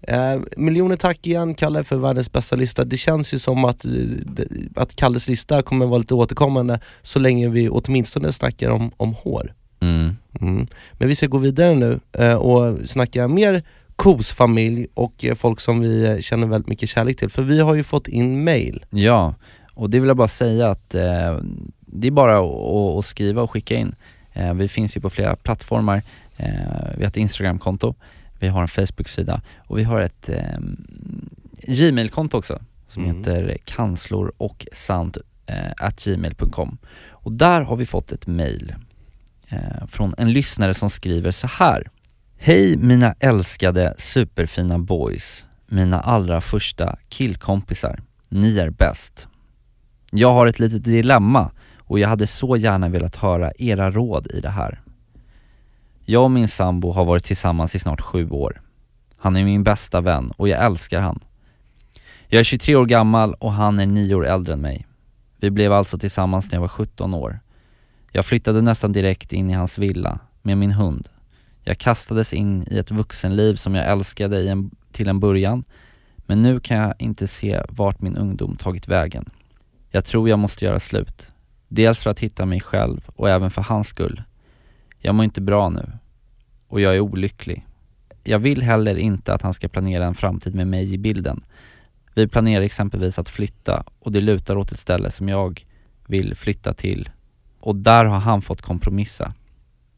Eh, 0.08 0.42
miljoner 0.58 0.96
tack 0.96 1.28
igen 1.28 1.56
Kalle 1.56 1.84
för 1.84 1.98
världens 1.98 2.32
bästa 2.32 2.56
lista. 2.56 2.86
Det 2.86 2.98
känns 2.98 3.34
ju 3.34 3.40
som 3.40 3.66
att, 3.66 3.86
eh, 3.86 3.92
att 4.76 4.96
Kalles 4.96 5.28
lista 5.28 5.62
kommer 5.62 5.86
vara 5.86 6.00
lite 6.00 6.14
återkommande 6.14 6.80
så 7.02 7.20
länge 7.20 7.50
vi 7.50 7.70
åtminstone 7.70 8.32
snackar 8.32 8.70
om, 8.70 8.92
om 8.98 9.14
hår. 9.14 9.54
Mm. 9.80 10.16
Mm. 10.42 10.68
Men 10.94 11.08
vi 11.08 11.16
ska 11.16 11.28
gå 11.28 11.38
vidare 11.38 11.76
nu 11.76 12.00
eh, 12.14 12.34
och 12.34 12.90
snacka 12.90 13.28
mer 13.28 13.64
Kos 13.96 14.34
familj 14.34 14.88
och 14.94 15.26
eh, 15.26 15.36
folk 15.36 15.60
som 15.60 15.80
vi 15.80 16.06
eh, 16.06 16.20
känner 16.20 16.48
väldigt 16.48 16.70
mycket 16.70 16.90
kärlek 16.90 17.18
till. 17.18 17.30
För 17.30 17.44
vi 17.44 17.60
har 17.60 17.76
ju 17.76 17.84
fått 17.84 18.08
in 18.08 18.44
mail. 18.44 18.86
Ja, 18.90 19.36
och 19.74 19.90
det 19.90 20.00
vill 20.00 20.08
jag 20.08 20.18
bara 20.18 20.28
säga 20.28 20.70
att 20.70 20.90
det 21.80 22.08
är 22.08 22.12
bara 22.12 22.40
att, 23.00 23.06
skriva 23.06 23.42
och 23.42 23.52
skicka 23.52 23.76
in. 23.76 23.96
Vi 24.56 24.68
finns 24.68 24.98
ju 24.98 25.02
på 25.02 25.10
flera 25.10 25.36
plattformar. 25.36 26.02
Vi 26.98 27.04
har 27.04 27.08
ett 27.08 27.18
Instagramkonto, 27.18 27.96
vi 28.40 28.48
har 28.48 28.62
en 28.62 28.68
Facebook-sida 28.68 29.42
och 29.58 29.78
vi 29.78 29.84
har 29.84 30.00
ett 30.02 30.30
eh, 30.30 30.60
Gmail-konto 31.68 32.38
också 32.38 32.60
som 32.86 33.04
Mm. 33.06 33.18
heter 33.18 33.58
kanslor 33.66 34.32
och 34.38 34.68
sant 34.72 35.18
eh, 35.46 35.90
gmail.com. 36.06 36.78
Och 37.10 37.32
där 37.32 37.62
har 37.62 37.76
vi 37.76 37.86
fått 37.86 38.12
ett 38.12 38.28
mail 38.28 38.76
eh, 39.50 39.86
från 39.88 40.14
en 40.18 40.34
lyssnare 40.34 40.74
som 40.74 40.90
skriver 40.90 41.32
så 41.32 41.48
här. 41.48 41.90
Hej 42.38 42.78
mina 42.78 43.16
älskade 43.20 43.94
superfina 43.98 44.80
boys, 44.80 45.46
mina 45.68 46.00
allra 46.02 46.42
första 46.42 46.98
killkompisar. 47.10 48.00
Ni 48.30 48.58
är 48.58 48.70
bäst. 48.70 49.28
Jag 50.12 50.34
har 50.34 50.48
ett 50.48 50.60
litet 50.60 50.84
dilemma 50.84 51.52
och 51.78 52.00
jag 52.00 52.10
hade 52.10 52.28
så 52.28 52.58
gärna 52.58 52.90
velat 52.90 53.16
höra 53.16 53.52
era 53.58 53.92
råd 53.92 54.28
i 54.34 54.40
det 54.42 54.50
här. 54.50 54.82
Jag 56.10 56.24
och 56.24 56.32
min 56.32 56.48
sambo 56.48 56.92
har 56.92 57.06
varit 57.06 57.24
tillsammans 57.24 57.76
i 57.76 57.80
snart 57.80 58.02
sju 58.02 58.30
år. 58.30 58.62
Han 59.18 59.36
är 59.36 59.44
min 59.44 59.64
bästa 59.64 60.02
vän 60.02 60.32
och 60.38 60.50
jag 60.50 60.66
älskar 60.66 61.00
han. 61.02 61.20
Jag 62.28 62.40
är 62.40 62.44
23 62.44 62.76
år 62.76 62.86
gammal 62.86 63.34
och 63.34 63.54
han 63.54 63.80
är 63.80 63.86
9 63.86 64.16
år 64.16 64.28
äldre 64.28 64.54
än 64.54 64.62
mig. 64.62 64.88
Vi 65.38 65.52
blev 65.52 65.74
alltså 65.74 65.98
tillsammans 65.98 66.52
när 66.52 66.56
jag 66.56 66.62
var 66.62 66.68
17 66.68 67.14
år. 67.14 67.40
Jag 68.12 68.26
flyttade 68.26 68.62
nästan 68.62 68.92
direkt 68.92 69.34
in 69.34 69.50
i 69.50 69.54
hans 69.54 69.78
villa 69.78 70.20
med 70.42 70.58
min 70.58 70.72
hund. 70.72 71.10
Jag 71.64 71.78
kastades 71.78 72.34
in 72.34 72.68
i 72.72 72.78
ett 72.78 72.92
vuxenliv 72.92 73.56
som 73.56 73.76
jag 73.76 73.88
älskade 73.88 74.40
i 74.40 74.48
en, 74.48 74.72
till 74.92 75.08
en 75.08 75.20
början, 75.20 75.64
men 76.18 76.42
nu 76.42 76.60
kan 76.60 76.78
jag 76.78 76.94
inte 77.00 77.28
se 77.28 77.62
vart 77.70 78.02
min 78.02 78.18
ungdom 78.18 78.56
tagit 78.56 78.88
vägen. 78.88 79.26
Jag 79.90 80.06
tror 80.06 80.30
jag 80.30 80.40
måste 80.40 80.66
göra 80.66 80.80
slut. 80.80 81.32
Dels 81.68 82.04
för 82.04 82.10
att 82.10 82.20
hitta 82.20 82.46
mig 82.46 82.60
själv 82.60 83.10
och 83.16 83.30
även 83.30 83.52
för 83.52 83.62
hans 83.62 83.88
skull. 83.88 84.24
Jag 85.08 85.16
mår 85.16 85.24
inte 85.24 85.42
bra 85.42 85.70
nu. 85.70 85.92
Och 86.68 86.82
jag 86.82 86.96
är 86.96 87.00
olycklig. 87.00 87.66
Jag 88.24 88.40
vill 88.40 88.62
heller 88.62 88.96
inte 88.96 89.34
att 89.34 89.42
han 89.42 89.54
ska 89.54 89.68
planera 89.68 90.06
en 90.06 90.16
framtid 90.16 90.56
med 90.56 90.68
mig 90.68 90.94
i 90.94 90.98
bilden. 90.98 91.42
Vi 92.16 92.28
planerar 92.28 92.62
exempelvis 92.62 93.20
att 93.20 93.30
flytta 93.30 93.84
och 94.00 94.12
det 94.12 94.22
lutar 94.22 94.56
åt 94.56 94.72
ett 94.72 94.80
ställe 94.80 95.12
som 95.12 95.30
jag 95.30 95.66
vill 96.08 96.36
flytta 96.36 96.74
till. 96.74 97.10
Och 97.60 97.76
där 97.76 98.06
har 98.06 98.20
han 98.20 98.42
fått 98.42 98.62
kompromissa. 98.62 99.34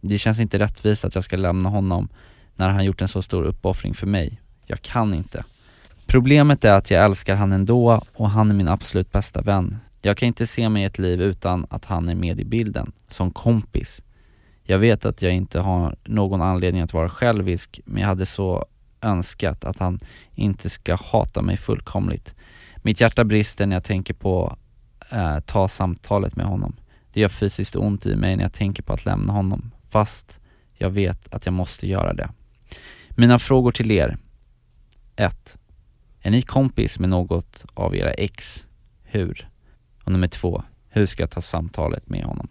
Det 0.01 0.17
känns 0.17 0.39
inte 0.39 0.59
rättvist 0.59 1.05
att 1.05 1.15
jag 1.15 1.23
ska 1.23 1.37
lämna 1.37 1.69
honom 1.69 2.09
när 2.55 2.69
han 2.69 2.85
gjort 2.85 3.01
en 3.01 3.07
så 3.07 3.21
stor 3.21 3.43
uppoffring 3.43 3.93
för 3.93 4.07
mig. 4.07 4.41
Jag 4.65 4.81
kan 4.81 5.13
inte. 5.13 5.43
Problemet 6.05 6.65
är 6.65 6.73
att 6.73 6.91
jag 6.91 7.05
älskar 7.05 7.35
han 7.35 7.51
ändå 7.51 8.01
och 8.13 8.29
han 8.29 8.49
är 8.49 8.55
min 8.55 8.67
absolut 8.67 9.11
bästa 9.11 9.41
vän. 9.41 9.77
Jag 10.01 10.17
kan 10.17 10.27
inte 10.27 10.47
se 10.47 10.69
mig 10.69 10.83
i 10.83 10.85
ett 10.85 10.99
liv 10.99 11.21
utan 11.21 11.65
att 11.69 11.85
han 11.85 12.09
är 12.09 12.15
med 12.15 12.39
i 12.39 12.45
bilden, 12.45 12.91
som 13.07 13.31
kompis. 13.31 14.01
Jag 14.69 14.79
vet 14.79 15.05
att 15.05 15.21
jag 15.21 15.33
inte 15.33 15.59
har 15.59 15.95
någon 16.03 16.41
anledning 16.41 16.81
att 16.81 16.93
vara 16.93 17.09
självisk, 17.09 17.79
men 17.85 18.01
jag 18.01 18.07
hade 18.07 18.25
så 18.25 18.65
önskat 19.01 19.65
att 19.65 19.79
han 19.79 19.99
inte 20.35 20.69
ska 20.69 20.95
hata 20.95 21.41
mig 21.41 21.57
fullkomligt. 21.57 22.35
Mitt 22.77 23.01
hjärta 23.01 23.23
brister 23.23 23.65
när 23.65 23.75
jag 23.75 23.83
tänker 23.83 24.13
på 24.13 24.57
eh, 25.11 25.39
ta 25.39 25.67
samtalet 25.67 26.35
med 26.35 26.45
honom. 26.45 26.75
Det 27.13 27.19
gör 27.19 27.29
fysiskt 27.29 27.75
ont 27.75 28.05
i 28.05 28.15
mig 28.15 28.35
när 28.35 28.43
jag 28.43 28.53
tänker 28.53 28.83
på 28.83 28.93
att 28.93 29.05
lämna 29.05 29.33
honom, 29.33 29.71
fast 29.89 30.39
jag 30.73 30.89
vet 30.89 31.33
att 31.33 31.45
jag 31.45 31.53
måste 31.53 31.87
göra 31.87 32.13
det. 32.13 32.29
Mina 33.09 33.39
frågor 33.39 33.71
till 33.71 33.91
er. 33.91 34.17
1. 35.15 35.57
Är 36.21 36.31
ni 36.31 36.41
kompis 36.41 36.99
med 36.99 37.09
något 37.09 37.65
av 37.73 37.95
era 37.95 38.11
ex? 38.11 38.65
Hur? 39.03 39.49
Och 40.03 40.11
nummer 40.11 40.27
två, 40.27 40.63
hur 40.89 41.05
ska 41.05 41.23
jag 41.23 41.31
ta 41.31 41.41
samtalet 41.41 42.09
med 42.09 42.23
honom? 42.23 42.47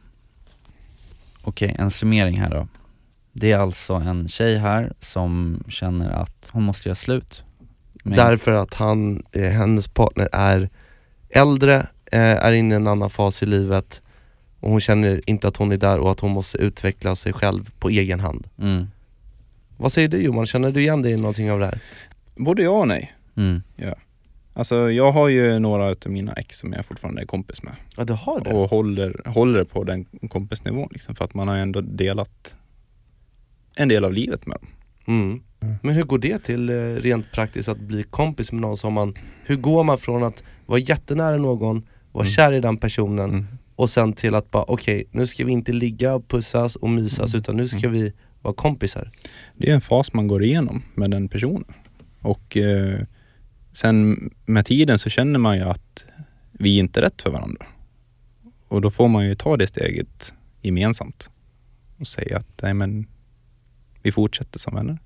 Okej, 1.49 1.77
en 1.79 1.91
summering 1.91 2.41
här 2.41 2.51
då. 2.51 2.69
Det 3.33 3.53
är 3.53 3.59
alltså 3.59 3.95
en 3.95 4.29
tjej 4.29 4.57
här 4.57 4.93
som 5.01 5.63
känner 5.69 6.11
att 6.11 6.51
hon 6.53 6.63
måste 6.63 6.89
göra 6.89 6.95
slut. 6.97 7.43
med- 8.05 8.19
Därför 8.19 8.53
att 8.53 8.75
han, 8.75 9.23
eh, 9.33 9.43
hennes 9.51 9.89
partner 9.89 10.29
är 10.33 10.69
äldre, 11.31 11.77
eh, 12.13 12.21
är 12.21 12.53
inne 12.53 12.75
i 12.75 12.77
en 12.77 12.87
annan 12.87 13.11
fas 13.11 13.43
i 13.43 13.47
livet 13.47 14.03
och 14.61 14.71
hon 14.71 14.81
känner 14.81 15.21
inte 15.31 15.49
att 15.49 15.57
hon 15.57 15.73
är 15.73 15.77
där 15.77 15.99
och 15.99 16.11
att 16.11 16.21
hon 16.21 16.31
måste 16.31 16.59
utveckla 16.59 17.17
sig 17.17 17.33
själv 17.33 17.71
på 17.79 17.89
egen 17.89 18.21
hand. 18.21 18.47
Mm, 18.59 18.87
Vad 19.77 19.93
säger 19.93 20.09
du 20.09 20.23
Johan, 20.23 20.47
känner 20.47 20.71
du 20.73 20.81
igen 20.81 21.03
dig 21.03 21.13
i 21.13 21.17
någonting 21.17 21.51
av 21.53 21.59
det 21.61 21.67
här? 21.67 21.81
Både 22.37 22.63
ja 22.63 22.71
och 22.71 22.89
nej. 22.89 23.15
mm, 23.37 23.63
Alltså 24.59 24.91
jag 24.91 25.13
har 25.13 25.29
ju 25.29 25.59
några 25.59 25.85
av 25.89 25.97
mina 26.07 26.33
ex 26.33 26.59
som 26.59 26.73
jag 26.73 26.87
fortfarande 26.87 27.23
är 27.23 27.27
kompis 27.27 27.63
med. 27.63 27.73
Ja 27.97 28.05
du 28.05 28.13
har 28.13 28.41
det? 28.41 28.51
Och 28.55 28.71
håller, 28.71 29.23
håller 29.29 29.65
på 29.65 29.85
den 29.85 30.05
kompisnivån 30.05 30.89
liksom, 30.91 31.15
för 31.15 31.25
att 31.25 31.35
man 31.35 31.49
har 31.49 31.57
ju 31.57 31.63
ändå 31.63 31.81
delat 31.81 32.55
en 33.77 33.89
del 33.89 34.05
av 34.05 34.13
livet 34.13 34.47
med 34.47 34.57
dem. 34.61 34.69
Mm. 35.07 35.41
Men 35.83 35.95
hur 35.95 36.03
går 36.03 36.19
det 36.19 36.39
till 36.39 36.69
eh, 36.69 36.75
rent 36.95 37.33
praktiskt 37.33 37.69
att 37.69 37.79
bli 37.81 38.03
kompis 38.03 38.53
med 38.53 38.61
någon 38.61 38.77
som 38.77 38.93
man, 38.93 39.15
hur 39.45 39.57
går 39.57 39.85
man 39.85 39.99
från 39.99 40.23
att 40.25 40.43
vara 40.67 40.79
jättenära 40.79 41.37
någon, 41.37 41.87
vara 42.13 42.25
Mm. 42.25 42.33
kär 42.33 42.53
i 42.53 42.61
den 42.61 42.77
personen 42.77 43.31
Mm. 43.31 43.47
och 43.77 43.91
sen 43.91 44.13
till 44.13 44.35
att 44.35 44.51
bara 44.51 44.65
okej, 44.69 45.05
nu 45.11 45.27
ska 45.27 45.45
vi 45.45 45.53
inte 45.53 45.73
ligga 45.73 46.15
och 46.15 46.29
pussas 46.29 46.77
och 46.77 46.91
mysas 46.91 47.35
Mm. 47.35 47.41
utan 47.41 47.57
nu 47.57 47.69
ska 47.69 47.87
Mm. 47.87 47.93
vi 47.93 48.13
vara 48.43 48.55
kompisar. 48.55 49.11
Det 49.57 49.71
är 49.71 49.75
en 49.75 49.81
fas 49.81 50.13
man 50.13 50.27
går 50.29 50.43
igenom 50.45 50.83
med 50.95 51.11
den 51.11 51.29
personen. 51.29 51.65
Och 52.21 52.57
eh, 52.57 53.01
sen 53.81 54.31
med 54.47 54.67
tiden 54.67 54.99
så 54.99 55.11
känner 55.11 55.39
man 55.39 55.57
ju 55.57 55.63
att 55.63 56.05
vi 56.53 56.79
inte 56.79 57.01
är 57.01 57.03
rätt 57.03 57.23
för 57.23 57.31
varandra. 57.31 57.67
Och 58.69 58.81
då 58.81 58.91
får 58.91 59.09
man 59.09 59.27
ju 59.27 59.35
ta 59.35 59.57
det 59.57 59.67
steget 59.67 60.33
gemensamt 60.63 61.29
och 61.99 62.07
säga 62.07 62.37
att 62.39 62.63
nej 62.63 62.75
men 62.75 63.07
vi 64.03 64.13
fortsätter 64.13 64.59
som 64.59 64.75
vänner. 64.75 64.99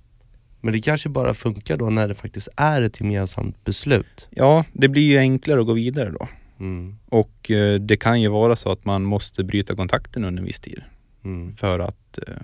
Men 0.61 0.73
det 0.73 0.81
kanske 0.81 1.09
bara 1.09 1.35
funkar 1.35 1.77
då 1.77 1.91
när 1.91 2.09
det 2.09 2.15
faktiskt 2.15 2.49
är 2.57 2.83
ett 2.83 3.01
gemensamt 3.01 3.65
beslut. 3.65 4.29
Ja, 4.31 4.65
det 4.73 4.88
blir 4.88 5.03
ju 5.03 5.19
enklare 5.19 5.61
att 5.61 5.67
gå 5.67 5.73
vidare 5.73 6.11
då. 6.11 6.29
Mm. 6.61 6.96
Och 7.09 7.51
eh, 7.51 7.81
det 7.81 7.96
kan 7.96 8.21
ju 8.21 8.29
vara 8.29 8.57
så 8.57 8.73
att 8.73 8.85
man 8.85 9.03
måste 9.03 9.44
bryta 9.44 9.77
kontakten 9.77 10.25
under 10.25 10.40
en 10.42 10.46
viss 10.46 10.61
tid 10.61 10.83
Mm. 11.25 11.53
för 11.57 11.79
att 11.79 12.19
eh, 12.29 12.35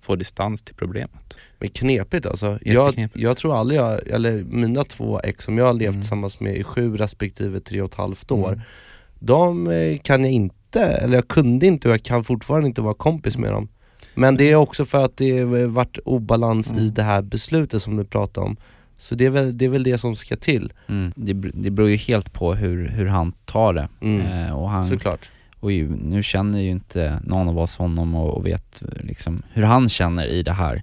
få 0.00 0.16
distans 0.16 0.62
till 0.62 0.74
problemet. 0.74 1.34
Men 1.58 1.68
knepigt 1.68 2.26
alltså. 2.26 2.58
Jag, 2.62 3.08
jag 3.14 3.36
tror 3.36 3.56
aldrig 3.56 3.80
jag, 3.80 4.08
eller 4.08 4.42
mina 4.44 4.84
två 4.84 5.20
ex 5.24 5.44
som 5.44 5.58
jag 5.58 5.64
har 5.64 5.72
levt 5.74 5.88
Mm. 5.88 6.00
tillsammans 6.00 6.40
med 6.40 6.56
i 6.56 6.64
sju 6.64 6.96
respektive 6.96 7.60
tre 7.60 7.82
och 7.82 7.88
ett 7.88 7.94
halvt 7.94 8.30
år, 8.30 8.48
Mm. 8.52 8.60
de 9.18 9.70
eh, 9.70 9.98
kan 9.98 10.24
jag 10.24 10.32
inte, 10.32 10.80
eller 10.84 11.14
jag 11.14 11.28
kunde 11.28 11.66
inte 11.66 11.88
och 11.88 11.94
jag 11.94 12.02
kan 12.02 12.24
fortfarande 12.24 12.66
inte 12.68 12.80
vara 12.80 12.94
kompis 12.94 13.36
med 13.38 13.52
dem. 13.52 13.68
Men 14.14 14.36
det 14.36 14.50
är 14.50 14.54
också 14.56 14.84
för 14.84 15.04
att 15.04 15.16
det 15.16 15.44
varit 15.66 15.98
obalans 16.04 16.70
i 16.72 16.78
Mm. 16.78 16.94
det 16.94 17.02
här 17.02 17.22
beslutet 17.22 17.82
som 17.82 17.96
du 17.96 18.04
pratade 18.04 18.46
om. 18.46 18.56
Så 18.96 19.14
det 19.14 19.26
är 19.26 19.30
väl 19.30 19.58
det, 19.58 19.64
är 19.64 19.68
väl 19.68 19.82
det 19.82 19.98
som 19.98 20.16
ska 20.16 20.36
till. 20.36 20.72
Mm. 20.88 21.12
Det, 21.16 21.32
det 21.54 21.70
beror 21.70 21.90
ju 21.90 21.96
helt 21.96 22.32
på 22.32 22.54
hur, 22.54 22.88
hur 22.88 23.06
han 23.06 23.32
tar 23.32 23.72
det. 23.74 23.88
Mm. 24.00 24.20
Eh, 24.46 24.52
och 24.58 24.70
han, 24.70 24.84
Såklart. 24.84 25.30
Och 25.60 25.72
ju, 25.72 25.88
nu 25.96 26.22
känner 26.22 26.60
ju 26.60 26.70
inte 26.70 27.20
någon 27.24 27.48
av 27.48 27.58
oss 27.58 27.76
honom 27.76 28.14
och, 28.14 28.34
och 28.36 28.46
vet 28.46 28.82
liksom 29.00 29.42
hur 29.52 29.62
han 29.62 29.88
känner 29.88 30.26
i 30.26 30.42
det 30.42 30.52
här. 30.52 30.82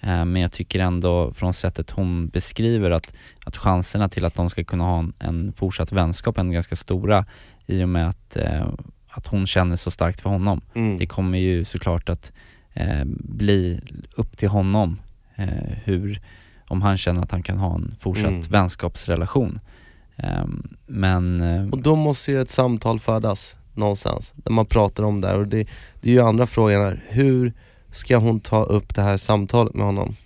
Eh, 0.00 0.24
men 0.24 0.36
jag 0.42 0.52
tycker 0.52 0.80
ändå 0.80 1.32
från 1.32 1.54
sättet 1.54 1.90
hon 1.90 2.28
beskriver 2.28 2.90
att, 2.90 3.14
att 3.44 3.56
chanserna 3.56 4.08
till 4.08 4.24
att 4.24 4.34
de 4.34 4.50
ska 4.50 4.64
kunna 4.64 4.84
ha 4.84 4.98
en, 4.98 5.12
en 5.18 5.52
fortsatt 5.52 5.92
vänskap 5.92 6.38
är 6.38 6.44
ganska 6.44 6.76
stora 6.76 7.24
i 7.66 7.84
och 7.84 7.88
med 7.88 8.08
att, 8.08 8.36
eh, 8.36 8.66
att 9.08 9.26
hon 9.26 9.46
känner 9.46 9.76
så 9.76 9.90
starkt 9.90 10.20
för 10.20 10.30
honom. 10.30 10.60
Mm. 10.74 10.96
Det 10.98 11.06
kommer 11.06 11.38
ju 11.38 11.64
såklart 11.64 12.08
att 12.08 12.32
eh, 12.72 13.04
bli 13.18 13.80
upp 14.16 14.36
till 14.36 14.48
honom 14.48 14.98
eh, 15.34 15.46
hur, 15.84 16.20
om 16.68 16.82
han 16.82 16.96
känner 16.96 17.22
att 17.22 17.30
han 17.30 17.42
kan 17.42 17.58
ha 17.58 17.74
en 17.74 17.94
fortsatt 18.00 18.30
Mm. 18.30 18.40
vänskapsrelation. 18.40 19.60
Ehm, 20.16 20.76
men 20.86 21.40
eh, 21.40 21.68
Och 21.68 21.82
då 21.82 21.96
måste 21.96 22.30
ju 22.32 22.40
ett 22.40 22.50
samtal 22.50 23.00
födas 23.00 23.56
någonstans, 23.76 24.34
där 24.36 24.50
man 24.52 24.66
pratar 24.66 25.02
om 25.02 25.20
det 25.20 25.28
här. 25.28 25.38
Och 25.38 25.48
det, 25.48 25.68
det 26.00 26.10
är 26.10 26.14
ju 26.14 26.20
andra 26.20 26.46
frågan 26.46 26.82
här, 26.82 27.04
hur 27.08 27.52
ska 27.90 28.16
hon 28.16 28.40
ta 28.40 28.62
upp 28.64 28.94
det 28.94 29.02
här 29.02 29.16
samtalet 29.16 29.74
med 29.74 29.86
honom? 29.86 30.16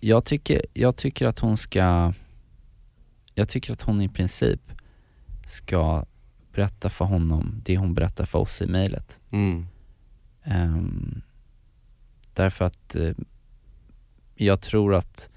jag, 0.00 0.24
tycker, 0.24 0.66
jag 0.74 0.96
tycker 0.96 1.26
att 1.26 1.38
hon 1.38 1.56
ska, 1.56 2.12
jag 3.34 3.48
tycker 3.48 3.72
att 3.72 3.82
hon 3.82 4.02
i 4.02 4.08
princip 4.08 4.60
ska 5.46 6.04
berätta 6.52 6.90
för 6.90 7.04
honom 7.04 7.60
det 7.64 7.76
hon 7.76 7.94
berättar 7.94 8.24
för 8.24 8.38
oss 8.38 8.62
i 8.62 8.66
mejlet. 8.66 9.18
Mm. 9.30 9.66
Ehm, 10.44 11.22
därför 12.34 12.64
att 12.64 12.94
eh, 12.94 13.10
jag 14.34 14.60
tror 14.60 14.94
att, 14.94 15.28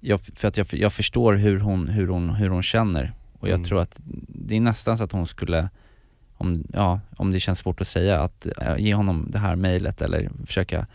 jag, 0.00 0.20
för 0.20 0.48
att 0.48 0.56
jag, 0.56 0.66
jag 0.70 0.92
förstår 0.92 1.34
hur 1.34 1.58
hon, 1.60 1.88
hur, 1.88 2.08
hon, 2.08 2.30
hur 2.30 2.48
hon 2.48 2.62
känner 2.62 3.12
och 3.38 3.48
jag 3.48 3.54
Mm. 3.54 3.64
tror 3.64 3.80
att 3.80 4.00
det 4.28 4.56
är 4.56 4.60
nästan 4.60 4.98
så 4.98 5.04
att 5.04 5.12
hon 5.12 5.26
skulle, 5.26 5.68
om, 6.36 6.64
ja, 6.72 7.00
om 7.16 7.30
det 7.32 7.40
känns 7.40 7.58
svårt 7.58 7.80
att 7.80 7.86
säga, 7.88 8.20
att 8.20 8.46
eh, 8.60 8.76
ge 8.78 8.94
honom 8.94 9.26
det 9.30 9.38
här 9.38 9.56
mejlet 9.56 10.02
eller 10.02 10.30
försöka 10.46 10.86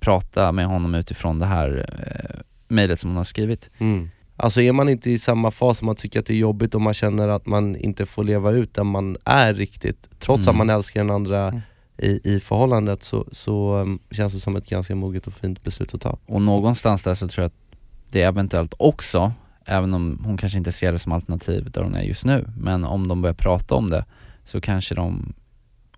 prata 0.00 0.52
med 0.52 0.66
honom 0.66 0.94
utifrån 0.94 1.38
det 1.38 1.46
här 1.46 1.86
eh, 1.98 2.40
mejlet 2.68 3.00
som 3.00 3.10
hon 3.10 3.16
har 3.16 3.24
skrivit. 3.24 3.70
Mm. 3.78 4.10
Alltså 4.36 4.60
är 4.60 4.72
man 4.72 4.88
inte 4.88 5.10
i 5.10 5.18
samma 5.18 5.50
fas, 5.50 5.82
man 5.82 5.96
tycker 5.96 6.20
att 6.20 6.26
det 6.26 6.34
är 6.34 6.38
jobbigt 6.38 6.74
och 6.74 6.80
man 6.80 6.94
känner 6.94 7.28
att 7.28 7.46
man 7.46 7.76
inte 7.76 8.06
får 8.06 8.24
leva 8.24 8.50
ut 8.50 8.74
den 8.74 8.86
man 8.86 9.16
är 9.24 9.54
riktigt, 9.54 10.08
trots 10.18 10.46
Mm. 10.46 10.50
att 10.50 10.66
man 10.66 10.70
älskar 10.76 11.00
den 11.00 11.10
andra 11.10 11.48
Mm. 11.48 11.60
i, 11.98 12.20
i 12.34 12.40
förhållandet 12.40 13.02
så, 13.02 13.26
så 13.32 13.76
um, 13.76 13.98
känns 14.10 14.32
det 14.32 14.40
som 14.40 14.56
ett 14.56 14.68
ganska 14.70 14.94
moget 14.94 15.26
och 15.26 15.32
fint 15.32 15.62
beslut 15.64 15.94
att 15.94 16.00
ta. 16.00 16.18
Och 16.26 16.42
någonstans 16.42 17.02
där 17.02 17.14
så 17.14 17.28
tror 17.28 17.42
jag 17.42 17.46
att 17.48 17.78
det 18.10 18.22
eventuellt 18.22 18.74
också, 18.78 19.32
även 19.64 19.94
om 19.94 20.20
hon 20.24 20.36
kanske 20.36 20.58
inte 20.58 20.72
ser 20.72 20.92
det 20.92 20.98
som 20.98 21.12
alternativ 21.12 21.70
där 21.70 21.82
hon 21.82 21.94
är 21.94 22.02
just 22.02 22.24
nu, 22.24 22.48
men 22.56 22.84
om 22.84 23.08
de 23.08 23.22
börjar 23.22 23.34
prata 23.34 23.74
om 23.74 23.90
det 23.90 24.04
så 24.48 24.60
kanske 24.60 24.94
de 24.94 25.32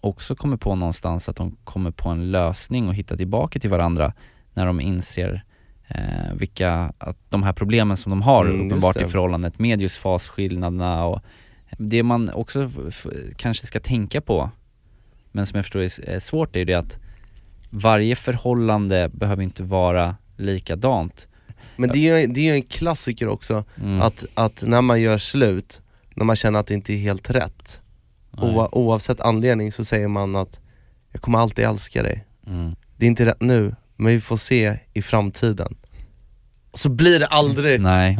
också 0.01 0.35
kommer 0.37 0.57
på 0.57 0.75
någonstans 0.75 1.29
att 1.29 1.37
de 1.37 1.57
kommer 1.65 1.91
på 1.91 2.09
en 2.09 2.31
lösning 2.31 2.89
och 2.89 2.95
hitta 2.95 3.17
tillbaka 3.17 3.59
till 3.61 3.71
varandra 3.71 4.13
när 4.55 4.67
de 4.67 4.81
inser 4.81 5.45
eh, 5.89 6.35
vilka, 6.35 6.93
att 6.99 7.17
de 7.29 7.43
här 7.43 7.53
problemen 7.53 7.97
som 7.97 8.11
de 8.11 8.23
har 8.23 8.45
Mm, 8.45 8.67
uppenbart 8.67 8.97
i 8.97 8.99
det. 8.99 9.09
förhållandet 9.09 9.59
med 9.59 9.83
just 9.83 9.97
fasskillnaderna 9.97 11.05
och 11.07 11.21
det 11.79 12.03
man 12.03 12.31
också 12.31 12.71
kanske 13.37 13.67
ska 13.67 13.81
tänka 13.81 14.21
på, 14.21 14.51
men 15.33 15.47
som 15.47 15.57
jag 15.57 15.65
förstår 15.65 15.81
är, 15.81 16.19
svårt, 16.19 16.57
är 16.57 16.65
det 16.65 16.75
att 16.75 16.99
varje 17.71 18.17
förhållande 18.17 19.09
behöver 19.13 19.43
inte 19.43 19.63
vara 19.63 20.17
likadant. 20.37 21.29
Men 21.77 21.91
det 21.91 21.99
är 22.09 22.19
ju 22.19 22.27
det 22.27 22.49
är 22.49 22.55
en 22.55 22.63
klassiker 22.63 23.29
också, 23.29 23.65
Mm. 23.83 24.01
att, 24.01 24.25
att 24.35 24.65
när 24.67 24.83
man 24.83 25.01
gör 25.01 25.19
slut, 25.19 25.81
när 26.15 26.25
man 26.25 26.37
känner 26.37 26.59
att 26.59 26.67
det 26.67 26.75
inte 26.75 26.93
är 26.93 26.97
helt 26.97 27.31
rätt, 27.31 27.81
Oa, 28.37 28.68
oavsett 28.72 29.20
anledning 29.20 29.72
så 29.72 29.85
säger 29.85 30.09
man 30.09 30.37
att 30.37 30.59
jag 31.12 31.22
kommer 31.22 31.39
alltid 31.39 31.64
älska 31.64 32.03
dig. 32.03 32.24
Mm. 32.47 32.74
Det 32.97 33.07
är 33.07 33.09
inte 33.09 33.26
rätt 33.26 33.41
nu, 33.41 33.74
men 33.97 34.12
vi 34.12 34.20
får 34.20 34.37
se 34.37 34.78
i 34.93 35.03
framtiden. 35.03 35.76
Så 36.74 36.89
blir 36.91 37.18
det 37.18 37.26
aldrig. 37.26 37.81
Nej. 37.83 38.18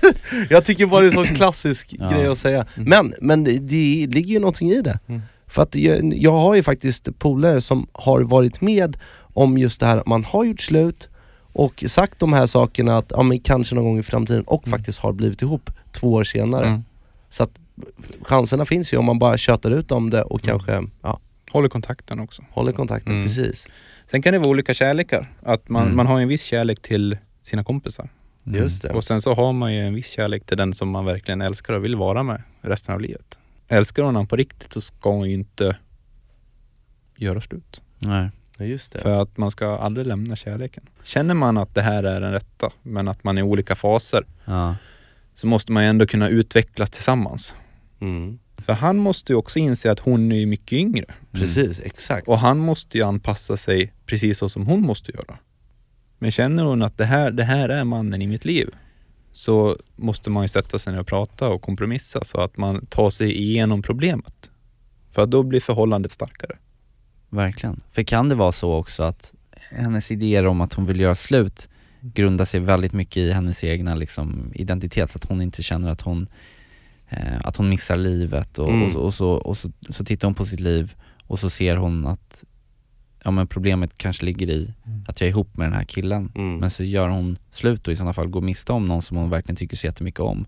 Jag 0.50 0.64
tycker 0.64 0.86
bara 0.86 1.00
det 1.00 1.06
är 1.06 1.08
en 1.08 1.12
sån 1.26 1.26
klassisk 1.26 1.94
Ja. 1.98 2.08
grej 2.08 2.26
att 2.26 2.38
säga. 2.38 2.66
Mm. 2.76 2.88
Men, 2.88 3.14
men 3.20 3.44
det, 3.44 3.58
det 3.58 4.06
ligger 4.06 4.34
ju 4.34 4.38
någonting 4.38 4.70
i 4.70 4.82
det. 4.82 4.98
Mm. 5.06 5.22
För 5.46 5.62
att 5.62 5.74
jag, 5.74 6.14
jag 6.14 6.32
har 6.32 6.54
ju 6.54 6.62
faktiskt 6.62 7.18
polare 7.18 7.60
som 7.60 7.86
har 7.92 8.20
varit 8.20 8.60
med 8.60 8.96
om 9.34 9.58
just 9.58 9.80
det 9.80 9.86
här 9.86 9.96
att 9.98 10.06
man 10.06 10.24
har 10.24 10.44
gjort 10.44 10.60
slut 10.60 11.08
och 11.52 11.84
sagt 11.86 12.18
de 12.18 12.32
här 12.32 12.46
sakerna 12.46 12.96
att 12.98 13.06
ja, 13.16 13.22
men 13.22 13.40
kanske 13.40 13.74
någon 13.74 13.84
gång 13.84 13.98
i 13.98 14.02
framtiden 14.02 14.42
och 14.42 14.66
Mm. 14.66 14.78
faktiskt 14.78 14.98
har 14.98 15.12
blivit 15.12 15.42
ihop 15.42 15.70
två 15.92 16.12
år 16.12 16.24
senare. 16.24 16.66
Mm. 16.66 16.84
Så 17.28 17.42
att 17.42 17.50
chanserna 18.22 18.64
finns 18.64 18.92
ju 18.92 18.96
om 18.96 19.04
man 19.04 19.18
bara 19.18 19.38
tjötar 19.38 19.70
ut 19.70 19.92
om 19.92 20.10
det 20.10 20.22
och 20.22 20.48
Mm. 20.48 20.58
kanske 20.58 20.90
ja, 21.02 21.20
Håller 21.52 21.68
kontakten 21.68 22.20
också. 22.20 22.42
håller 22.50 22.72
kontakten, 22.72 23.12
Mm. 23.12 23.26
precis. 23.26 23.66
Sen 24.10 24.22
kan 24.22 24.32
det 24.32 24.38
vara 24.38 24.48
olika 24.50 24.74
kärlekar. 24.74 25.32
Att 25.42 25.68
man, 25.68 25.82
Mm. 25.82 25.96
man 25.96 26.06
har 26.06 26.20
en 26.20 26.28
viss 26.28 26.42
kärlek 26.42 26.82
till 26.82 27.18
sina 27.42 27.64
kompisar. 27.64 28.08
Mm. 28.46 28.60
Just 28.62 28.82
det. 28.82 28.88
Och 28.88 29.04
sen 29.04 29.22
så 29.22 29.34
har 29.34 29.52
man 29.52 29.74
ju 29.74 29.80
en 29.86 29.94
viss 29.94 30.08
kärlek 30.10 30.46
till 30.46 30.56
den 30.56 30.74
som 30.74 30.90
man 30.90 31.04
verkligen 31.04 31.40
älskar 31.42 31.74
och 31.74 31.84
vill 31.84 31.96
vara 31.96 32.22
med 32.22 32.42
resten 32.60 32.94
av 32.94 33.00
livet. 33.00 33.38
Älskar 33.68 34.02
hon 34.02 34.14
honom 34.14 34.26
på 34.26 34.36
riktigt 34.36 34.72
så 34.72 34.80
ska 34.80 35.10
hon 35.10 35.28
ju 35.28 35.34
inte 35.34 35.76
göra 37.16 37.40
slut. 37.40 37.82
Nej. 37.98 38.30
Ja, 38.56 38.64
just 38.64 38.92
det. 38.92 38.98
För 38.98 39.22
att 39.22 39.36
man 39.36 39.50
ska 39.50 39.76
aldrig 39.76 40.06
lämna 40.06 40.36
kärleken. 40.36 40.84
Känner 41.02 41.34
man 41.34 41.56
att 41.58 41.74
det 41.74 41.82
här 41.82 42.02
är 42.04 42.20
den 42.20 42.32
rätta, 42.32 42.70
men 42.82 43.08
att 43.08 43.24
man 43.24 43.38
är 43.38 43.42
i 43.42 43.44
olika 43.44 43.74
faser, 43.74 44.24
Ja. 44.44 44.74
Så 45.34 45.46
måste 45.46 45.72
man 45.72 45.82
ju 45.82 45.88
ändå 45.88 46.06
kunna 46.06 46.28
utvecklas 46.28 46.90
tillsammans. 46.90 47.54
Mm. 48.00 48.38
För 48.66 48.72
han 48.72 48.96
måste 48.96 49.32
ju 49.32 49.36
också 49.36 49.58
inse 49.58 49.90
att 49.90 50.00
hon 50.00 50.32
är 50.32 50.46
mycket 50.46 50.72
yngre. 50.72 51.04
Precis, 51.32 51.80
exakt. 51.80 52.28
Och 52.28 52.38
han 52.38 52.58
måste 52.58 52.98
ju 52.98 53.04
anpassa 53.04 53.56
sig 53.56 53.92
precis 54.06 54.38
så 54.38 54.48
som 54.48 54.66
hon 54.66 54.80
måste 54.82 55.12
göra. 55.12 55.38
Men 56.18 56.30
känner 56.30 56.64
hon 56.64 56.82
att 56.82 56.98
det 56.98 57.04
här, 57.04 57.30
det 57.30 57.44
här 57.44 57.68
är 57.68 57.84
mannen 57.84 58.22
i 58.22 58.26
mitt 58.26 58.44
liv, 58.44 58.70
så 59.32 59.76
måste 59.96 60.30
man 60.30 60.44
ju 60.44 60.48
sätta 60.48 60.78
sig 60.78 60.92
ner 60.92 61.00
och 61.00 61.06
prata 61.06 61.48
och 61.48 61.62
kompromissa 61.62 62.24
så 62.24 62.40
att 62.40 62.56
man 62.56 62.86
tar 62.86 63.10
sig 63.10 63.36
igenom 63.36 63.82
problemet. 63.82 64.50
För 65.10 65.22
att 65.22 65.30
då 65.30 65.42
blir 65.42 65.60
förhållandet 65.60 66.12
starkare. 66.12 66.56
Verkligen. 67.30 67.80
För 67.92 68.02
kan 68.02 68.28
det 68.28 68.34
vara 68.34 68.52
så 68.52 68.74
också 68.74 69.02
att 69.02 69.34
hennes 69.70 70.10
idéer 70.10 70.46
om 70.46 70.60
att 70.60 70.72
hon 70.72 70.86
vill 70.86 71.00
göra 71.00 71.14
slut 71.14 71.68
grundar 72.02 72.44
sig 72.44 72.60
väldigt 72.60 72.92
mycket 72.92 73.16
i 73.16 73.32
hennes 73.32 73.64
egna 73.64 73.94
liksom, 73.94 74.52
identitet, 74.54 75.10
så 75.10 75.18
att 75.18 75.24
hon 75.24 75.42
inte 75.42 75.62
känner 75.62 75.88
att 75.90 76.00
hon, 76.00 76.26
eh, 77.08 77.40
att 77.44 77.56
hon 77.56 77.68
missar 77.68 77.96
livet 77.96 78.58
och, 78.58 78.68
Mm. 78.68 78.82
och, 78.84 78.90
så, 78.92 79.00
och, 79.00 79.14
så, 79.14 79.30
och 79.30 79.56
så, 79.56 79.70
så 79.88 80.04
tittar 80.04 80.28
hon 80.28 80.34
på 80.34 80.44
sitt 80.44 80.60
liv 80.60 80.94
och 81.26 81.38
så 81.38 81.50
ser 81.50 81.76
hon 81.76 82.06
att 82.06 82.44
ja, 83.24 83.30
men 83.30 83.46
problemet 83.46 83.98
kanske 83.98 84.24
ligger 84.24 84.50
i 84.50 84.74
Mm. 84.86 85.04
att 85.08 85.20
jag 85.20 85.26
är 85.26 85.30
ihop 85.30 85.56
med 85.56 85.66
den 85.66 85.74
här 85.74 85.84
killen. 85.84 86.32
Mm. 86.34 86.56
Men 86.56 86.70
så 86.70 86.84
gör 86.84 87.08
hon 87.08 87.36
slut 87.50 87.86
och 87.86 87.92
i 87.92 87.96
sådana 87.96 88.12
fall 88.12 88.28
går 88.28 88.40
miste 88.40 88.72
om 88.72 88.84
någon 88.84 89.02
som 89.02 89.16
hon 89.16 89.30
verkligen 89.30 89.56
tycker 89.56 89.76
så 89.76 89.86
jättemycket 89.86 90.20
om. 90.20 90.46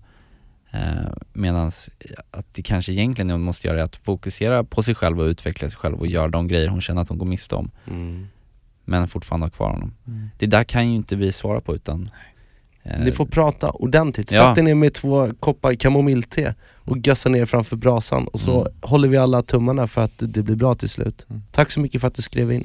Eh, 0.71 1.13
Medan 1.33 1.71
att 2.31 2.55
det 2.55 2.63
kanske 2.63 2.93
egentligen 2.93 3.31
hon 3.31 3.41
måste 3.43 3.67
göra 3.67 3.81
är 3.81 3.85
att 3.85 3.97
fokusera 3.97 4.65
på 4.65 4.83
sig 4.83 4.95
själv 4.95 5.21
och 5.21 5.25
utveckla 5.27 5.69
sig 5.71 5.79
själv 5.79 5.97
och 6.01 6.07
göra 6.07 6.29
de 6.29 6.49
grejer 6.49 6.69
hon 6.69 6.81
känner 6.81 7.03
att 7.03 7.09
hon 7.09 7.19
går 7.19 7.27
miste 7.27 7.55
om. 7.55 7.71
Mm. 7.87 8.27
Men 8.85 9.09
fortfarande 9.09 9.47
ha 9.47 9.51
kvar 9.51 9.71
honom. 9.71 9.95
Det 10.39 10.47
där 10.47 10.65
kan 10.65 10.89
ju 10.89 10.95
inte 10.97 11.17
vi 11.17 11.33
svara 11.33 11.61
på 11.61 11.75
utan 11.75 12.11
eh, 12.83 13.01
Ni 13.01 13.13
får 13.13 13.27
prata 13.27 13.71
ordentligt, 13.71 14.33
Ja. 14.33 14.49
sätt 14.51 14.59
er 14.59 14.63
ner 14.63 14.75
med 14.75 14.95
två 14.95 15.29
koppar 15.41 15.75
kamomillte 15.75 16.55
och 16.75 16.97
gössa 17.07 17.29
ner 17.29 17.47
framför 17.47 17.77
brasan 17.77 18.29
och 18.29 18.41
så 18.41 18.61
Mm. 18.61 18.73
håller 18.83 19.09
vi 19.09 19.17
alla 19.17 19.43
tummarna 19.43 19.87
för 19.87 20.03
att 20.03 20.13
det 20.19 20.43
blir 20.43 20.57
bra 20.57 20.75
till 20.75 20.89
slut. 20.89 21.27
Mm. 21.31 21.43
Tack 21.53 21.71
så 21.71 21.81
mycket 21.81 22.01
för 22.01 22.09
att 22.09 22.15
du 22.15 22.23
skrev 22.23 22.53
in. 22.53 22.65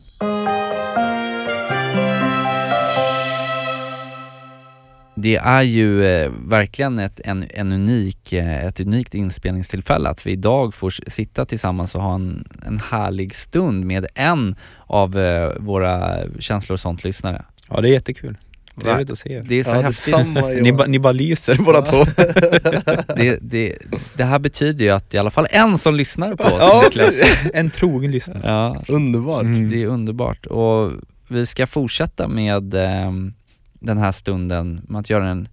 Det 5.22 5.36
är 5.36 5.61
ju 5.61 6.05
eh, 6.05 6.32
verkligen 6.47 6.99
ett, 6.99 7.20
en, 7.24 7.45
en 7.49 7.72
unik, 7.72 8.34
eh, 8.34 8.65
ett 8.65 8.80
unikt 8.80 9.15
inspelningstillfälle 9.15 10.09
att 10.09 10.26
vi 10.26 10.32
idag 10.32 10.74
får 10.74 11.09
sitta 11.09 11.45
tillsammans 11.45 11.95
och 11.95 12.01
ha 12.01 12.15
en, 12.15 12.47
en 12.65 12.80
härlig 12.91 13.36
stund 13.36 13.86
med 13.86 14.05
en 14.15 14.55
av 14.88 15.20
eh, 15.20 15.51
våra 15.59 16.17
känslor 16.39 16.74
och 16.74 16.80
sånt 16.80 17.03
lyssnare. 17.03 17.45
Ja, 17.70 17.82
det 17.82 17.89
är 17.89 17.91
jättekul. 17.93 18.38
Trevligt 18.82 19.09
att 19.09 19.20
se 19.20 19.34
er. 19.34 19.45
Det 19.47 19.59
är 19.59 19.63
så 19.63 19.70
Ja, 19.76 19.82
häftigt. 19.82 20.61
Ni, 20.63 20.74
ba, 20.74 20.86
ni 20.86 20.99
bara 20.99 21.13
lyser 21.13 21.55
båda 21.55 21.82
två. 21.82 22.05
Det, 23.15 23.39
det, 23.41 23.76
det 24.13 24.24
här 24.24 24.39
betyder 24.39 24.86
ju 24.86 24.91
att 24.91 25.13
i 25.13 25.17
alla 25.17 25.32
fall 25.32 25.47
en 25.51 25.78
som 25.78 25.95
lyssnar 25.95 26.36
på 26.36 26.43
oss 26.43 26.59
Ja, 26.59 26.89
en 27.53 27.70
trogen 27.70 28.11
lyssnare. 28.11 28.41
Ja, 28.43 28.84
Underbart. 28.88 29.41
Mm. 29.41 29.70
det 29.70 29.84
är 29.84 29.88
underbart 29.88 30.45
och 30.45 30.91
vi 31.28 31.45
ska 31.45 31.67
fortsätta 31.67 32.28
med 32.28 32.74
ehm, 32.74 33.34
den 33.80 33.97
här 33.97 34.11
stunden 34.11 34.80
med 34.88 34.99
att 34.99 35.09
göra 35.09 35.23
den 35.23 35.47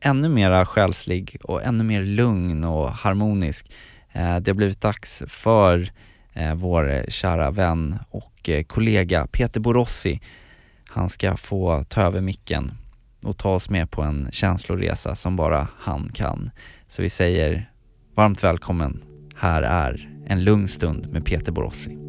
ännu 0.00 0.28
mera 0.28 0.66
själslig 0.66 1.36
och 1.44 1.62
ännu 1.62 1.84
mer 1.84 2.02
lugn 2.02 2.64
och 2.64 2.90
harmonisk. 2.92 3.70
Eh, 4.12 4.36
det 4.36 4.50
har 4.50 4.54
blivit 4.54 4.80
dags 4.80 5.22
för 5.26 5.88
eh, 6.32 6.54
vår 6.54 7.04
kära 7.08 7.50
vän 7.50 7.98
och 8.10 8.48
eh, 8.48 8.62
kollega 8.62 9.26
Peter 9.26 9.60
Borossi. 9.60 10.20
Han 10.88 11.08
ska 11.08 11.36
få 11.36 11.84
ta 11.88 12.02
över 12.02 12.20
micken 12.20 12.72
och 13.22 13.36
ta 13.36 13.54
oss 13.54 13.70
med 13.70 13.90
på 13.90 14.02
en 14.02 14.28
känsloresa 14.32 15.14
som 15.14 15.36
bara 15.36 15.68
han 15.78 16.10
kan. 16.14 16.50
Så 16.88 17.02
vi 17.02 17.10
säger 17.10 17.70
varmt 18.14 18.44
välkommen. 18.44 19.04
Här 19.36 19.62
är 19.62 20.08
en 20.26 20.44
lugn 20.44 20.68
stund 20.68 21.08
med 21.12 21.24
Peter 21.24 21.52
Borossi. 21.52 22.07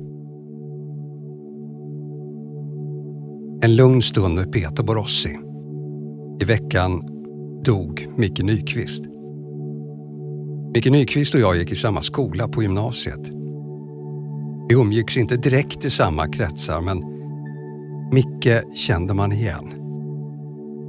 En 3.62 3.76
lugn 3.76 4.02
stund 4.02 4.36
med 4.36 4.52
Peter 4.52 4.84
Borossi. 4.84 5.38
I 6.42 6.46
veckan 6.46 7.02
dog 7.66 8.08
Micke 8.18 8.44
Nyqvist. 8.44 9.04
Micke 10.74 10.92
Nyqvist 10.92 11.34
och 11.34 11.40
jag 11.40 11.58
gick 11.58 11.72
i 11.72 11.76
samma 11.76 12.02
skola 12.02 12.48
på 12.48 12.62
gymnasiet. 12.62 13.30
Vi 14.70 14.76
umgicks 14.76 15.18
inte 15.18 15.38
direkt 15.38 15.86
i 15.86 15.90
samma 15.90 16.28
kretsar 16.28 16.82
men 16.82 17.04
Micke 18.12 18.76
kände 18.76 19.14
man 19.14 19.32
igen. 19.32 19.74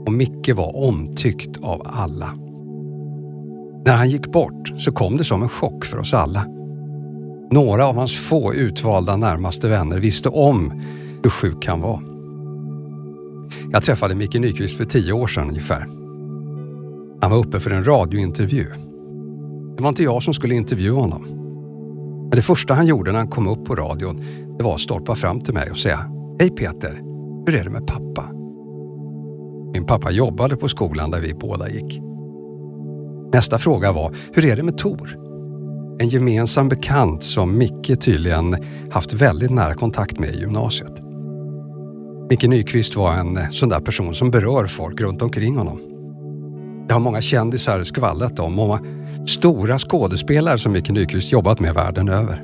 Och 0.06 0.12
Micke 0.12 0.54
var 0.56 0.76
omtyckt 0.76 1.58
av 1.62 1.82
alla. 1.84 2.30
När 3.84 3.96
han 3.96 4.10
gick 4.10 4.32
bort 4.32 4.72
så 4.78 4.92
kom 4.92 5.16
det 5.16 5.24
som 5.24 5.42
en 5.42 5.48
chock 5.48 5.84
för 5.84 5.98
oss 5.98 6.14
alla. 6.14 6.46
Några 7.50 7.86
av 7.86 7.96
hans 7.96 8.16
få 8.16 8.54
utvalda 8.54 9.16
närmaste 9.16 9.68
vänner 9.68 10.00
visste 10.00 10.28
om 10.28 10.82
hur 11.22 11.30
sjuk 11.30 11.66
han 11.66 11.80
var. 11.80 12.09
Jag 13.72 13.82
träffade 13.82 14.14
Micke 14.14 14.34
Nyqvist 14.34 14.76
för 14.76 14.84
tio 14.84 15.12
år 15.12 15.26
sedan 15.26 15.48
ungefär. 15.48 15.86
Han 17.20 17.30
var 17.30 17.38
uppe 17.38 17.60
för 17.60 17.70
en 17.70 17.84
radiointervju. 17.84 18.66
Det 19.76 19.82
var 19.82 19.88
inte 19.88 20.02
jag 20.02 20.22
som 20.22 20.34
skulle 20.34 20.54
intervjua 20.54 21.00
honom. 21.00 21.22
Men 22.28 22.36
det 22.36 22.42
första 22.42 22.74
han 22.74 22.86
gjorde 22.86 23.12
när 23.12 23.18
han 23.18 23.28
kom 23.28 23.48
upp 23.48 23.64
på 23.64 23.74
radion, 23.74 24.24
det 24.58 24.64
var 24.64 24.74
att 24.74 24.80
stolpa 24.80 25.14
fram 25.14 25.40
till 25.40 25.54
mig 25.54 25.70
och 25.70 25.78
säga 25.78 25.98
Hej 26.40 26.50
Peter, 26.50 27.02
hur 27.46 27.54
är 27.54 27.64
det 27.64 27.70
med 27.70 27.86
pappa? 27.86 28.30
Min 29.72 29.86
pappa 29.86 30.10
jobbade 30.10 30.56
på 30.56 30.68
skolan 30.68 31.10
där 31.10 31.20
vi 31.20 31.34
båda 31.34 31.70
gick. 31.70 32.00
Nästa 33.32 33.58
fråga 33.58 33.92
var, 33.92 34.14
hur 34.32 34.44
är 34.44 34.56
det 34.56 34.62
med 34.62 34.78
Tor? 34.78 35.16
En 35.98 36.08
gemensam 36.08 36.68
bekant 36.68 37.22
som 37.22 37.58
Micke 37.58 38.00
tydligen 38.00 38.56
haft 38.90 39.12
väldigt 39.12 39.50
nära 39.50 39.74
kontakt 39.74 40.18
med 40.18 40.34
i 40.34 40.40
gymnasiet. 40.40 41.09
Micke 42.30 42.48
Nyqvist 42.48 42.96
var 42.96 43.12
en 43.12 43.36
eh, 43.36 43.50
sån 43.50 43.68
där 43.68 43.80
person 43.80 44.14
som 44.14 44.30
berör 44.30 44.66
folk 44.66 45.00
runt 45.00 45.22
omkring 45.22 45.56
honom. 45.56 45.80
Det 46.88 46.94
har 46.94 47.00
många 47.00 47.20
kändisar 47.20 47.82
skvallrat 47.82 48.38
om, 48.38 48.58
och 48.58 48.78
stora 49.26 49.78
skådespelare 49.78 50.58
som 50.58 50.72
Micke 50.72 50.90
Nyqvist 50.90 51.32
jobbat 51.32 51.60
med 51.60 51.74
världen 51.74 52.08
över. 52.08 52.42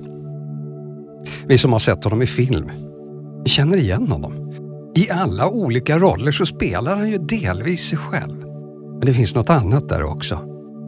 Vi 1.47 1.59
som 1.59 1.73
har 1.73 1.79
sett 1.79 2.05
honom 2.05 2.23
i 2.23 2.27
film, 2.27 2.71
vi 3.45 3.51
känner 3.51 3.77
igen 3.77 4.09
honom. 4.09 4.53
I 4.97 5.11
alla 5.11 5.49
olika 5.49 5.99
roller 5.99 6.33
så 6.33 6.47
spelar 6.47 6.97
han 6.97 7.11
ju 7.11 7.19
delvis 7.19 7.89
sig 7.89 7.99
själv. 7.99 8.39
Men 8.91 9.01
det 9.01 9.13
finns 9.13 9.35
något 9.35 9.51
annat 9.51 9.89
där 9.89 10.03
också. 10.03 10.39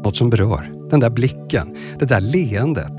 Något 0.05 0.16
som 0.16 0.30
berör. 0.30 0.72
Den 0.90 1.01
där 1.01 1.11
blicken, 1.11 1.76
det 1.99 2.05
där 2.05 2.20
leendet. 2.20 2.99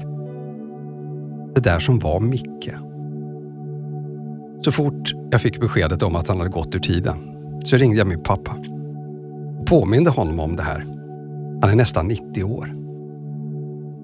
Det 1.56 1.62
där 1.62 1.80
som 1.80 2.00
var 2.00 2.20
Micke. 2.20 2.70
Så 4.62 4.72
fort 4.72 5.14
jag 5.32 5.42
fick 5.42 5.60
beskedet 5.60 6.04
om 6.04 6.16
att 6.16 6.28
han 6.28 6.38
hade 6.38 6.50
gått 6.50 6.76
ur 6.76 6.80
tiden 6.80 7.18
så 7.64 7.78
ringde 7.78 7.98
jag 7.98 8.08
min 8.08 8.24
pappa 8.24 8.56
och 9.60 9.66
påminde 9.66 10.10
honom 10.10 10.40
om 10.40 10.56
det 10.56 10.64
här. 10.64 10.86
Han 11.62 11.72
är 11.72 11.76
nästan 11.76 12.08
90 12.08 12.44
år. 12.44 12.74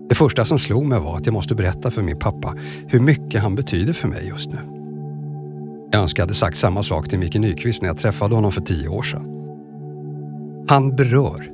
Det 0.10 0.16
första 0.16 0.45
som 0.45 0.60
slog 0.60 0.86
mig 0.86 0.99
var 0.99 1.18
att 1.18 1.26
jag 1.26 1.34
måste 1.34 1.56
berätta 1.56 1.91
för 1.91 2.01
min 2.01 2.20
pappa 2.20 2.56
hur 2.88 2.99
mycket 2.99 3.41
han 3.41 3.56
betyder 3.56 3.93
för 3.93 4.08
mig 4.08 4.28
just 4.28 4.49
nu. 4.49 4.60
Jag 5.91 6.01
önskar 6.01 6.22
jag 6.22 6.26
hade 6.26 6.34
sagt 6.34 6.58
samma 6.58 6.84
sak 6.84 7.10
till 7.10 7.20
Micke 7.20 7.36
Nyqvist 7.36 7.82
när 7.82 7.89
jag 7.89 7.97
träffade 7.97 8.36
honom 8.36 8.51
för 8.51 8.62
tio 8.62 8.88
år 8.88 9.03
sedan. 9.03 9.32
Han 10.68 10.95
berör. 10.95 11.51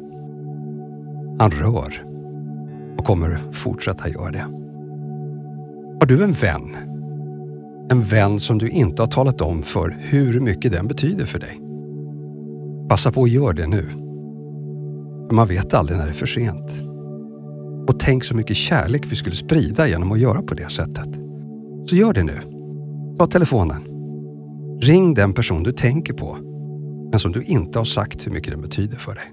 Han 1.39 1.51
rör. 1.51 2.05
Och 2.97 3.05
kommer 3.05 3.39
fortsätta 3.51 4.09
göra 4.09 4.31
det. 4.31 4.45
Har 5.99 6.05
du 6.05 6.23
en 6.23 6.31
vän? 6.31 6.75
En 7.91 8.03
vän 8.03 8.39
som 8.39 8.57
du 8.57 8.69
inte 8.69 9.01
har 9.01 9.07
talat 9.07 9.41
om 9.41 9.63
för 9.63 9.97
hur 9.99 10.39
mycket 10.39 10.71
den 10.71 10.87
betyder 10.87 11.25
för 11.25 11.39
dig? 11.39 11.61
Passa 12.89 13.11
på 13.11 13.23
att 13.23 13.29
göra 13.29 13.53
det 13.53 13.67
nu. 13.67 13.89
För 15.27 15.35
man 15.35 15.47
vet 15.47 15.73
aldrig 15.73 15.97
när 15.97 16.05
det 16.05 16.11
är 16.11 16.13
för 16.13 16.25
sent. 16.25 16.71
Och 17.87 17.99
tänk 17.99 18.23
så 18.23 18.35
mycket 18.35 18.57
kärlek 18.57 19.01
vi 19.09 19.15
skulle 19.15 19.35
sprida 19.35 19.87
genom 19.87 20.11
att 20.11 20.19
göra 20.19 20.41
på 20.41 20.53
det 20.53 20.71
sättet. 20.71 21.09
Så 21.85 21.95
gör 21.95 22.13
det 22.13 22.23
nu. 22.23 22.39
Ta 23.19 23.27
telefonen. 23.27 23.81
Ring 24.81 25.13
den 25.13 25.33
person 25.33 25.63
du 25.63 25.71
tänker 25.71 26.13
på, 26.13 26.37
men 27.11 27.19
som 27.19 27.31
du 27.31 27.43
inte 27.43 27.79
har 27.79 27.85
sagt 27.85 28.27
hur 28.27 28.31
mycket 28.31 28.51
den 28.51 28.61
betyder 28.61 28.97
för 28.97 29.15
dig. 29.15 29.31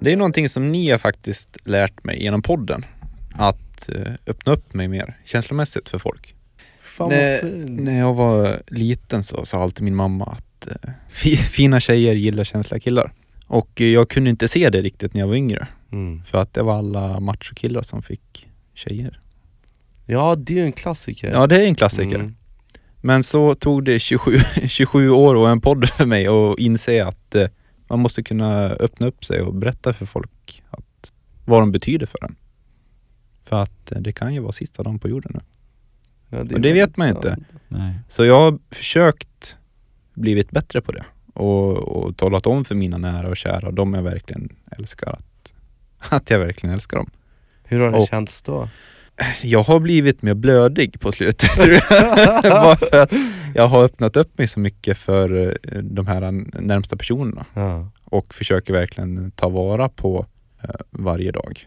Det 0.00 0.12
är 0.12 0.16
någonting 0.16 0.48
som 0.48 0.72
ni 0.72 0.90
har 0.90 0.98
faktiskt 0.98 1.56
lärt 1.64 2.04
mig 2.04 2.22
genom 2.22 2.42
podden. 2.42 2.84
Att 3.32 3.88
eh, 3.88 4.12
öppna 4.26 4.52
upp 4.52 4.74
mig 4.74 4.88
mer 4.88 5.18
känslomässigt 5.24 5.88
för 5.88 5.98
folk. 5.98 6.34
Fan 6.82 7.08
när, 7.08 7.42
vad 7.42 7.52
fint. 7.52 7.80
när 7.80 7.98
jag 7.98 8.14
var 8.14 8.62
liten 8.66 9.22
så 9.22 9.44
sa 9.44 9.62
alltid 9.62 9.84
min 9.84 9.94
mamma 9.94 10.24
att 10.24 10.66
eh, 10.66 10.90
fi, 11.08 11.36
fina 11.36 11.80
tjejer 11.80 12.14
gillar 12.14 12.44
känsliga 12.44 12.80
killar. 12.80 13.12
Och 13.46 13.80
eh, 13.80 13.86
jag 13.86 14.08
kunde 14.08 14.30
inte 14.30 14.48
se 14.48 14.70
det 14.70 14.82
riktigt 14.82 15.14
när 15.14 15.20
jag 15.20 15.28
var 15.28 15.34
yngre. 15.34 15.68
Mm. 15.92 16.22
För 16.24 16.38
att 16.38 16.54
det 16.54 16.62
var 16.62 16.78
alla 16.78 17.20
machokillar 17.20 17.82
som 17.82 18.02
fick 18.02 18.48
tjejer. 18.74 19.20
Ja, 20.06 20.34
det 20.38 20.52
är 20.52 20.56
ju 20.56 20.64
en 20.64 20.72
klassiker. 20.72 21.32
Ja, 21.32 21.46
det 21.46 21.56
är 21.56 21.64
en 21.64 21.74
klassiker. 21.74 22.18
Mm. 22.18 22.36
Men 23.00 23.22
så 23.22 23.54
tog 23.54 23.84
det 23.84 23.98
27, 23.98 24.38
27 24.68 25.10
år 25.10 25.34
och 25.34 25.50
en 25.50 25.60
podd 25.60 25.88
för 25.88 26.06
mig 26.06 26.26
att 26.26 26.58
inse 26.58 27.04
att 27.04 27.34
eh, 27.34 27.46
man 27.90 27.98
måste 28.00 28.22
kunna 28.22 28.68
öppna 28.70 29.06
upp 29.06 29.24
sig 29.24 29.40
och 29.42 29.54
berätta 29.54 29.92
för 29.92 30.06
folk 30.06 30.62
att, 30.70 31.12
vad 31.44 31.62
de 31.62 31.72
betyder 31.72 32.06
för 32.06 32.24
en. 32.24 32.36
För 33.44 33.62
att 33.62 33.92
eh, 33.92 33.98
det 34.00 34.12
kan 34.12 34.34
ju 34.34 34.40
vara 34.40 34.52
sista 34.52 34.82
dagen 34.82 34.98
på 34.98 35.08
jorden 35.08 35.32
nu. 35.34 35.40
Ja, 36.28 36.38
är 36.38 36.54
Och 36.54 36.60
det 36.60 36.72
vet 36.72 36.96
man 36.96 37.08
ju 37.08 37.12
sant. 37.14 37.24
inte. 37.24 37.44
Nej. 37.68 37.94
Så 38.08 38.24
jag 38.24 38.40
har 38.40 38.58
försökt 38.70 39.56
blivit 40.14 40.50
bättre 40.50 40.80
på 40.80 40.92
det 40.92 41.04
och, 41.34 41.78
och 41.78 42.16
talat 42.16 42.46
om 42.46 42.64
för 42.64 42.74
mina 42.74 42.98
nära 42.98 43.28
och 43.28 43.36
kära 43.36 43.66
och 43.68 43.74
de 43.74 43.94
jag 43.94 44.02
verkligen 44.02 44.56
älskar 44.70 45.10
att, 45.12 45.52
att 46.12 46.30
jag 46.30 46.38
verkligen 46.38 46.74
älskar 46.74 46.96
dem. 46.96 47.10
Hur 47.64 47.80
har 47.80 47.90
det 47.90 47.98
Och- 47.98 48.08
känts 48.08 48.42
då? 48.42 48.68
Jag 49.42 49.62
har 49.62 49.80
blivit 49.80 50.22
mer 50.22 50.34
blödig 50.34 51.00
på 51.00 51.12
slutet 51.12 51.50
tror 51.50 51.72
jag. 51.74 52.42
Bara 52.42 52.76
för 52.76 53.02
att 53.02 53.12
jag 53.54 53.66
har 53.66 53.84
öppnat 53.84 54.16
upp 54.16 54.38
mig 54.38 54.48
så 54.48 54.60
mycket 54.60 54.98
för 54.98 55.46
eh, 55.72 55.78
de 55.82 56.06
här 56.06 56.20
närmsta 56.60 56.96
personerna 56.96 57.46
Ja. 57.54 57.90
och 58.04 58.34
försöker 58.34 58.72
verkligen 58.72 59.30
ta 59.30 59.48
vara 59.48 59.88
på 59.88 60.26
eh, 60.62 60.70
varje 60.90 61.32
dag. 61.32 61.66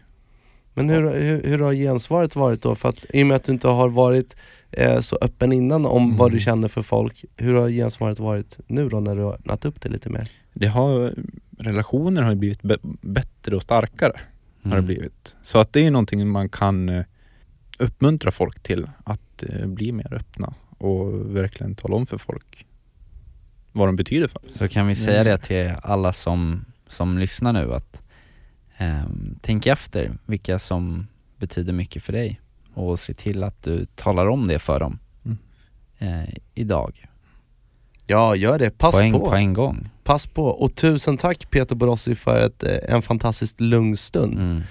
Men 0.76 0.88
hur, 0.90 1.12
hur, 1.12 1.42
hur 1.42 1.58
har 1.58 1.72
gensvaret 1.72 2.36
varit 2.36 2.62
då? 2.62 2.74
För 2.74 2.88
att, 2.88 3.04
I 3.08 3.22
och 3.22 3.26
med 3.26 3.34
att 3.36 3.44
du 3.44 3.52
inte 3.52 3.68
har 3.68 3.88
varit 3.88 4.36
eh, 4.70 5.00
så 5.00 5.18
öppen 5.20 5.52
innan 5.52 5.86
om 5.86 6.04
Mm. 6.04 6.16
vad 6.16 6.32
du 6.32 6.40
känner 6.40 6.68
för 6.68 6.82
folk, 6.82 7.24
hur 7.36 7.54
har 7.54 7.68
gensvaret 7.68 8.18
varit 8.18 8.58
nu 8.66 8.88
då 8.88 9.00
när 9.00 9.16
du 9.16 9.22
har 9.22 9.32
öppnat 9.34 9.64
upp 9.64 9.80
det 9.80 9.88
lite 9.88 10.10
mer? 10.10 10.28
Det 10.52 10.66
har, 10.66 11.12
relationer 11.58 12.22
har 12.22 12.30
ju 12.30 12.36
blivit 12.36 12.60
bättre 13.00 13.56
och 13.56 13.62
starkare. 13.62 14.12
har 14.62 14.70
det 14.70 14.76
Mm. 14.76 14.84
blivit. 14.86 15.36
Så 15.42 15.58
att 15.58 15.72
det 15.72 15.86
är 15.86 15.90
någonting 15.90 16.28
man 16.28 16.48
kan 16.48 16.88
eh, 16.88 17.04
uppmuntra 17.84 18.30
folk 18.30 18.62
till 18.62 18.90
att 19.04 19.42
eh, 19.42 19.66
bli 19.66 19.92
mer 19.92 20.14
öppna 20.14 20.54
och 20.78 21.36
verkligen 21.36 21.74
tala 21.74 21.96
om 21.96 22.06
för 22.06 22.18
folk 22.18 22.66
vad 23.72 23.88
de 23.88 23.96
betyder 23.96 24.28
för 24.28 24.40
Så 24.52 24.68
kan 24.68 24.86
vi 24.86 24.94
säga 24.94 25.24
det 25.24 25.38
till 25.38 25.72
alla 25.82 26.12
som, 26.12 26.64
som 26.88 27.18
lyssnar 27.18 27.52
nu 27.52 27.74
att 27.74 28.02
ehm, 28.76 29.38
tänk 29.42 29.66
efter 29.66 30.18
vilka 30.26 30.58
som 30.58 31.06
betyder 31.36 31.72
mycket 31.72 32.02
för 32.02 32.12
dig 32.12 32.40
och 32.74 33.00
se 33.00 33.14
till 33.14 33.44
att 33.44 33.62
du 33.62 33.86
talar 33.94 34.26
om 34.26 34.48
det 34.48 34.58
för 34.58 34.80
dem 34.80 34.98
Mm. 35.24 35.38
eh, 35.98 36.34
idag. 36.54 37.06
Ja, 38.06 38.36
gör 38.36 38.58
det. 38.58 38.70
Pass 38.70 38.94
på, 38.94 39.00
en, 39.00 39.12
på. 39.12 39.24
på 39.24 39.34
en 39.34 39.52
gång. 39.52 39.88
Pass 40.04 40.26
på. 40.26 40.46
Och 40.46 40.74
tusen 40.74 41.16
tack 41.16 41.50
Peter 41.50 41.74
Borossi 41.74 42.14
för 42.14 42.46
ett, 42.46 42.62
eh, 42.62 42.94
en 42.94 43.02
fantastiskt 43.02 43.60
lugn 43.60 43.96
stund. 43.96 44.38
Mm. 44.38 44.62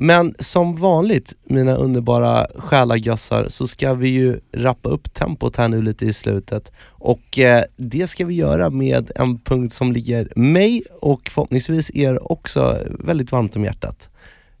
Men 0.00 0.34
som 0.38 0.76
vanligt, 0.76 1.34
mina 1.44 1.74
underbara 1.74 2.46
själagössar, 2.56 3.48
så 3.48 3.66
ska 3.66 3.94
vi 3.94 4.08
ju 4.08 4.40
rappa 4.52 4.88
upp 4.88 5.14
tempot 5.14 5.56
här 5.56 5.68
nu 5.68 5.82
lite 5.82 6.06
i 6.06 6.12
slutet. 6.12 6.72
Och 6.86 7.38
eh, 7.38 7.62
det 7.76 8.06
ska 8.06 8.26
vi 8.26 8.34
göra 8.34 8.70
med 8.70 9.10
en 9.14 9.38
punkt 9.38 9.72
som 9.72 9.92
ligger 9.92 10.32
mig 10.36 10.82
och 11.00 11.28
förhoppningsvis 11.30 11.90
er 11.94 12.32
också 12.32 12.78
väldigt 12.98 13.32
varmt 13.32 13.56
om 13.56 13.64
hjärtat. 13.64 14.10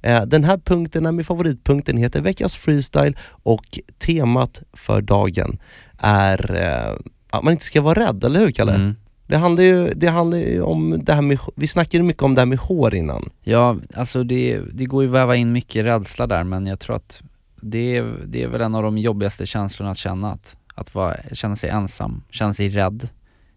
Eh, 0.02 0.22
den 0.22 0.44
här 0.44 0.58
punkten 0.58 1.06
är 1.06 1.12
min 1.12 1.24
favoritpunkt, 1.24 1.86
den 1.86 1.96
heter 1.96 2.20
veckans 2.20 2.56
freestyle 2.56 3.16
och 3.28 3.78
temat 3.98 4.62
för 4.72 5.00
dagen 5.00 5.58
är 5.98 6.54
eh, 6.54 6.98
att 7.30 7.44
man 7.44 7.52
inte 7.52 7.64
ska 7.64 7.80
vara 7.80 8.06
rädd, 8.06 8.24
eller 8.24 8.40
hur 8.40 8.50
Kalle? 8.50 8.74
Mm. 8.74 8.94
Det 9.28 9.36
handlar 9.36 9.64
ju, 9.64 9.94
det 9.94 10.08
handlar 10.08 10.38
ju 10.38 10.62
om 10.62 11.00
det 11.04 11.12
här 11.12 11.22
med, 11.22 11.38
vi 11.54 11.66
snackade 11.66 12.04
mycket 12.04 12.22
om 12.22 12.34
det 12.34 12.40
här 12.40 12.46
med 12.46 12.58
hår 12.58 12.94
innan. 12.94 13.30
Ja, 13.42 13.76
alltså 13.94 14.24
det, 14.24 14.60
det 14.72 14.84
går 14.84 15.02
ju 15.02 15.08
att 15.08 15.14
väva 15.14 15.36
in 15.36 15.52
mycket 15.52 15.86
rädsla 15.86 16.26
där 16.26 16.44
men 16.44 16.66
jag 16.66 16.80
tror 16.80 16.96
att 16.96 17.22
det 17.60 17.96
är, 17.96 18.14
det 18.26 18.42
är 18.42 18.48
väl 18.48 18.60
en 18.60 18.74
av 18.74 18.82
de 18.82 18.98
jobbigaste 18.98 19.46
känslorna 19.46 19.90
att 19.90 19.98
känna, 19.98 20.32
att, 20.32 20.56
att 20.74 20.94
vara, 20.94 21.16
känna 21.32 21.56
sig 21.56 21.70
ensam, 21.70 22.22
känna 22.30 22.54
sig 22.54 22.68
rädd. 22.68 23.08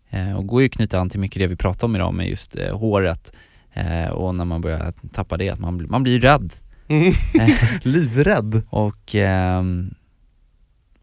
Eh, 0.10 0.34
och 0.34 0.48
går 0.48 0.62
ju 0.62 0.66
att 0.66 0.74
knyta 0.74 1.00
an 1.00 1.10
till 1.10 1.20
mycket 1.20 1.40
det 1.40 1.48
vi 1.48 1.56
pratar 1.56 1.88
om 1.88 1.96
idag 1.96 2.14
med 2.14 2.30
just 2.30 2.56
eh, 2.56 2.78
håret 2.78 3.34
eh, 3.74 4.08
och 4.08 4.36
när 4.36 4.46
man 4.46 4.62
börjar 4.62 4.94
tappa 5.14 5.38
det, 5.38 5.50
att 5.50 5.60
man, 5.60 5.88
man 5.90 6.04
blir 6.04 6.20
rädd. 6.20 6.54
Livrädd. 7.82 8.62
Och, 8.70 9.16
ehm, 9.16 9.94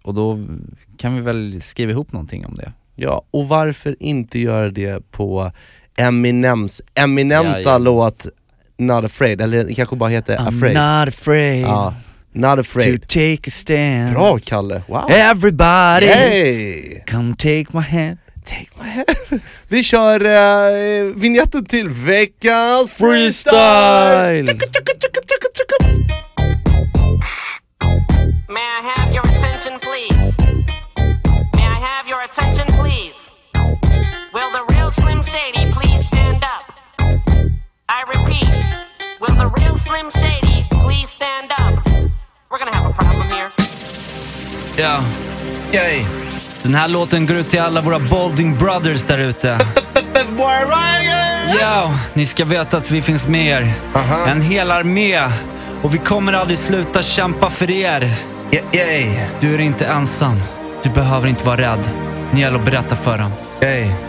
och 0.02 0.14
då 0.14 0.46
kan 0.96 1.14
vi 1.14 1.20
väl 1.20 1.62
skriva 1.62 1.92
ihop 1.92 2.12
någonting 2.12 2.46
om 2.46 2.54
det. 2.54 2.72
Ja, 3.00 3.22
och 3.30 3.48
varför 3.48 3.96
inte 4.00 4.38
göra 4.38 4.68
det 4.70 5.10
på 5.10 5.52
Eminems 5.98 6.82
eminenta 6.94 7.50
Jajamän. 7.58 7.84
låt 7.84 8.26
Not 8.76 9.04
Afraid, 9.04 9.40
eller 9.40 9.64
det 9.64 9.74
kanske 9.74 9.96
bara 9.96 10.10
heter 10.10 10.48
Afraid. 10.48 10.74
not 10.74 11.08
afraid 11.08 11.62
Ja, 11.62 11.94
Not 12.32 12.54
to 12.56 12.60
Afraid. 12.60 13.08
take 13.08 13.38
a 13.46 13.50
stand. 13.50 14.12
Bra 14.12 14.38
Kalle, 14.38 14.82
wow! 14.88 15.10
Everybody, 15.10 16.06
Hey! 16.06 17.02
come 17.06 17.34
take 17.38 17.66
my 17.72 17.80
hand. 17.80 18.18
Take 18.44 18.68
my 18.82 18.88
hand. 18.88 19.40
Vi 19.68 19.82
kör 19.82 20.24
uh, 20.24 21.14
vignetten 21.14 21.64
till 21.64 21.88
veckans 21.88 22.92
freestyle! 22.92 24.46
Freestyle! 24.46 24.58
May 28.48 28.60
I 28.60 28.80
have 28.94 29.12
your 29.14 29.26
attention, 29.26 29.78
please 40.98 41.12
stand 41.12 41.52
up? 41.52 41.84
We're 42.50 42.58
gonna 42.58 42.76
have 42.76 42.90
a 42.90 42.92
problem 42.92 43.28
here. 43.30 43.50
Ja, 44.76 45.00
yay. 45.72 46.04
Den 46.62 46.74
här 46.74 46.88
låten 46.88 47.26
går 47.26 47.36
ut 47.36 47.48
till 47.48 47.60
alla 47.60 47.80
våra 47.80 47.98
Balding 47.98 48.58
Brothers 48.58 49.04
där 49.04 49.18
ute. 49.18 49.58
Ja, 51.60 51.94
ni 52.14 52.26
ska 52.26 52.44
veta 52.44 52.76
att 52.76 52.90
vi 52.90 53.02
finns 53.02 53.28
med 53.28 53.46
er. 53.46 53.72
Aha. 53.94 54.26
En 54.26 54.42
hel 54.42 54.70
armé. 54.70 55.20
Och 55.82 55.94
vi 55.94 55.98
kommer 55.98 56.32
aldrig 56.32 56.58
sluta 56.58 57.02
kämpa 57.02 57.50
för 57.50 57.70
er. 57.70 58.12
Yeah, 58.52 58.76
yeah, 58.76 59.28
Du 59.40 59.54
är 59.54 59.58
inte 59.60 59.86
ensam. 59.86 60.42
Du 60.82 60.90
behöver 60.90 61.28
inte 61.28 61.44
vara 61.44 61.56
rädd. 61.56 61.90
Ni 62.32 62.40
gäller 62.40 62.58
att 62.58 62.64
berätta 62.64 62.96
för 62.96 63.18
dem. 63.18 63.32
yeah. 63.62 64.07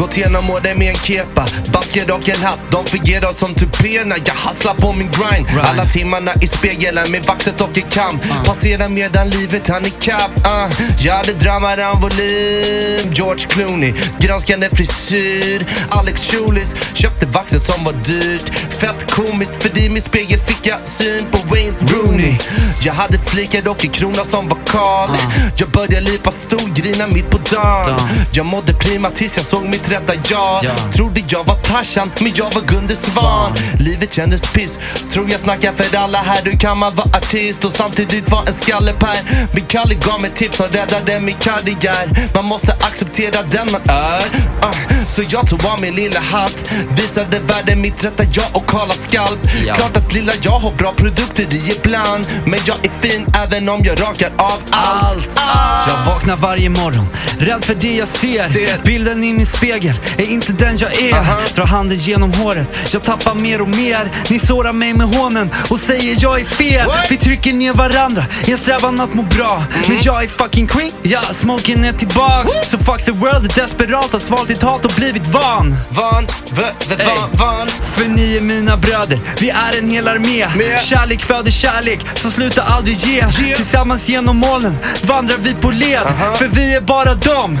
Gått 0.00 0.16
igenom 0.16 0.50
åren 0.50 0.78
med 0.78 0.88
en 0.88 0.94
kepa, 0.94 1.44
basker 1.72 2.14
och 2.14 2.28
en 2.28 2.42
hatt 2.42 2.60
De 2.70 2.86
fungerar 2.86 3.32
som 3.32 3.54
tupéerna, 3.54 4.14
jag 4.24 4.34
hasslar 4.34 4.74
på 4.74 4.92
min 4.92 5.10
grind. 5.10 5.46
Right. 5.48 5.70
Alla 5.70 5.84
timmarna 5.84 6.32
i 6.40 6.46
spegeln 6.46 7.10
med 7.10 7.24
vaxet 7.24 7.60
och 7.60 7.78
en 7.78 7.90
kam. 7.90 8.20
Passerar 8.44 8.88
medan 8.88 9.30
livet 9.30 9.68
hann 9.68 9.86
ikapp 9.86 10.30
uh. 10.46 10.86
Jag 10.98 11.14
hade 11.14 11.32
drömmar 11.32 11.92
om 11.92 12.00
volym 12.00 13.12
George 13.12 13.46
Clooney, 13.48 13.94
granskande 14.18 14.68
frisyr. 14.72 15.66
Alex 15.90 16.30
Schulis, 16.30 16.74
köpte 16.94 17.26
vaxet 17.26 17.62
som 17.62 17.84
var 17.84 17.92
dyrt. 17.92 18.48
Fett 18.80 19.10
komiskt, 19.10 19.62
för 19.62 19.78
i 19.78 19.90
min 19.90 20.02
spegel 20.02 20.40
fick 20.40 20.66
jag 20.66 20.78
syn 20.84 21.26
på 21.30 21.38
Wayne 21.54 21.76
Rooney. 21.80 22.38
Jag 22.82 22.92
hade 22.92 23.18
flikar 23.18 23.68
och 23.68 23.84
en 23.84 23.90
krona 23.90 24.24
som 24.24 24.48
var 24.48 24.58
kal 24.66 25.10
Jag 25.56 25.70
började 25.70 26.00
lipa 26.00 26.30
stor, 26.30 26.74
grina 26.74 27.06
mitt 27.06 27.30
på 27.30 27.38
Dagen. 27.50 27.98
jag 28.32 28.46
mådde 28.46 28.74
prima 28.74 29.10
tills 29.10 29.36
jag 29.36 29.46
såg 29.46 29.64
mitt 29.64 29.89
rätta 29.90 30.14
jag. 30.14 30.60
Ja. 30.64 30.70
Trodde 30.92 31.22
jag 31.28 31.44
var 31.46 31.56
Tarzan, 31.56 32.10
men 32.20 32.32
jag 32.34 32.54
var 32.54 32.62
Gunde 32.62 32.96
Svan. 32.96 33.52
Livet 33.78 34.14
kändes 34.14 34.42
piss, 34.52 34.78
tror 35.10 35.30
jag 35.30 35.40
snackar 35.40 35.72
för 35.72 35.96
alla 35.96 36.18
här 36.18 36.40
Du 36.44 36.58
kan 36.58 36.78
man 36.78 36.94
vara 36.94 37.08
artist. 37.08 37.64
Och 37.64 37.72
samtidigt 37.72 38.30
vara 38.30 38.44
en 38.46 38.54
skallepär 38.54 39.18
Min 39.54 39.64
Kalle 39.66 39.94
gav 39.94 40.20
mig 40.20 40.30
tips 40.34 40.56
som 40.56 40.66
räddade 40.66 41.20
min 41.20 41.36
karriär. 41.36 42.28
Man 42.34 42.44
måste 42.44 42.72
acceptera 42.72 43.42
den 43.42 43.68
man 43.72 43.80
är. 43.88 44.22
Ah, 44.62 44.72
Så 45.08 45.22
jag 45.28 45.46
tog 45.46 45.66
av 45.66 45.80
min 45.80 45.94
lilla 45.94 46.20
hatt. 46.20 46.64
Visade 46.90 47.38
världen 47.38 47.80
mitt 47.80 48.04
rätta 48.04 48.24
jag 48.32 48.46
och 48.52 48.66
kala 48.66 48.92
skalp. 48.92 49.38
Ja. 49.66 49.74
Klart 49.74 49.96
att 49.96 50.12
lilla 50.14 50.32
jag 50.42 50.58
har 50.58 50.72
bra 50.72 50.92
produkter 50.92 51.54
i 51.54 51.72
ibland 51.76 52.26
Men 52.46 52.58
jag 52.66 52.76
är 52.86 53.08
fin 53.08 53.26
även 53.42 53.68
om 53.68 53.80
jag 53.84 54.02
rakar 54.02 54.30
av 54.36 54.58
allt, 54.70 55.28
Ah! 55.34 55.88
Jag 55.88 56.12
vaknar 56.14 56.36
varje 56.36 56.70
morgon, 56.70 57.08
rädd 57.38 57.64
för 57.64 57.74
det 57.74 57.96
jag 57.96 58.08
ser. 58.08 58.44
Ser. 58.44 58.80
Bilden 58.84 59.24
i 59.24 59.32
min 59.32 59.46
spegel 59.46 59.69
är 59.76 60.30
inte 60.30 60.52
den 60.52 60.76
jag 60.76 61.02
är. 61.02 61.14
Aha. 61.14 61.40
Drar 61.54 61.66
handen 61.66 61.98
genom 61.98 62.32
håret, 62.32 62.68
jag 62.92 63.02
tappar 63.02 63.34
mer 63.34 63.62
och 63.62 63.68
mer. 63.68 64.10
Ni 64.30 64.38
sårar 64.38 64.72
mig 64.72 64.94
med 64.94 65.06
hånen 65.14 65.50
och 65.70 65.80
säger 65.80 66.16
jag 66.18 66.40
är 66.40 66.44
fel. 66.44 66.86
What? 66.86 67.10
Vi 67.10 67.16
trycker 67.16 67.52
ner 67.52 67.72
varandra 67.72 68.24
i 68.46 68.52
en 68.52 68.58
strävan 68.58 69.00
att 69.00 69.14
må 69.14 69.22
bra. 69.22 69.64
Men 69.88 69.96
jag 70.02 70.24
är 70.24 70.28
fucking 70.28 70.66
queen, 70.66 70.92
ja, 71.02 71.20
smoken 71.20 71.84
är 71.84 71.92
tillbaks. 71.92 72.52
Så 72.70 72.78
fuck 72.78 73.04
the 73.04 73.12
world, 73.12 73.44
är 73.44 73.62
desperat, 73.62 74.12
har 74.12 74.18
svalt 74.18 74.48
ditt 74.48 74.62
hat 74.62 74.84
och 74.84 74.92
blivit 74.96 75.26
van. 75.26 75.76
Van, 75.90 76.26
v, 76.50 76.62
v, 76.88 76.94
van, 77.06 77.28
van 77.32 77.68
För 77.68 78.08
ni 78.08 78.36
är 78.36 78.40
mina 78.40 78.76
bröder, 78.76 79.20
vi 79.40 79.50
är 79.50 79.78
en 79.78 79.90
hel 79.90 80.08
armé 80.08 80.46
Med. 80.56 80.78
Kärlek 80.78 81.22
föder 81.22 81.50
kärlek, 81.50 82.00
så 82.14 82.30
sluta 82.30 82.62
aldrig 82.62 82.96
ge 82.96 83.24
Ge. 83.38 83.54
Tillsammans 83.56 84.08
genom 84.08 84.36
molnen 84.36 84.76
vandrar 85.02 85.36
vi 85.42 85.54
på 85.54 85.70
led 85.70 86.02
Aha. 86.06 86.34
För 86.34 86.46
vi 86.46 86.74
är 86.74 86.80
bara 86.80 87.14
dem 87.14 87.58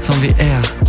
som 0.00 0.20
vi 0.20 0.28
är 0.28 0.79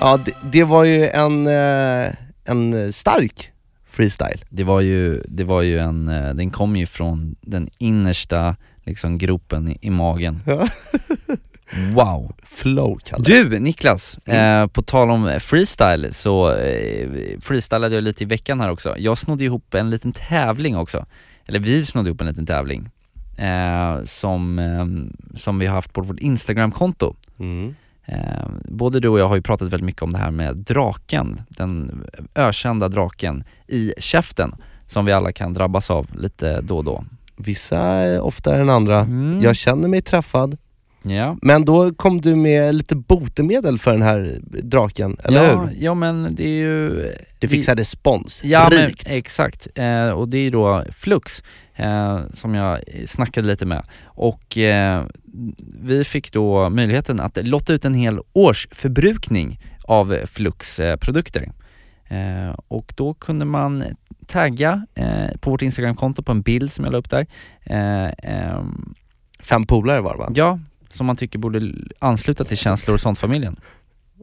Ja, 0.00 0.16
det, 0.24 0.32
det 0.52 0.64
var 0.64 0.84
ju 0.84 1.08
en, 1.08 1.46
eh, 1.46 2.14
en 2.44 2.92
stark 2.92 3.52
freestyle. 3.90 4.40
Det 4.48 4.64
var 4.64 4.80
ju, 4.80 5.22
det 5.28 5.44
var 5.44 5.62
ju 5.62 5.78
en, 5.78 6.08
eh, 6.08 6.34
den 6.34 6.50
kom 6.50 6.76
ju 6.76 6.86
från 6.86 7.36
den 7.40 7.68
innersta 7.78 8.56
liksom 8.84 9.18
gropen 9.18 9.68
i, 9.68 9.78
i 9.80 9.90
magen 9.90 10.40
Ja. 10.46 10.68
Wow! 11.94 12.34
Flow, 12.42 12.98
Kalle. 13.04 13.24
Du 13.24 13.58
Niklas, 13.58 14.18
eh, 14.18 14.66
på 14.66 14.82
tal 14.82 15.10
om 15.10 15.32
freestyle 15.40 16.12
så 16.12 16.56
eh, 16.56 17.08
freestylade 17.40 17.94
jag 17.94 18.04
lite 18.04 18.22
i 18.22 18.26
veckan 18.26 18.60
här 18.60 18.70
också. 18.70 18.94
Jag 18.98 19.18
snodde 19.18 19.44
ihop 19.44 19.74
en 19.74 19.90
liten 19.90 20.12
tävling 20.12 20.76
också, 20.76 21.06
eller 21.46 21.58
vi 21.58 21.86
snodde 21.86 22.08
ihop 22.08 22.20
en 22.20 22.26
liten 22.26 22.46
tävling 22.46 22.90
eh, 23.40 24.04
som, 24.04 24.58
eh, 24.58 24.86
som 25.38 25.58
vi 25.58 25.66
har 25.66 25.74
haft 25.74 25.92
på 25.92 26.00
vårt 26.00 26.18
Instagramkonto. 26.18 27.14
Mm. 27.38 27.74
Eh, 28.04 28.48
både 28.64 29.00
du 29.00 29.08
och 29.08 29.18
jag 29.18 29.28
har 29.28 29.36
ju 29.36 29.42
pratat 29.42 29.68
väldigt 29.68 29.86
mycket 29.86 30.02
om 30.02 30.12
det 30.12 30.18
här 30.18 30.30
med 30.30 30.56
draken, 30.56 31.40
den 31.48 32.02
ökända 32.34 32.88
draken 32.88 33.44
i 33.66 33.92
käften 33.98 34.52
som 34.86 35.04
vi 35.04 35.12
alla 35.12 35.32
kan 35.32 35.54
drabbas 35.54 35.90
av 35.90 36.06
lite 36.16 36.60
då 36.60 36.76
och 36.76 36.84
då. 36.84 37.04
Vissa 37.36 37.78
är 37.78 38.20
oftare 38.20 38.60
än 38.60 38.68
andra. 38.68 39.00
Mm. 39.00 39.40
Jag 39.42 39.56
känner 39.56 39.88
mig 39.88 40.02
träffad. 40.02 40.58
Ja. 41.02 41.36
Men 41.42 41.64
då 41.64 41.94
kom 41.94 42.20
du 42.20 42.36
med 42.36 42.74
lite 42.74 42.96
botemedel 42.96 43.78
för 43.78 43.90
den 43.92 44.02
här 44.02 44.38
draken, 44.42 45.16
eller 45.24 45.44
ja, 45.44 45.60
hur? 45.60 45.70
ja 45.84 45.94
men 45.94 46.34
det 46.34 46.44
är 46.44 46.58
ju... 46.58 47.12
Du 47.38 47.48
fick 47.48 47.64
såhär 47.64 47.76
respons, 47.76 48.40
Ja 48.44 48.68
men 48.70 48.86
rikt. 48.86 49.06
exakt, 49.10 49.68
eh, 49.74 50.08
och 50.08 50.28
det 50.28 50.38
är 50.38 50.50
då 50.50 50.84
Flux 50.92 51.42
eh, 51.76 52.20
som 52.34 52.54
jag 52.54 52.78
snackade 53.06 53.46
lite 53.48 53.66
med 53.66 53.82
och 54.04 54.58
eh, 54.58 55.04
vi 55.82 56.04
fick 56.04 56.32
då 56.32 56.70
möjligheten 56.70 57.20
att 57.20 57.46
lotta 57.46 57.72
ut 57.72 57.84
en 57.84 57.94
hel 57.94 58.20
års 58.32 58.68
förbrukning 58.70 59.60
av 59.84 60.16
Flux 60.26 60.80
eh, 60.80 60.96
produkter. 60.96 61.52
Eh, 62.08 62.54
och 62.68 62.92
då 62.96 63.14
kunde 63.14 63.44
man 63.44 63.84
tagga 64.26 64.86
eh, 64.94 65.36
på 65.40 65.50
vårt 65.50 65.62
Instagramkonto 65.62 66.22
på 66.22 66.32
en 66.32 66.42
bild 66.42 66.72
som 66.72 66.84
jag 66.84 66.92
la 66.92 66.98
upp 66.98 67.10
där. 67.10 67.26
Eh, 67.62 68.08
ehm, 68.22 68.94
Fem 69.40 69.66
polare 69.66 70.00
var 70.00 70.12
det 70.12 70.18
va? 70.18 70.30
ja, 70.34 70.58
som 70.92 71.06
man 71.06 71.16
tycker 71.16 71.38
borde 71.38 71.72
ansluta 71.98 72.44
till 72.44 72.56
känslor 72.56 72.94
och 72.94 73.00
sånt-familjen. 73.00 73.56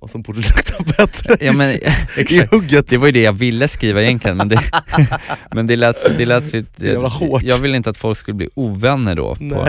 Och 0.02 0.10
som 0.10 0.22
borde 0.22 0.40
lukta 0.40 0.84
bättre 0.98 1.38
Ja 1.40 1.54
men 1.54 1.76
i 2.18 2.48
hugget. 2.52 2.88
Det 2.88 2.98
var 2.98 3.06
ju 3.06 3.12
det 3.12 3.22
jag 3.22 3.34
ville 3.34 3.68
skriva 3.68 4.02
egentligen 4.02 4.38
men 4.38 4.50
det, 4.50 4.62
men 5.52 5.68
det 5.68 5.76
lät, 5.76 6.18
det 6.18 6.26
lät 6.26 6.48
så, 6.48 6.64
det, 6.76 6.88
Jävla 6.88 7.08
hårt. 7.08 7.44
Jag 7.44 7.60
ville 7.60 7.78
inte 7.78 7.90
att 7.90 7.98
folk 7.98 8.18
skulle 8.18 8.36
bli 8.36 8.50
ovänner 8.56 9.16
då 9.16 9.36
på. 9.36 9.68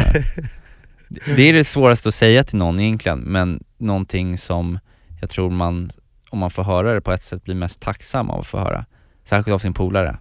Det 1.37 1.43
är 1.43 1.53
det 1.53 1.65
svåraste 1.65 2.09
att 2.09 2.15
säga 2.15 2.45
till 2.45 2.59
någon 2.59 2.81
egentligen 2.81 3.19
men 3.19 3.65
någonting 3.79 4.39
som 4.39 4.79
jag 5.21 5.31
tror 5.31 5.51
man, 5.51 5.91
om 6.31 6.39
man 6.39 6.51
får 6.51 6.63
höra 6.63 6.95
det 6.95 7.01
på 7.01 7.13
ett 7.13 7.23
sätt 7.23 7.45
blir 7.45 7.55
mest 7.55 7.81
tacksam 7.81 8.31
av 8.31 8.41
att 8.41 8.47
få 8.47 8.59
höra 8.59 8.85
Särskilt 9.25 9.55
av 9.55 9.59
sin 9.59 9.75
polare 9.75 10.19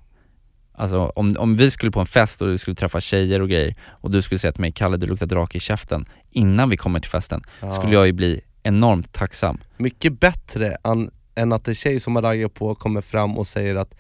Alltså 0.74 1.12
om, 1.16 1.36
om 1.40 1.56
vi 1.56 1.72
skulle 1.72 1.92
på 1.92 2.00
en 2.00 2.06
fest 2.06 2.42
och 2.42 2.50
vi 2.50 2.58
skulle 2.58 2.76
träffa 2.76 3.02
tjejer 3.02 3.42
och 3.42 3.50
grejer 3.50 3.76
och 3.88 4.12
du 4.12 4.22
skulle 4.22 4.40
säga 4.40 4.52
till 4.52 4.62
mig 4.62 4.72
Kalle 4.72 4.98
du 4.98 5.08
luktar 5.08 5.26
drake 5.26 5.58
i 5.58 5.62
käften 5.62 6.06
innan 6.38 6.70
vi 6.70 6.78
kommer 6.78 7.00
till 7.00 7.12
festen 7.12 7.44
Ja. 7.62 7.72
skulle 7.72 7.94
jag 7.94 8.06
ju 8.06 8.14
bli 8.14 8.42
enormt 8.64 9.14
tacksam 9.14 9.58
Mycket 9.78 10.20
bättre 10.20 10.78
än, 10.84 11.12
än 11.36 11.52
att 11.52 11.68
en 11.68 11.76
tjej 11.76 12.00
som 12.00 12.14
man 12.14 12.24
raggar 12.24 12.48
på 12.48 12.76
kommer 12.76 13.02
fram 13.02 13.38
och 13.38 13.48
säger 13.48 13.76
att 13.76 13.94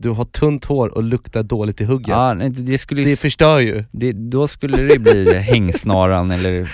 du 0.00 0.10
har 0.10 0.24
tunt 0.24 0.64
hår 0.64 0.88
och 0.88 1.02
luktar 1.02 1.42
dåligt 1.42 1.80
i 1.80 1.84
hugget. 1.84 2.08
Ja, 2.08 2.34
nej, 2.34 2.50
det 2.50 2.78
skulle 2.78 3.02
ju 3.02 3.08
det 3.08 3.16
förstör 3.16 3.58
ju. 3.58 3.84
Det, 3.90 4.12
då 4.12 4.48
skulle 4.48 4.76
det 4.76 4.98
bli 4.98 5.34
hängsnaran 5.34 6.30
eller 6.30 6.70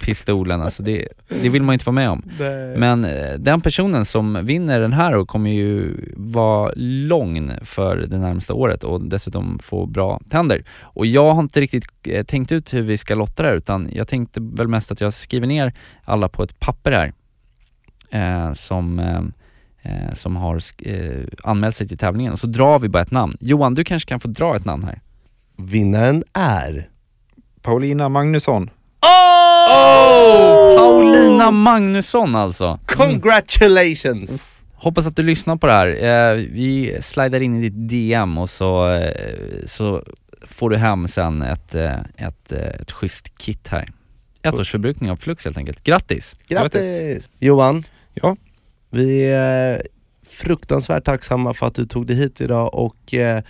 pistolen, 0.00 0.62
alltså 0.62 0.82
det, 0.82 1.08
det 1.28 1.48
vill 1.48 1.62
man 1.62 1.72
inte 1.72 1.84
vara 1.84 1.94
med 1.94 2.10
om. 2.10 2.22
Men 2.76 3.04
eh, 3.04 3.32
den 3.38 3.60
personen 3.60 4.04
som 4.04 4.46
vinner 4.46 4.80
den 4.80 4.92
här 4.92 5.14
och 5.14 5.28
kommer 5.28 5.50
ju 5.50 5.96
vara 6.16 6.72
lång 6.76 7.52
för 7.62 7.96
det 7.96 8.18
närmsta 8.18 8.54
året 8.54 8.84
och 8.84 9.00
dessutom 9.00 9.58
få 9.58 9.86
bra 9.86 10.20
tänder. 10.30 10.64
Och 10.82 11.06
jag 11.06 11.34
har 11.34 11.42
inte 11.42 11.60
riktigt 11.60 11.86
eh, 12.08 12.24
tänkt 12.24 12.52
ut 12.52 12.74
hur 12.74 12.82
vi 12.82 12.98
ska 12.98 13.14
lotta 13.14 13.42
det 13.42 13.48
här 13.48 13.56
utan 13.56 13.88
jag 13.92 14.08
tänkte 14.08 14.40
väl 14.40 14.68
mest 14.68 14.92
att 14.92 15.00
jag 15.00 15.14
skriver 15.14 15.46
ner 15.46 15.72
alla 16.04 16.28
på 16.28 16.42
ett 16.42 16.60
papper 16.60 16.92
här 16.92 17.12
eh, 18.10 18.52
som, 18.52 18.98
eh, 18.98 19.22
eh, 19.82 20.14
som 20.14 20.36
har 20.36 20.60
eh, 20.78 21.24
anmält 21.42 21.76
sig 21.76 21.88
till 21.88 21.98
tävlingen 21.98 22.32
och 22.32 22.40
så 22.40 22.46
drar 22.46 22.78
vi 22.78 22.88
bara 22.88 23.02
ett 23.02 23.10
namn. 23.10 23.36
Johan, 23.40 23.74
du 23.74 23.84
kanske 23.84 24.08
kan 24.08 24.20
få 24.20 24.28
dra 24.28 24.56
ett 24.56 24.64
namn 24.64 24.84
här? 24.84 25.00
Vinnaren 25.56 26.24
är... 26.32 26.88
Paulina 27.62 28.08
Magnusson. 28.08 28.70
Oh! 29.02 30.76
Paulina 30.76 31.50
Magnusson 31.50 32.34
alltså. 32.36 32.78
Congratulations! 32.86 34.44
Hoppas 34.74 35.06
att 35.06 35.16
du 35.16 35.22
lyssnar 35.22 35.56
på 35.56 35.66
det 35.66 35.72
här. 35.72 35.88
Eh, 35.88 36.34
vi 36.34 36.98
slidar 37.00 37.40
in 37.40 37.56
i 37.56 37.68
ditt 37.70 37.88
DM 37.88 38.38
och 38.38 38.50
så, 38.50 38.90
eh, 38.92 39.10
så 39.66 40.02
får 40.46 40.70
du 40.70 40.76
hem 40.76 41.08
sen 41.08 41.42
ett, 41.42 41.74
eh, 41.74 41.94
ett, 42.16 42.52
eh, 42.52 42.58
ett 42.58 42.92
schysst 42.92 43.38
kit 43.38 43.68
här. 43.68 43.88
Ettårsförbrukning 44.42 45.10
av 45.10 45.16
Flux 45.16 45.44
helt 45.44 45.56
enkelt. 45.56 45.84
Grattis! 45.84 46.36
Grattis! 46.48 47.30
Johan, 47.38 47.84
Ja, 48.14 48.36
vi 48.92 49.24
är 49.24 49.82
fruktansvärt 50.26 51.04
tacksamma 51.04 51.54
för 51.54 51.66
att 51.66 51.74
du 51.74 51.86
tog 51.86 52.06
dig 52.06 52.16
hit 52.16 52.40
idag 52.40 52.74
och 52.74 53.14
eh, 53.14 53.42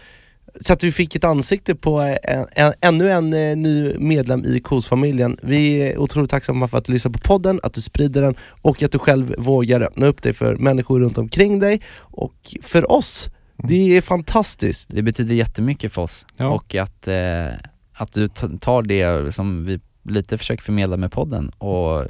så 0.61 0.73
att 0.73 0.85
vi 0.85 0.93
fick 0.93 1.15
ett 1.17 1.25
ansikte 1.25 1.75
på 1.75 2.01
en, 2.01 2.47
en, 2.57 2.73
ännu 2.81 3.11
en 3.11 3.33
eh, 3.33 3.57
ny 3.57 3.95
medlem 3.99 4.45
i 4.45 4.61
KOS-familjen. 4.61 5.37
Vi 5.43 5.77
är 5.77 5.99
otroligt 5.99 6.31
tacksamma 6.31 6.69
för 6.69 6.79
att 6.79 6.85
du 6.85 6.93
lyssnar 6.93 7.13
på 7.13 7.19
podden, 7.19 7.61
att 7.63 7.75
du 7.75 7.81
sprider 7.81 8.23
den 8.23 8.35
och 8.63 8.83
att 8.83 8.93
du 8.93 8.99
själv 8.99 9.35
vågar 9.39 9.81
öppna 9.81 10.07
upp 10.07 10.23
dig 10.23 10.33
för 10.33 10.57
människor 10.57 11.01
runt 11.01 11.19
omkring 11.19 11.59
dig 11.59 11.81
och 11.99 12.57
för 12.63 12.93
oss. 12.93 13.31
Det 13.69 13.97
är 13.97 14.03
fantastiskt. 14.03 14.89
Det 14.93 15.03
betyder 15.03 15.35
jättemycket 15.35 15.93
för 15.93 16.03
oss 16.03 16.27
Ja. 16.37 16.49
och 16.49 16.75
att, 16.75 17.09
eh, 17.09 17.47
att 17.93 18.13
du 18.13 18.29
tar 18.61 18.83
det 18.83 19.35
som 19.35 19.65
vi 19.65 19.81
lite 20.09 20.39
försöker 20.39 20.63
förmedla 20.63 20.97
med 20.97 21.13
podden 21.13 21.49
och, 21.59 22.05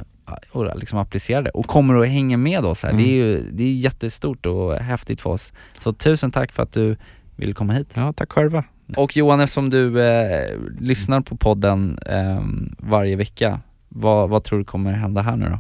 och 0.51 0.77
liksom 0.79 0.99
applicerar 0.99 1.43
det 1.43 1.51
och 1.51 1.67
kommer 1.67 1.95
att 1.95 2.09
hänga 2.09 2.37
med 2.37 2.65
oss 2.65 2.83
här. 2.83 2.93
Det 2.93 3.03
är 3.03 3.15
ju 3.27 3.51
det 3.53 3.65
är 3.65 3.73
jättestort 3.73 4.47
och 4.47 4.75
häftigt 4.75 5.21
för 5.21 5.31
oss. 5.31 5.53
Så 5.79 5.93
tusen 5.93 6.31
tack 6.31 6.53
för 6.53 6.63
att 6.63 6.73
du 6.73 6.97
vill 7.37 7.55
komma 7.55 7.73
hit. 7.73 7.89
ja 7.95 8.13
tack 8.13 8.33
själva. 8.33 8.65
Och 8.97 9.17
Johan, 9.17 9.41
eftersom 9.41 9.71
du 9.71 10.03
eh, 10.03 10.51
lyssnar 10.81 11.21
på 11.21 11.37
podden 11.37 11.99
eh, 12.07 12.43
varje 12.79 13.17
vecka, 13.17 13.61
vad, 13.89 14.29
vad 14.29 14.45
tror 14.45 14.59
du 14.59 14.65
kommer 14.65 14.93
hända 14.93 15.23
här 15.23 15.37
nu 15.37 15.49
då? 15.49 15.59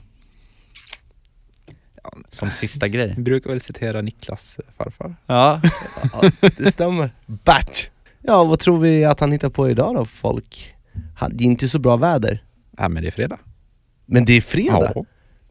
Som 2.30 2.50
sista 2.50 2.88
grej. 2.88 3.14
Vi 3.16 3.22
brukar 3.22 3.50
väl 3.50 3.60
citera 3.60 4.02
Niklas 4.02 4.58
eh, 4.58 4.64
farfar. 4.76 5.16
Ja. 5.26 5.60
Ja, 6.12 6.30
det 6.56 6.72
stämmer. 6.72 7.10
Bert! 7.26 7.90
Ja, 8.20 8.44
vad 8.44 8.58
tror 8.58 8.78
vi 8.78 9.04
att 9.04 9.20
han 9.20 9.32
hittar 9.32 9.50
på 9.50 9.70
idag 9.70 9.94
då 9.94 10.04
folk? 10.04 10.74
Det 11.30 11.44
är 11.44 11.46
inte 11.46 11.68
så 11.68 11.78
bra 11.78 11.96
väder. 11.96 12.44
Ja 12.78 12.88
men 12.88 13.02
det 13.02 13.08
är 13.08 13.12
fredag. 13.12 13.38
Men 14.12 14.24
det 14.24 14.32
är 14.36 14.40
fredag. 14.40 14.92
Ja. 14.94 15.04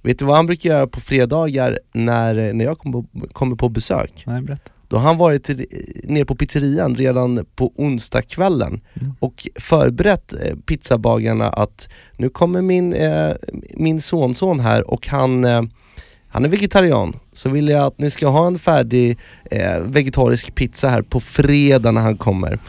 Vet 0.03 0.19
du 0.19 0.25
vad 0.25 0.35
han 0.35 0.45
brukar 0.45 0.69
göra 0.69 0.87
på 0.87 0.99
fredagar 0.99 1.79
när, 1.93 2.53
när 2.53 2.65
jag 2.65 2.77
kommer 2.77 3.01
på, 3.01 3.27
kommer 3.33 3.55
på 3.55 3.69
besök? 3.69 4.23
Nej 4.27 4.41
berätta. 4.41 4.71
Då 4.87 4.97
har 4.97 5.03
han 5.03 5.17
varit 5.17 5.43
till, 5.43 5.65
nere 6.03 6.25
på 6.25 6.35
pizzerian 6.35 6.95
redan 6.95 7.45
på 7.55 7.71
onsdagskvällen 7.75 8.81
Mm. 9.01 9.13
och 9.19 9.47
förberett 9.59 10.33
eh, 10.33 10.55
pizzabagarna 10.65 11.49
att 11.49 11.89
nu 12.17 12.29
kommer 12.29 12.61
min, 12.61 12.93
eh, 12.93 13.31
min 13.73 14.01
sonson 14.01 14.59
här 14.59 14.91
och 14.91 15.07
han, 15.07 15.45
eh, 15.45 15.61
han 16.27 16.45
är 16.45 16.49
vegetarian. 16.49 17.15
Så 17.33 17.49
vill 17.49 17.67
jag 17.69 17.85
att 17.85 17.99
ni 17.99 18.09
ska 18.09 18.27
ha 18.27 18.47
en 18.47 18.59
färdig 18.59 19.17
eh, 19.51 19.79
vegetarisk 19.81 20.55
pizza 20.55 20.89
här 20.89 21.01
på 21.01 21.19
fredag 21.19 21.91
när 21.91 22.01
han 22.01 22.17
kommer. 22.17 22.59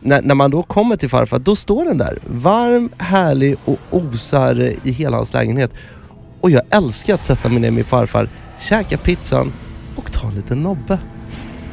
När, 0.00 0.22
när 0.22 0.34
man 0.34 0.50
då 0.50 0.62
kommer 0.62 0.96
till 0.96 1.08
farfar, 1.08 1.38
då 1.38 1.56
står 1.56 1.84
den 1.84 1.98
där 1.98 2.18
varm, 2.26 2.90
härlig 2.98 3.56
och 3.64 3.78
osar 3.90 4.72
i 4.84 4.90
hela 4.92 5.16
hans 5.16 5.32
lägenhet. 5.32 5.70
Och 6.40 6.50
jag 6.50 6.62
älskar 6.70 7.14
att 7.14 7.24
sätta 7.24 7.48
mig 7.48 7.60
ner 7.60 7.70
med 7.70 7.86
farfar, 7.86 8.28
käka 8.60 8.98
pizzan 8.98 9.52
och 9.96 10.12
ta 10.12 10.28
en 10.28 10.34
liten 10.34 10.62
nobbe. 10.62 10.98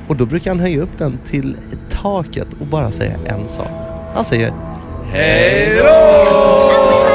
Och 0.07 0.15
då 0.15 0.25
brukar 0.25 0.51
han 0.51 0.59
höja 0.59 0.81
upp 0.81 0.97
den 0.97 1.19
till 1.29 1.55
taket 1.89 2.47
och 2.59 2.67
bara 2.67 2.91
säga 2.91 3.13
en 3.25 3.47
sak. 3.47 3.71
Han 4.13 4.23
säger 4.23 4.53
Hej 5.11 5.75
då! 5.77 7.06